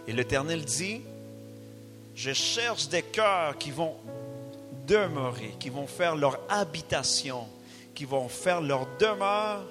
Et 0.09 0.11
l'Éternel 0.11 0.65
dit, 0.65 1.01
je 2.15 2.33
cherche 2.33 2.89
des 2.89 3.03
cœurs 3.03 3.55
qui 3.59 3.69
vont 3.69 3.93
demeurer, 4.87 5.53
qui 5.59 5.69
vont 5.69 5.85
faire 5.85 6.15
leur 6.15 6.39
habitation, 6.49 7.45
qui 7.93 8.05
vont 8.05 8.27
faire 8.27 8.59
leur 8.59 8.87
demeure 8.97 9.63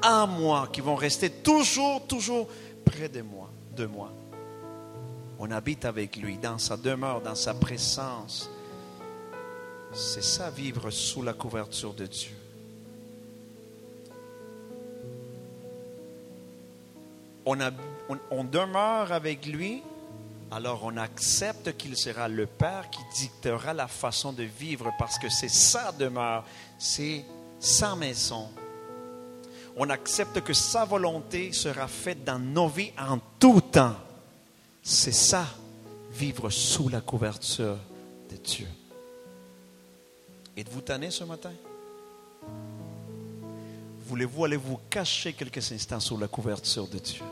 à 0.00 0.24
moi, 0.24 0.66
qui 0.72 0.80
vont 0.80 0.94
rester 0.94 1.28
toujours, 1.28 2.06
toujours 2.06 2.48
près 2.86 3.10
de 3.10 3.20
moi, 3.20 3.50
de 3.76 3.84
moi. 3.84 4.10
On 5.38 5.50
habite 5.50 5.84
avec 5.84 6.16
lui, 6.16 6.38
dans 6.38 6.56
sa 6.56 6.78
demeure, 6.78 7.20
dans 7.20 7.34
sa 7.34 7.52
présence. 7.52 8.48
C'est 9.92 10.24
ça, 10.24 10.48
vivre 10.48 10.88
sous 10.90 11.20
la 11.20 11.34
couverture 11.34 11.92
de 11.92 12.06
Dieu. 12.06 12.34
On, 17.44 17.58
on 18.30 18.44
demeure 18.44 19.12
avec 19.12 19.46
lui 19.46 19.82
alors 20.52 20.80
on 20.84 20.98
accepte 20.98 21.78
qu'il 21.78 21.96
sera 21.96 22.28
le 22.28 22.44
Père 22.44 22.90
qui 22.90 23.00
dictera 23.14 23.72
la 23.72 23.88
façon 23.88 24.34
de 24.34 24.42
vivre 24.42 24.92
parce 24.98 25.18
que 25.18 25.30
c'est 25.30 25.48
sa 25.48 25.92
demeure, 25.92 26.44
c'est 26.78 27.24
sa 27.58 27.96
maison. 27.96 28.50
On 29.78 29.88
accepte 29.88 30.42
que 30.42 30.52
sa 30.52 30.84
volonté 30.84 31.52
sera 31.52 31.88
faite 31.88 32.22
dans 32.22 32.38
nos 32.38 32.68
vies 32.68 32.92
en 32.98 33.18
tout 33.38 33.62
temps. 33.62 33.96
C'est 34.82 35.12
ça, 35.12 35.46
vivre 36.10 36.50
sous 36.50 36.90
la 36.90 37.00
couverture 37.00 37.78
de 38.30 38.36
Dieu. 38.36 38.68
Êtes-vous 40.54 40.82
tanné 40.82 41.10
ce 41.10 41.24
matin? 41.24 41.52
Voulez-vous 44.06 44.44
aller 44.44 44.56
vous 44.56 44.78
cacher 44.90 45.32
quelques 45.32 45.72
instants 45.72 46.00
sous 46.00 46.18
la 46.18 46.28
couverture 46.28 46.86
de 46.88 46.98
Dieu? 46.98 47.22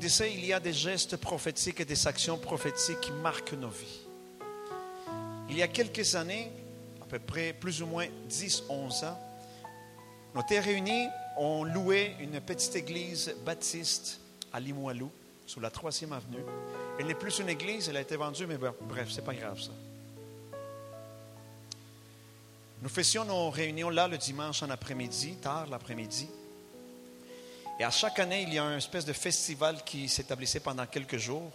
Vous 0.00 0.22
il 0.22 0.44
y 0.44 0.52
a 0.52 0.60
des 0.60 0.72
gestes 0.72 1.16
prophétiques 1.16 1.80
et 1.80 1.84
des 1.84 2.06
actions 2.06 2.38
prophétiques 2.38 3.00
qui 3.00 3.10
marquent 3.10 3.54
nos 3.54 3.68
vies. 3.68 4.00
Il 5.50 5.56
y 5.56 5.62
a 5.62 5.66
quelques 5.66 6.14
années, 6.14 6.52
à 7.02 7.04
peu 7.04 7.18
près 7.18 7.52
plus 7.52 7.82
ou 7.82 7.86
moins 7.86 8.06
10, 8.28 8.62
11 8.68 9.04
ans, 9.04 9.18
nous 10.36 10.40
étions 10.40 10.62
réunis, 10.62 11.08
on 11.36 11.64
louait 11.64 12.14
une 12.20 12.40
petite 12.40 12.76
église 12.76 13.34
baptiste 13.44 14.20
à 14.52 14.60
Limoilou, 14.60 15.10
sur 15.46 15.60
la 15.60 15.70
3e 15.70 16.12
avenue. 16.12 16.44
Elle 17.00 17.06
n'est 17.06 17.14
plus 17.14 17.40
une 17.40 17.48
église, 17.48 17.88
elle 17.88 17.96
a 17.96 18.00
été 18.00 18.14
vendue, 18.14 18.46
mais 18.46 18.56
bref, 18.56 19.08
c'est 19.10 19.24
pas 19.24 19.34
grave 19.34 19.60
ça. 19.60 19.72
Nous 22.80 22.88
faisions 22.88 23.24
nos 23.24 23.50
réunions 23.50 23.90
là 23.90 24.06
le 24.06 24.16
dimanche 24.16 24.62
en 24.62 24.70
après-midi, 24.70 25.34
tard 25.42 25.66
l'après-midi. 25.66 26.28
Et 27.80 27.84
à 27.84 27.90
chaque 27.90 28.18
année, 28.18 28.42
il 28.42 28.54
y 28.54 28.58
a 28.58 28.64
un 28.64 28.76
espèce 28.76 29.04
de 29.04 29.12
festival 29.12 29.84
qui 29.84 30.08
s'établissait 30.08 30.60
pendant 30.60 30.86
quelques 30.86 31.18
jours. 31.18 31.52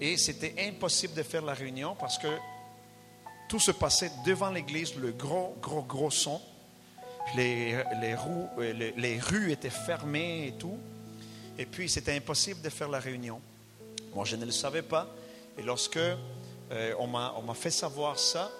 Et 0.00 0.16
c'était 0.16 0.54
impossible 0.68 1.14
de 1.14 1.22
faire 1.22 1.42
la 1.42 1.54
réunion 1.54 1.96
parce 1.98 2.18
que 2.18 2.28
tout 3.48 3.58
se 3.60 3.70
passait 3.70 4.10
devant 4.26 4.50
l'église, 4.50 4.94
le 4.96 5.12
gros, 5.12 5.56
gros, 5.62 5.82
gros 5.82 6.10
son. 6.10 6.40
Les, 7.36 7.82
les, 8.02 8.14
euh, 8.14 9.20
rues 9.22 9.50
étaient 9.50 9.70
fermées 9.70 10.48
et 10.48 10.52
tout. 10.52 10.78
Et 11.58 11.64
puis, 11.64 11.88
c'était 11.88 12.14
impossible 12.14 12.60
de 12.60 12.68
faire 12.68 12.88
la 12.88 12.98
réunion. 12.98 13.40
Moi, 14.14 14.26
je 14.26 14.36
ne 14.36 14.44
le 14.44 14.52
savais 14.52 14.82
pas. 14.82 15.08
Et 15.56 15.62
lorsque 15.62 15.96
euh, 15.96 16.94
on 16.98 17.06
m'a 17.06 17.54
fait 17.54 17.70
savoir 17.70 18.18
ça, 18.18 18.50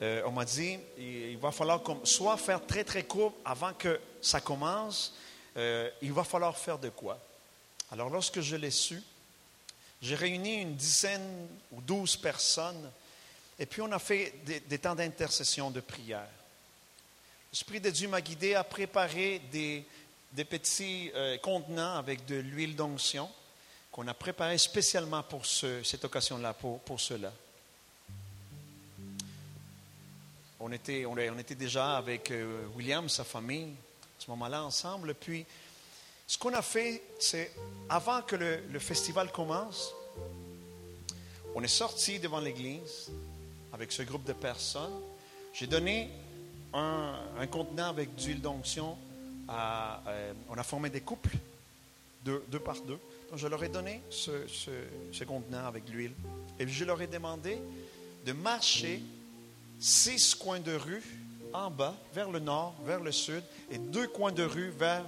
euh, 0.00 0.22
on 0.26 0.30
m'a 0.30 0.44
dit, 0.44 0.78
il, 0.96 1.36
va 1.38 1.50
falloir 1.50 1.82
soit 2.04 2.36
faire 2.36 2.64
très, 2.64 2.84
très 2.84 3.02
court 3.02 3.34
avant 3.44 3.72
que 3.72 4.00
ça 4.20 4.40
commence, 4.40 5.14
euh, 5.58 5.90
il 6.00 6.12
va 6.12 6.24
falloir 6.24 6.56
faire 6.56 6.78
de 6.78 6.88
quoi. 6.88 7.18
Alors 7.90 8.08
lorsque 8.08 8.40
je 8.40 8.56
l'ai 8.56 8.70
su, 8.70 9.02
j'ai 10.00 10.14
réuni 10.14 10.62
une 10.62 10.74
dizaine 10.74 11.48
ou 11.72 11.80
douze 11.80 12.16
personnes 12.16 12.90
et 13.58 13.66
puis 13.66 13.82
on 13.82 13.90
a 13.92 13.98
fait 13.98 14.34
des, 14.44 14.78
temps 14.78 14.94
d'intercession, 14.94 15.70
de 15.70 15.80
prière. 15.80 16.28
L'Esprit 17.52 17.80
de 17.80 17.90
Dieu 17.90 18.08
m'a 18.08 18.20
guidé 18.20 18.54
à 18.54 18.62
préparer 18.62 19.40
des, 19.50 19.84
petits 20.44 21.10
euh, 21.14 21.36
contenants 21.38 21.96
avec 21.96 22.24
de 22.24 22.36
l'huile 22.36 22.76
d'onction 22.76 23.28
qu'on 23.90 24.06
a 24.06 24.14
préparé 24.14 24.56
spécialement 24.58 25.22
pour 25.24 25.44
cette 25.44 26.04
occasion-là, 26.04 26.52
pour, 26.54 26.78
pour 26.80 27.00
cela. 27.00 27.32
on, 30.60 30.72
était, 30.72 31.06
on, 31.06 31.16
était 31.38 31.54
déjà 31.54 31.96
avec 31.96 32.30
euh, 32.30 32.66
William, 32.74 33.08
sa 33.08 33.24
famille, 33.24 33.74
ce 34.18 34.30
moment-là 34.30 34.64
ensemble. 34.64 35.14
Puis, 35.14 35.44
ce 36.26 36.36
qu'on 36.38 36.52
a 36.54 36.62
fait, 36.62 37.02
c'est 37.18 37.52
avant 37.88 38.22
que 38.22 38.36
le, 38.36 38.78
festival 38.78 39.30
commence, 39.32 39.92
on 41.54 41.62
est 41.62 41.68
sorti 41.68 42.18
devant 42.18 42.40
l'église 42.40 43.10
avec 43.72 43.92
ce 43.92 44.02
groupe 44.02 44.24
de 44.24 44.32
personnes. 44.32 45.00
J'ai 45.52 45.66
donné 45.66 46.10
un, 46.74 47.14
contenant 47.50 47.88
avec 47.88 48.14
d'huile 48.14 48.40
d'onction. 48.40 48.96
à- 49.50 50.02
euh, 50.06 50.32
on 50.50 50.58
a 50.58 50.62
formé 50.62 50.90
des 50.90 51.00
couples, 51.00 51.34
deux, 52.22 52.40
par 52.62 52.78
deux. 52.82 52.98
Donc, 53.30 53.38
je 53.38 53.46
leur 53.46 53.64
ai 53.64 53.70
donné 53.70 54.02
ce- 54.10 54.46
ce 54.46 55.24
contenant 55.24 55.66
avec 55.66 55.88
l'huile. 55.88 56.12
Et 56.58 56.68
je 56.68 56.84
leur 56.84 57.00
ai 57.00 57.06
demandé 57.06 57.58
de 58.26 58.32
marcher 58.32 59.00
six 59.80 60.34
coins 60.34 60.60
de 60.60 60.74
rue 60.74 61.02
en 61.52 61.70
bas, 61.70 61.96
vers 62.14 62.30
le 62.30 62.38
nord, 62.38 62.74
vers 62.84 63.00
le 63.00 63.12
sud, 63.12 63.42
et 63.70 63.78
deux 63.78 64.06
coins 64.08 64.32
de 64.32 64.42
rue 64.42 64.70
vers 64.70 65.04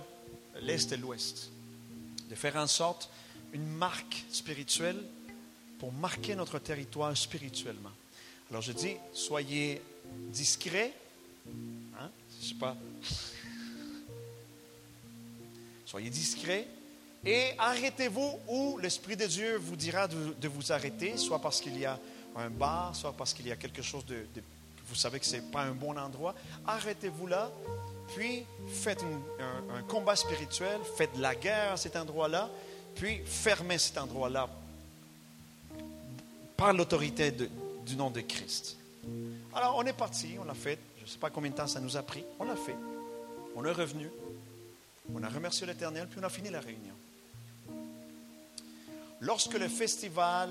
l'est 0.60 0.92
et 0.92 0.96
l'ouest. 0.96 1.50
De 2.28 2.34
faire 2.34 2.56
en 2.56 2.66
sorte 2.66 3.10
une 3.52 3.66
marque 3.66 4.24
spirituelle 4.30 5.02
pour 5.78 5.92
marquer 5.92 6.34
notre 6.34 6.58
territoire 6.58 7.16
spirituellement. 7.16 7.90
Alors 8.50 8.62
je 8.62 8.72
dis, 8.72 8.96
soyez 9.12 9.80
discrets. 10.32 10.92
Hein? 11.98 12.10
Je 12.40 12.48
sais 12.48 12.54
pas. 12.54 12.76
Soyez 15.86 16.10
discrets. 16.10 16.68
Et 17.24 17.50
arrêtez-vous 17.58 18.38
où 18.48 18.78
l'Esprit 18.78 19.16
de 19.16 19.26
Dieu 19.26 19.56
vous 19.56 19.76
dira 19.76 20.08
de, 20.08 20.48
vous 20.48 20.72
arrêter, 20.72 21.16
soit 21.16 21.40
parce 21.40 21.60
qu'il 21.60 21.76
y 21.78 21.84
a 21.84 21.98
un 22.36 22.48
bar, 22.48 22.94
soit 22.96 23.12
parce 23.12 23.34
qu'il 23.34 23.46
y 23.48 23.52
a 23.52 23.56
quelque 23.56 23.82
chose 23.82 24.06
de, 24.06 24.24
vous 24.90 24.96
savez 24.96 25.20
que 25.20 25.26
ce 25.26 25.36
n'est 25.36 25.42
pas 25.42 25.62
un 25.62 25.70
bon 25.70 25.96
endroit. 25.96 26.34
Arrêtez-vous 26.66 27.28
là, 27.28 27.50
puis 28.14 28.44
faites 28.68 29.02
un, 29.02 29.82
combat 29.84 30.16
spirituel, 30.16 30.80
faites 30.96 31.16
la 31.16 31.34
guerre 31.34 31.72
à 31.72 31.76
cet 31.76 31.94
endroit-là, 31.94 32.50
puis 32.96 33.22
fermez 33.24 33.78
cet 33.78 33.98
endroit-là 33.98 34.48
par 36.56 36.72
l'autorité 36.72 37.30
du 37.30 37.96
nom 37.96 38.10
de 38.10 38.20
Christ. 38.20 38.76
Alors 39.54 39.76
on 39.76 39.86
est 39.86 39.92
parti, 39.92 40.36
on 40.40 40.44
l'a 40.44 40.54
fait. 40.54 40.78
Je 40.98 41.04
ne 41.04 41.08
sais 41.08 41.18
pas 41.18 41.30
combien 41.30 41.50
de 41.50 41.56
temps 41.56 41.68
ça 41.68 41.80
nous 41.80 41.96
a 41.96 42.02
pris. 42.02 42.24
On 42.38 42.44
l'a 42.44 42.56
fait. 42.56 42.76
On 43.54 43.64
est 43.64 43.72
revenu. 43.72 44.10
On 45.14 45.22
a 45.22 45.28
remercié 45.28 45.66
l'Éternel, 45.66 46.06
puis 46.08 46.20
on 46.20 46.24
a 46.24 46.28
fini 46.28 46.50
la 46.50 46.60
réunion. 46.60 46.94
Lorsque 49.20 49.54
le 49.54 49.68
festival 49.68 50.50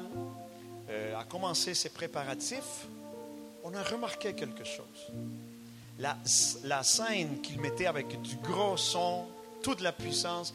euh, 0.89 1.19
a 1.19 1.23
commencé 1.25 1.73
ses 1.73 1.89
préparatifs, 1.89 2.87
on 3.63 3.73
a 3.73 3.83
remarqué 3.83 4.33
quelque 4.33 4.63
chose. 4.63 5.11
La, 5.99 6.83
scène 6.83 7.41
qu'il 7.41 7.59
mettait 7.59 7.87
avec 7.87 8.21
du 8.21 8.35
gros 8.37 8.77
son, 8.77 9.25
toute 9.61 9.81
la 9.81 9.91
puissance, 9.91 10.53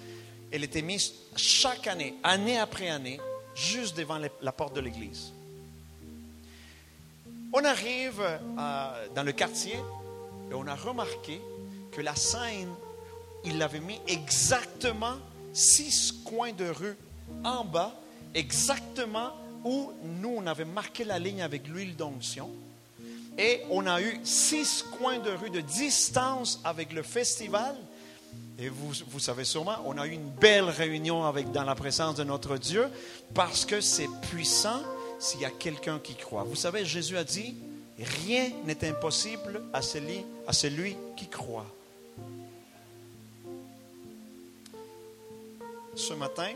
elle 0.51 0.65
était 0.65 0.83
mise 0.83 1.13
chaque 1.37 1.87
année, 1.87 2.15
année 2.23 2.59
après 2.59 2.89
année, 2.89 3.21
juste 3.55 3.97
devant 3.97 4.19
la 4.19 4.53
porte 4.53 4.75
de 4.75 4.81
l'église. 4.81 5.33
On 7.57 7.65
arrive 7.65 8.21
euh, 8.21 9.07
dans 9.15 9.23
le 9.23 9.31
quartier 9.31 9.77
et 10.51 10.55
on 10.55 10.67
a 10.67 10.75
remarqué 10.75 11.41
que 11.93 12.01
la 12.01 12.17
scène, 12.17 12.75
il 13.45 13.59
l'avait 13.59 13.79
mis 13.79 14.01
exactement 14.09 15.15
six 15.53 16.11
coins 16.25 16.53
de 16.53 16.65
rue 16.65 16.97
en 17.45 17.65
bas, 17.65 17.95
exactement 18.35 19.31
où 19.65 19.93
nous, 20.03 20.35
on 20.37 20.47
avait 20.49 20.65
marqué 20.65 21.05
la 21.05 21.21
ligne 21.21 21.43
avec 21.43 21.69
l'huile 21.69 21.95
d'onction. 21.95 22.51
Et 23.39 23.63
on 23.71 23.87
a 23.87 24.01
eu 24.01 24.21
six 24.25 24.85
coins 24.99 25.19
de 25.19 25.31
rue 25.31 25.51
de 25.51 25.61
distance 25.61 26.61
avec 26.65 26.93
le 26.93 27.03
festival. 27.03 27.75
Et 28.59 28.69
vous, 28.69 28.93
vous 29.09 29.19
savez 29.19 29.45
sûrement, 29.45 29.77
on 29.85 29.99
a 29.99 30.07
eu 30.07 30.13
une 30.13 30.31
belle 30.31 30.69
réunion 30.69 31.25
avec, 31.25 31.51
dans 31.51 31.65
la 31.65 31.75
présence 31.75 32.15
de 32.15 32.25
notre 32.25 32.57
Dieu 32.57 32.87
parce 33.35 33.65
que 33.65 33.81
c'est 33.81 34.09
puissant 34.31 34.81
s'il 35.19 35.41
y 35.41 35.45
a 35.45 35.51
quelqu'un 35.51 35.99
qui 35.99 36.15
croit. 36.15 36.45
Vous 36.45 36.55
savez, 36.55 36.85
Jésus 36.85 37.17
a 37.17 37.25
dit, 37.25 37.57
rien 37.99 38.51
n'est 38.65 38.89
impossible 38.89 39.63
à 39.73 39.83
celui, 39.83 40.25
à 40.47 40.53
celui 40.53 40.97
qui 41.17 41.27
croit. 41.27 41.67
Ce 45.97 46.13
matin, 46.13 46.51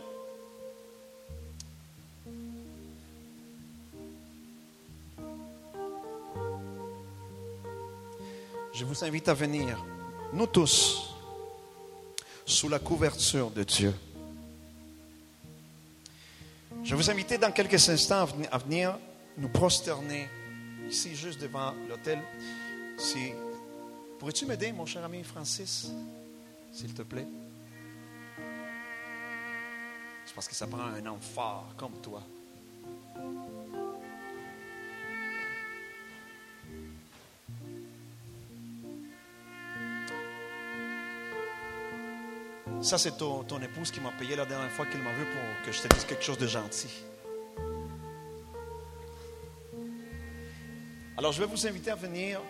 je 8.78 8.84
vous 8.84 9.04
invite 9.04 9.28
à 9.28 9.34
venir, 9.34 9.84
nous 10.32 10.46
tous, 10.46 11.12
sous 12.46 12.68
la 12.68 12.78
couverture 12.78 13.50
de 13.50 13.64
Dieu. 13.64 13.92
Je 16.84 16.94
vous 16.94 17.10
inviter 17.10 17.38
dans 17.38 17.50
quelques 17.50 17.88
instants 17.88 18.28
à 18.52 18.58
venir, 18.58 18.96
nous 19.36 19.48
prosterner 19.48 20.28
ici, 20.88 21.16
juste 21.16 21.40
devant 21.40 21.74
l'autel. 21.88 22.20
Si, 22.98 23.32
pourrais-tu 24.20 24.46
m'aider, 24.46 24.70
mon 24.70 24.86
cher 24.86 25.04
ami 25.04 25.24
Francis, 25.24 25.90
s'il 26.72 26.94
te 26.94 27.02
plaît? 27.02 27.26
C'est 30.24 30.34
parce 30.36 30.46
que 30.46 30.54
ça 30.54 30.68
prend 30.68 30.82
un 30.82 31.04
homme 31.04 31.20
fort 31.20 31.74
comme 31.76 32.00
toi. 32.00 32.22
Ça, 42.80 42.96
c'est 42.96 43.16
ton, 43.18 43.42
ton 43.42 43.60
épouse 43.60 43.90
qui 43.90 44.00
m'a 44.00 44.12
payé 44.12 44.36
la 44.36 44.46
dernière 44.46 44.70
fois 44.70 44.86
qu'elle 44.86 45.02
m'a 45.02 45.12
vu 45.12 45.24
pour 45.24 45.66
que 45.66 45.72
je 45.72 45.82
te 45.82 45.88
dise 45.94 46.04
quelque 46.04 46.24
chose 46.24 46.38
de 46.38 46.46
gentil. 46.46 46.90
Alors, 51.16 51.32
je 51.32 51.40
vais 51.40 51.46
vous 51.46 51.66
inviter 51.66 51.90
à 51.90 51.96
venir 51.96 52.40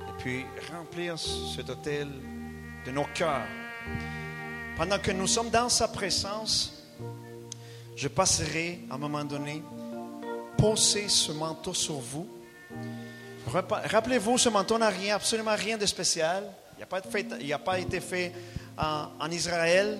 et 0.00 0.22
puis 0.22 0.46
remplir 0.72 1.18
cet 1.18 1.68
hôtel 1.68 2.08
de 2.86 2.92
nos 2.92 3.06
cœurs. 3.14 3.48
Pendant 4.76 5.00
que 5.00 5.10
nous 5.10 5.26
sommes 5.26 5.50
dans 5.50 5.68
sa 5.68 5.88
présence, 5.88 6.84
je 7.96 8.06
passerai 8.06 8.78
à 8.88 8.94
un 8.94 8.98
moment 8.98 9.24
donné 9.24 9.60
poser 10.56 11.08
ce 11.08 11.32
manteau 11.32 11.74
sur 11.74 11.94
vous. 11.94 12.28
Rappelez-vous, 13.48 14.38
ce 14.38 14.48
manteau 14.48 14.78
n'a 14.78 14.88
rien, 14.88 15.16
absolument 15.16 15.54
rien 15.54 15.76
de 15.78 15.86
spécial. 15.86 16.44
Il 16.78 16.80
n'a 17.48 17.58
pas, 17.58 17.78
été 17.78 18.00
fait 18.00 18.32
en, 18.76 19.30
Israël. 19.30 19.98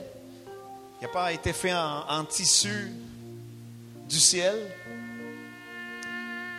Il 1.00 1.06
n'a 1.06 1.12
pas 1.12 1.32
été 1.32 1.52
fait 1.52 1.72
en, 1.72 2.08
en 2.08 2.24
tissu 2.24 2.92
du 4.08 4.18
ciel. 4.18 4.56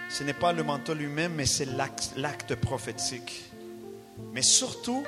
Ce 0.09 0.23
n'est 0.23 0.33
pas 0.33 0.51
le 0.51 0.63
manteau 0.63 0.93
lui-même, 0.93 1.33
mais 1.35 1.45
c'est 1.45 1.67
l'acte 2.15 2.55
prophétique. 2.55 3.43
Mais 4.33 4.41
surtout, 4.41 5.03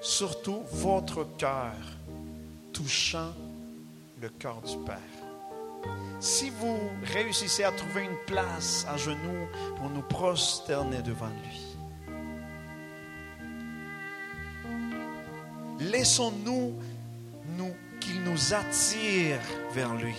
surtout 0.00 0.62
votre 0.72 1.24
cœur 1.36 1.74
touchant 2.72 3.32
le 4.20 4.28
cœur 4.28 4.60
du 4.62 4.76
Père. 4.84 5.15
Si 6.20 6.50
vous 6.50 6.78
réussissez 7.12 7.64
à 7.64 7.72
trouver 7.72 8.04
une 8.04 8.16
place 8.26 8.86
à 8.88 8.96
genoux 8.96 9.46
pour 9.76 9.90
nous 9.90 10.02
prosterner 10.02 11.02
devant 11.02 11.28
lui, 11.28 11.76
laissons-nous 15.78 16.74
nous, 17.56 17.74
qu'il 18.00 18.22
nous 18.22 18.54
attire 18.54 19.38
vers 19.72 19.94
lui. 19.94 20.14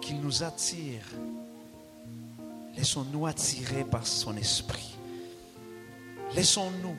Qu'il 0.00 0.20
nous 0.20 0.42
attire. 0.42 1.02
Laissons-nous 2.76 3.26
attirer 3.26 3.84
par 3.84 4.06
son 4.06 4.36
esprit. 4.36 4.94
Laissons-nous 6.34 6.96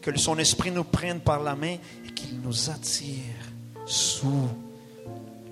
que 0.00 0.16
son 0.16 0.38
esprit 0.38 0.70
nous 0.70 0.84
prenne 0.84 1.20
par 1.20 1.42
la 1.42 1.56
main 1.56 1.76
et 2.06 2.12
qu'il 2.14 2.40
nous 2.40 2.70
attire 2.70 3.34
sous 3.86 4.48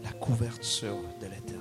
la 0.03 0.13
couverture 0.13 0.99
de 1.21 1.27
l'éternel. 1.27 1.54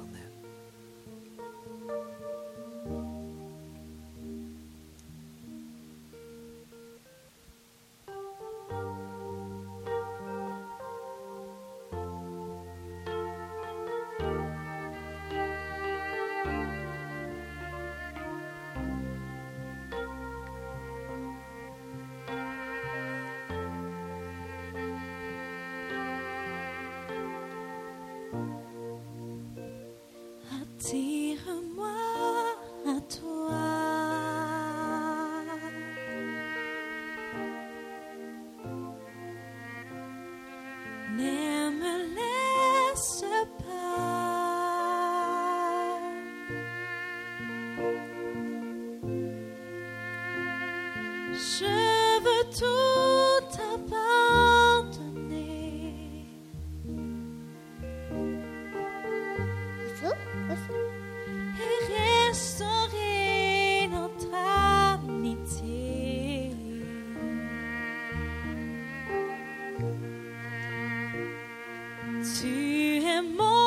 Tu 73.13 73.62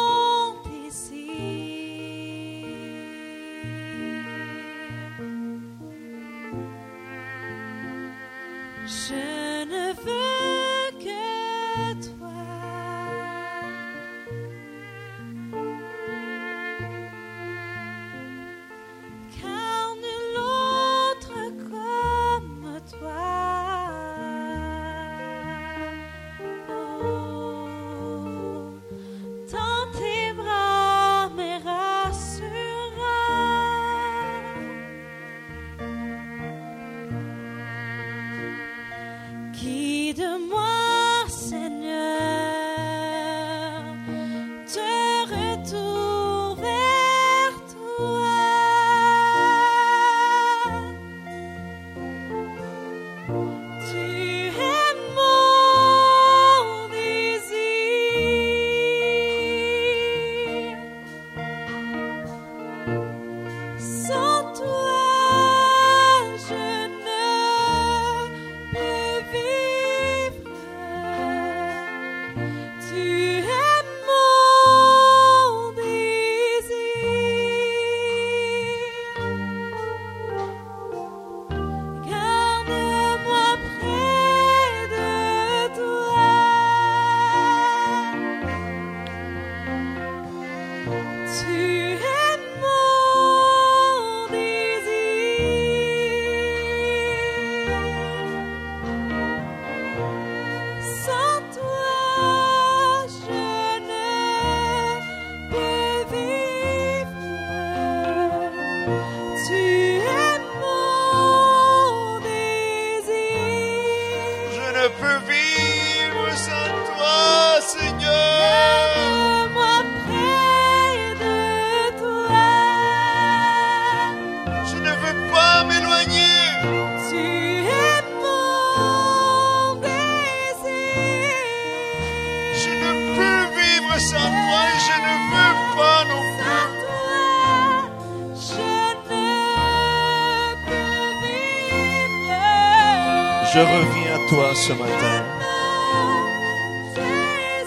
Je 143.53 143.61
reviens 143.61 144.15
à 144.15 144.29
toi 144.29 144.55
ce 144.55 144.73
matin. 144.73 145.25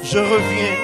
Je 0.04 0.18
reviens 0.18 0.76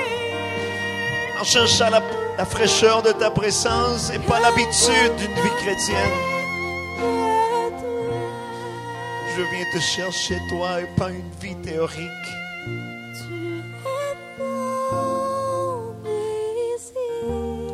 en 1.39 1.43
cherchant 1.43 1.89
la, 1.89 2.45
fraîcheur 2.45 3.01
de 3.01 3.11
ta 3.11 3.29
présence 3.29 4.09
et 4.11 4.19
pas 4.19 4.39
l'habitude 4.39 5.15
d'une 5.17 5.33
vie 5.33 5.55
chrétienne. 5.57 6.17
Je 9.35 9.41
viens 9.41 9.65
te 9.73 9.79
chercher 9.79 10.37
toi 10.49 10.81
et 10.81 10.87
pas 10.97 11.09
une 11.09 11.31
vie 11.41 11.55
théorique. 11.55 12.09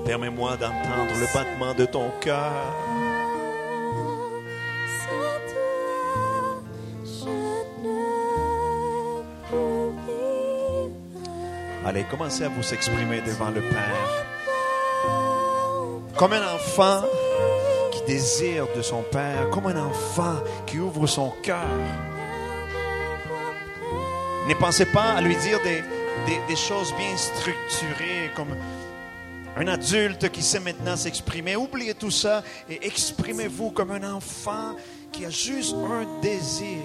Permets-moi 0.05 0.57
d'entendre 0.57 1.13
le 1.19 1.27
battement 1.33 1.73
de 1.73 1.85
ton 1.85 2.11
cœur. 2.19 2.90
Allez, 11.91 12.05
commencez 12.05 12.45
à 12.45 12.47
vous 12.47 12.73
exprimer 12.73 13.19
devant 13.19 13.49
le 13.49 13.59
Père. 13.59 14.25
Comme 16.15 16.31
un 16.31 16.53
enfant 16.55 17.03
qui 17.91 18.01
désire 18.03 18.65
de 18.73 18.81
son 18.81 19.01
Père, 19.01 19.49
comme 19.49 19.65
un 19.67 19.75
enfant 19.87 20.35
qui 20.65 20.79
ouvre 20.79 21.05
son 21.05 21.31
cœur. 21.43 21.67
Ne 24.47 24.53
pensez 24.53 24.85
pas 24.85 25.15
à 25.17 25.19
lui 25.21 25.35
dire 25.35 25.59
des, 25.63 25.83
des- 26.47 26.55
choses 26.55 26.93
bien 26.95 27.17
structurées 27.17 28.31
comme 28.37 28.55
un 29.57 29.67
adulte 29.67 30.29
qui 30.29 30.43
sait 30.43 30.61
maintenant 30.61 30.95
s'exprimer. 30.95 31.57
Oubliez 31.57 31.93
tout 31.93 32.09
ça 32.09 32.41
et 32.69 32.87
exprimez-vous 32.87 33.71
comme 33.71 33.91
un 33.91 34.13
enfant 34.13 34.77
qui 35.11 35.25
a 35.25 35.29
juste 35.29 35.75
un 35.75 36.21
désir, 36.21 36.77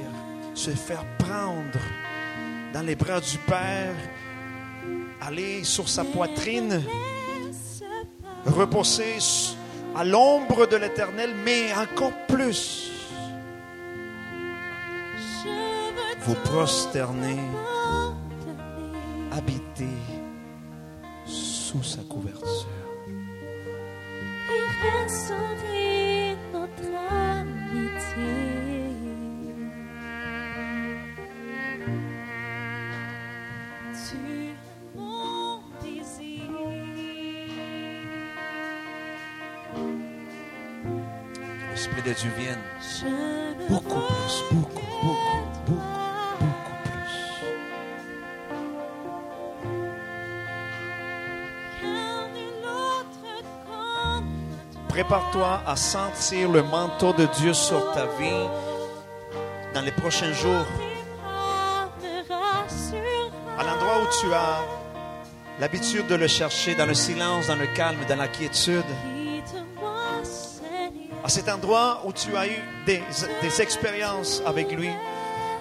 se 0.55 0.73
faire 0.73 1.05
prendre 1.17 1.79
dans 2.75 2.83
les 2.83 2.97
bras 2.97 3.21
du 3.21 3.39
Père, 3.39 3.95
aller 5.27 5.65
sur 5.65 5.89
sa 5.89 6.05
poitrine, 6.05 6.83
reposer 8.47 9.19
à 9.97 10.05
l'ombre 10.05 10.67
de 10.67 10.77
l'Éternel, 10.77 11.35
mais 11.45 11.75
encore 11.75 12.13
plus, 12.29 12.93
vous 16.21 16.35
prosterner, 16.45 17.39
habiter 19.33 19.97
sous 21.25 21.83
sa 21.83 22.03
couverture. 22.03 22.69
Notre. 26.53 27.16
L'Esprit 41.87 42.03
de 42.03 42.15
Dieu 42.15 42.31
vienne 42.37 42.59
beaucoup 43.69 44.01
plus, 44.01 44.45
beaucoup, 44.51 44.87
beaucoup, 45.03 45.47
beaucoup, 45.69 46.79
plus. 46.83 47.15
Prépare-toi 54.89 55.63
à 55.65 55.77
sentir 55.77 56.51
le 56.51 56.65
manteau 56.65 57.13
de 57.13 57.27
Dieu 57.39 57.55
sur 57.55 57.93
ta 57.93 58.07
vie 58.19 58.49
dans 59.73 59.83
les 59.83 59.93
prochains 59.93 60.33
jours. 60.33 60.67
À 63.57 63.63
l'endroit 63.63 64.01
où 64.03 64.07
tu 64.21 64.35
as 64.35 64.59
l'habitude 65.61 66.09
de 66.09 66.17
le 66.17 66.27
chercher, 66.27 66.75
dans 66.75 66.87
le 66.87 66.95
silence, 66.95 67.47
dans 67.47 67.55
le 67.55 67.69
calme, 67.69 68.01
dans 68.09 68.17
la 68.17 68.27
quiétude. 68.27 68.83
À 71.27 71.29
cet 71.29 71.49
endroit 71.49 72.03
où 72.05 72.13
tu 72.13 72.37
as 72.37 72.47
eu 72.47 72.63
des, 72.87 73.03
expériences 73.61 74.41
avec 74.47 74.71
lui, 74.71 74.91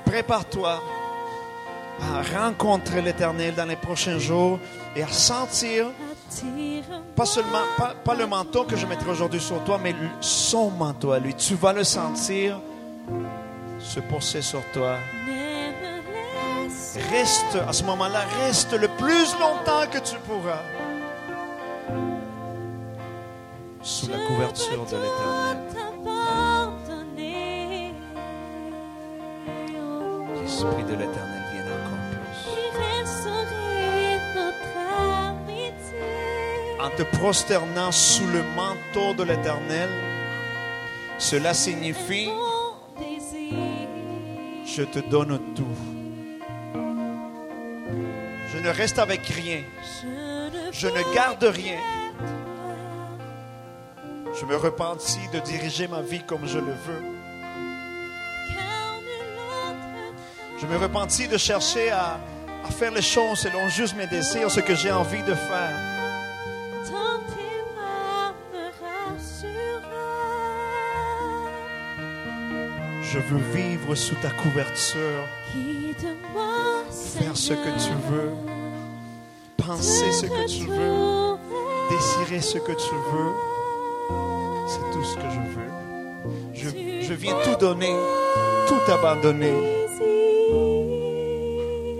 prépare-toi 0.05 0.80
à 1.99 2.39
rencontrer 2.39 3.01
l'Éternel 3.01 3.55
dans 3.55 3.66
les 3.66 3.76
prochains 3.76 4.20
jours 4.20 4.59
et 4.95 5.01
à 5.01 5.07
sentir 5.07 5.88
pas 7.16 7.26
seulement 7.26 7.63
pas 8.03 8.13
le 8.13 8.28
manteau 8.28 8.66
que 8.66 8.76
je 8.76 8.86
mettrai 8.86 9.09
aujourd'hui 9.09 9.39
sur 9.39 9.63
toi, 9.63 9.80
mais 9.82 9.95
son 10.22 10.70
manteau 10.70 11.13
à 11.13 11.18
lui. 11.18 11.34
Tu 11.34 11.55
vas 11.55 11.74
le 11.74 11.84
sentir 11.84 12.61
se 13.80 13.99
poser 14.01 14.43
sur 14.43 14.61
toi. 14.72 14.97
Reste 17.11 17.57
à 17.68 17.74
ce 17.74 17.84
moment-là, 17.86 18.20
reste 18.43 18.74
le 18.74 18.88
plus 18.88 19.34
longtemps 19.39 19.89
que 19.91 19.97
tu 19.97 20.16
pourras 20.28 20.61
sous 23.86 24.10
la 24.10 24.18
couverture 24.26 24.86
de 24.86 24.98
l'Éternel. 24.98 25.58
L'Esprit 30.42 30.84
de 30.84 30.94
l'Éternel 30.94 31.44
vienne 31.54 31.72
encore 31.72 32.04
plus. 32.10 32.40
En 36.84 36.90
te 36.98 37.04
prosternant 37.18 37.92
sous 37.92 38.26
le 38.28 38.42
manteau 38.56 39.14
de 39.14 39.24
l'Éternel, 39.24 39.90
cela 41.20 41.54
signifie 41.54 42.30
je 44.66 44.84
te 44.84 45.00
donne 45.00 45.40
tout. 45.56 45.78
Je 48.52 48.58
ne 48.58 48.70
reste 48.70 49.00
avec 49.00 49.22
rien. 49.28 49.62
Je 50.74 50.88
ne 50.88 51.16
garde 51.16 51.44
rien. 51.44 51.80
Je 54.40 54.46
me 54.46 54.58
repentis 54.58 55.30
de 55.32 55.40
diriger 55.40 55.88
ma 55.88 56.02
vie 56.02 56.22
comme 56.28 56.46
je 56.46 56.60
le 56.60 56.74
veux. 56.74 57.04
Je 60.60 60.66
me 60.68 60.78
repentis 60.78 61.28
de 61.28 61.38
chercher 61.38 61.92
à, 61.92 62.20
à 62.66 62.72
faire 62.72 62.92
les 62.92 63.02
choses 63.02 63.40
selon 63.40 63.70
juste 63.70 63.96
mes 63.96 64.08
désirs, 64.08 64.52
ce 64.52 64.60
que 64.60 64.76
j'ai 64.76 64.92
envie 64.92 65.24
de 65.24 65.34
faire. 65.34 65.80
Je 73.02 73.20
veux 73.20 73.42
vivre 73.54 73.96
sous 73.96 74.16
ta 74.16 74.30
couverture, 74.32 75.24
faire 76.92 77.38
ce 77.38 77.54
que 77.54 77.86
tu 77.86 77.94
veux, 78.10 78.32
penser 79.56 80.12
ce 80.12 80.26
que 80.26 80.46
tu 80.48 80.66
veux, 80.66 81.38
désirer 81.90 82.42
ce 82.42 82.58
que 82.58 82.74
tu 82.74 82.96
veux. 83.14 83.55
C'est 84.68 84.91
tout 84.91 85.03
ce 85.03 85.16
que 85.16 85.30
je 85.30 85.39
veux. 85.39 87.01
Je, 87.01 87.13
viens 87.13 87.36
tout 87.43 87.55
donner, 87.59 87.95
tout 88.68 88.91
abandonner. 88.91 89.53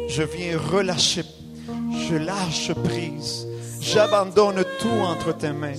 Je 0.08 0.24
viens 0.24 0.58
relâcher, 0.58 1.24
je 2.10 2.16
lâche 2.16 2.74
prise. 2.84 3.48
J'abandonne 3.82 4.64
tout 4.80 5.00
entre 5.04 5.32
tes 5.38 5.52
mains. 5.52 5.74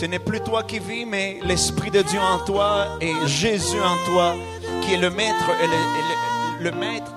Ce 0.00 0.06
n'est 0.06 0.18
plus 0.18 0.40
toi 0.40 0.62
qui 0.62 0.78
vis, 0.78 1.04
mais 1.04 1.40
l'Esprit 1.42 1.90
de 1.90 2.00
Dieu 2.00 2.18
en 2.18 2.38
toi 2.38 2.96
et 3.02 3.12
Jésus 3.26 3.76
en 3.82 4.10
toi, 4.10 4.34
qui 4.80 4.94
est 4.94 4.96
le 4.96 5.10
Maître 5.10 5.50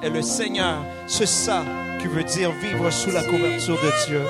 et 0.03 0.09
le, 0.09 0.21
Seigneur. 0.21 0.83
C'est 1.07 1.25
ça 1.25 1.63
qui 2.01 2.07
veut 2.07 2.25
dire 2.25 2.51
vivre 2.51 2.91
sous 2.91 3.11
la 3.11 3.23
couverture 3.23 3.77
de 3.77 4.05
Dieu. 4.05 4.21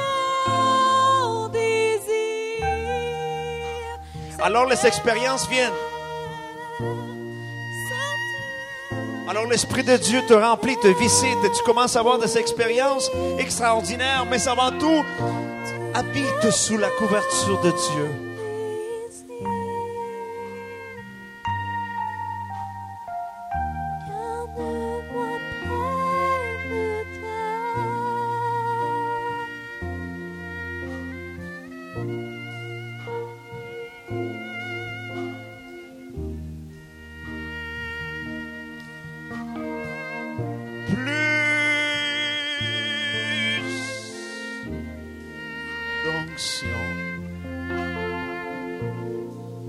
Alors 4.39 4.67
les 4.67 4.85
expériences 4.85 5.49
viennent. 5.49 5.73
Alors 9.27 9.47
l'Esprit 9.47 9.81
de 9.81 9.97
Dieu 9.97 10.21
te 10.27 10.33
remplit, 10.35 10.77
te 10.77 10.89
visite, 10.89 11.43
et 11.43 11.51
tu 11.57 11.63
commences 11.65 11.95
à 11.95 12.01
avoir 12.01 12.19
des 12.19 12.37
expériences 12.37 13.09
extraordinaires, 13.39 14.27
mais 14.29 14.47
avant 14.47 14.69
tout, 14.77 15.03
habite 15.95 16.51
sous 16.51 16.77
la 16.77 16.89
couverture 16.89 17.59
de 17.61 17.71
Dieu. 17.71 18.22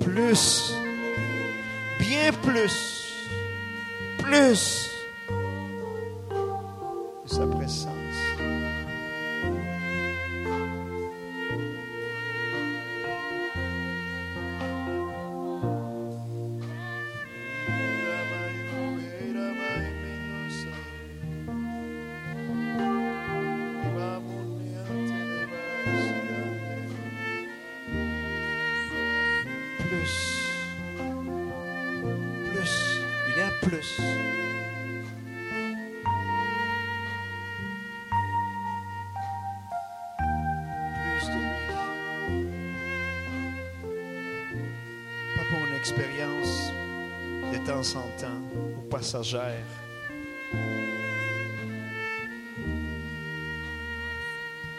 Plus 0.00 0.74
bien 1.98 2.32
plus, 2.42 3.28
plus 4.18 4.83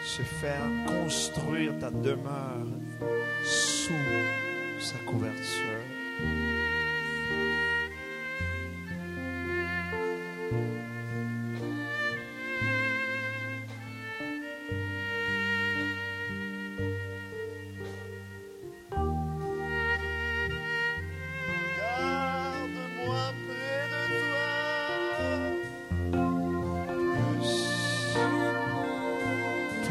Se 0.04 0.22
faire 0.22 0.68
construire 0.86 1.78
ta 1.78 1.90
demeure 1.90 2.66
sous 3.44 3.92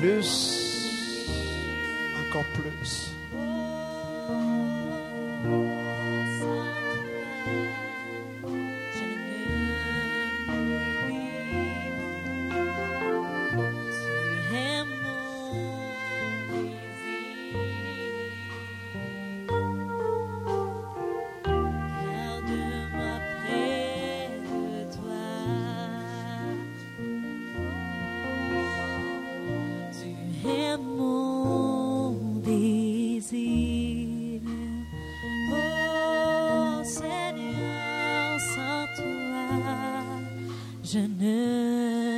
toi. 0.05 0.54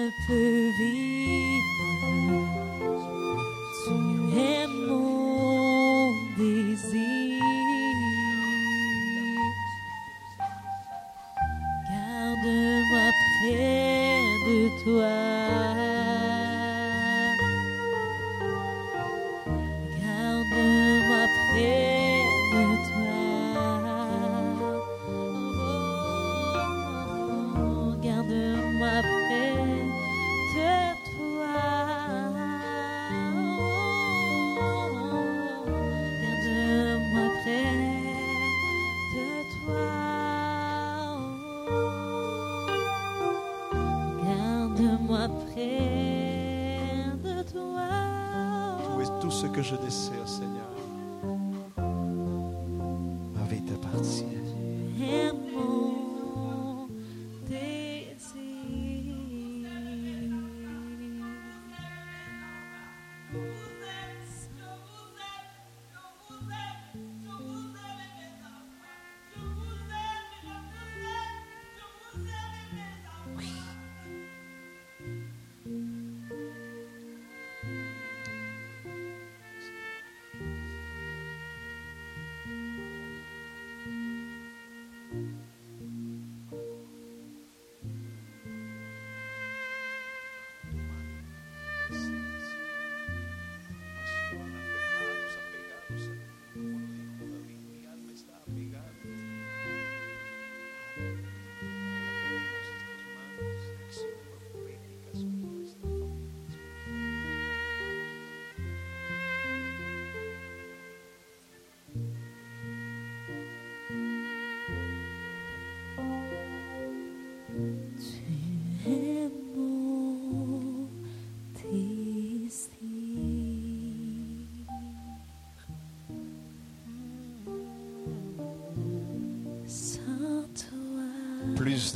The 0.08 0.14
peut. 0.26 0.97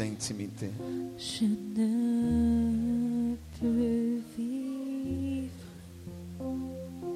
intimité. 0.02 0.70
Je 1.18 1.46
ne 1.46 3.36
peux 3.60 4.20
vivre. 4.38 5.52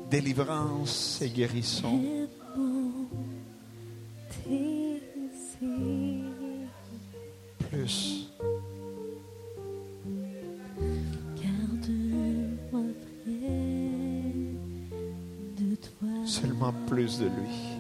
Délivrance 0.10 1.22
et 1.22 1.30
guérison. 1.30 2.02
Plus. 7.70 8.30
Garde-moi 11.36 12.84
près 13.24 13.62
de 15.58 15.76
toi. 15.76 16.10
Seulement 16.26 16.74
plus 16.88 17.20
de 17.20 17.26
lui. 17.26 17.75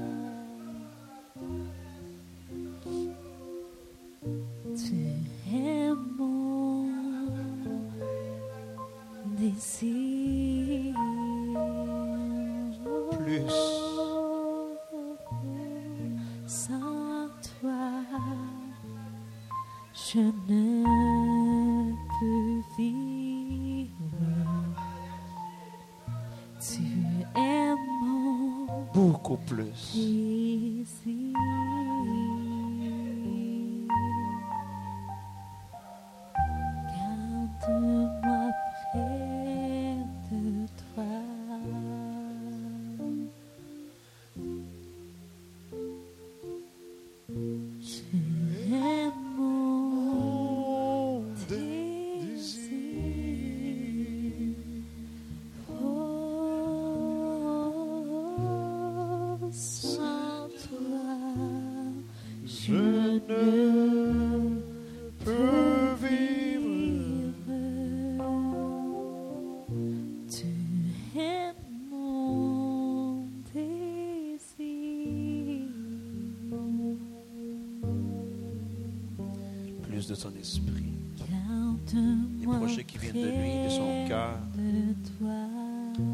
Les 82.40 82.46
projets 82.46 82.84
qui 82.84 82.98
viennent 82.98 83.14
de 83.14 83.30
lui, 83.30 83.66
de 83.66 83.70
son 83.70 84.08
cœur. 84.08 84.38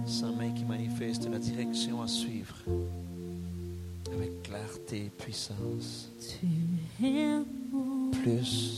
Sa 0.06 0.28
main 0.28 0.52
qui 0.52 0.64
manifeste 0.64 1.30
la 1.30 1.40
direction 1.40 2.02
à 2.02 2.08
suivre 2.08 2.56
avec 4.14 4.44
clarté 4.44 5.06
et 5.06 5.10
puissance. 5.10 6.12
Plus. 8.22 8.71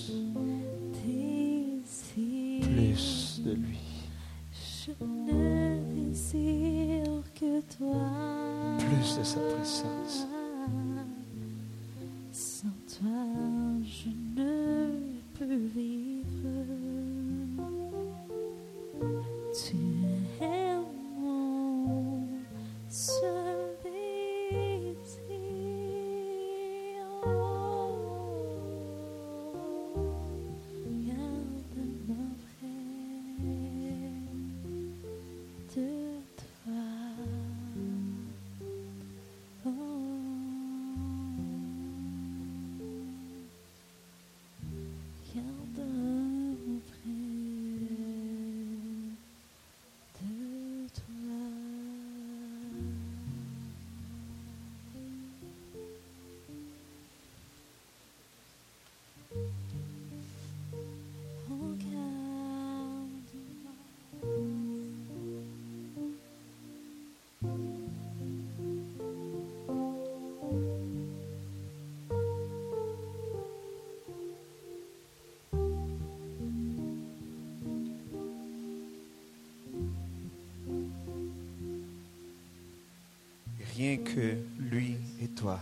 Rien 83.76 83.98
que 83.98 84.38
lui 84.60 84.98
et 85.22 85.28
toi. 85.30 85.60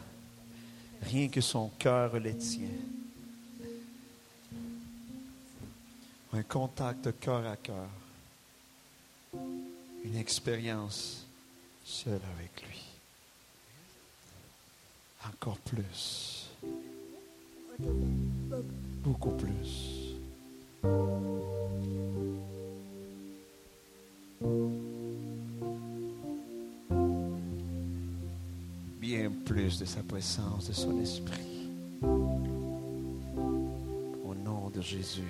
Rien 1.03 1.29
que 1.29 1.41
son 1.41 1.69
cœur 1.79 2.19
le 2.19 2.37
tien. 2.37 2.67
Un 6.33 6.43
contact 6.43 7.19
cœur 7.19 7.45
à 7.45 7.55
cœur. 7.55 7.89
Une 10.03 10.15
expérience 10.17 11.25
seule 11.85 12.21
avec 12.37 12.67
lui. 12.67 12.81
Encore 15.25 15.57
plus. 15.59 16.49
Beaucoup 19.03 19.31
plus. 19.31 20.15
Sa 29.91 30.03
présence, 30.03 30.69
de 30.69 30.73
son 30.73 31.01
esprit. 31.01 31.67
Au 34.23 34.33
nom 34.33 34.69
de 34.73 34.81
Jésus. 34.81 35.27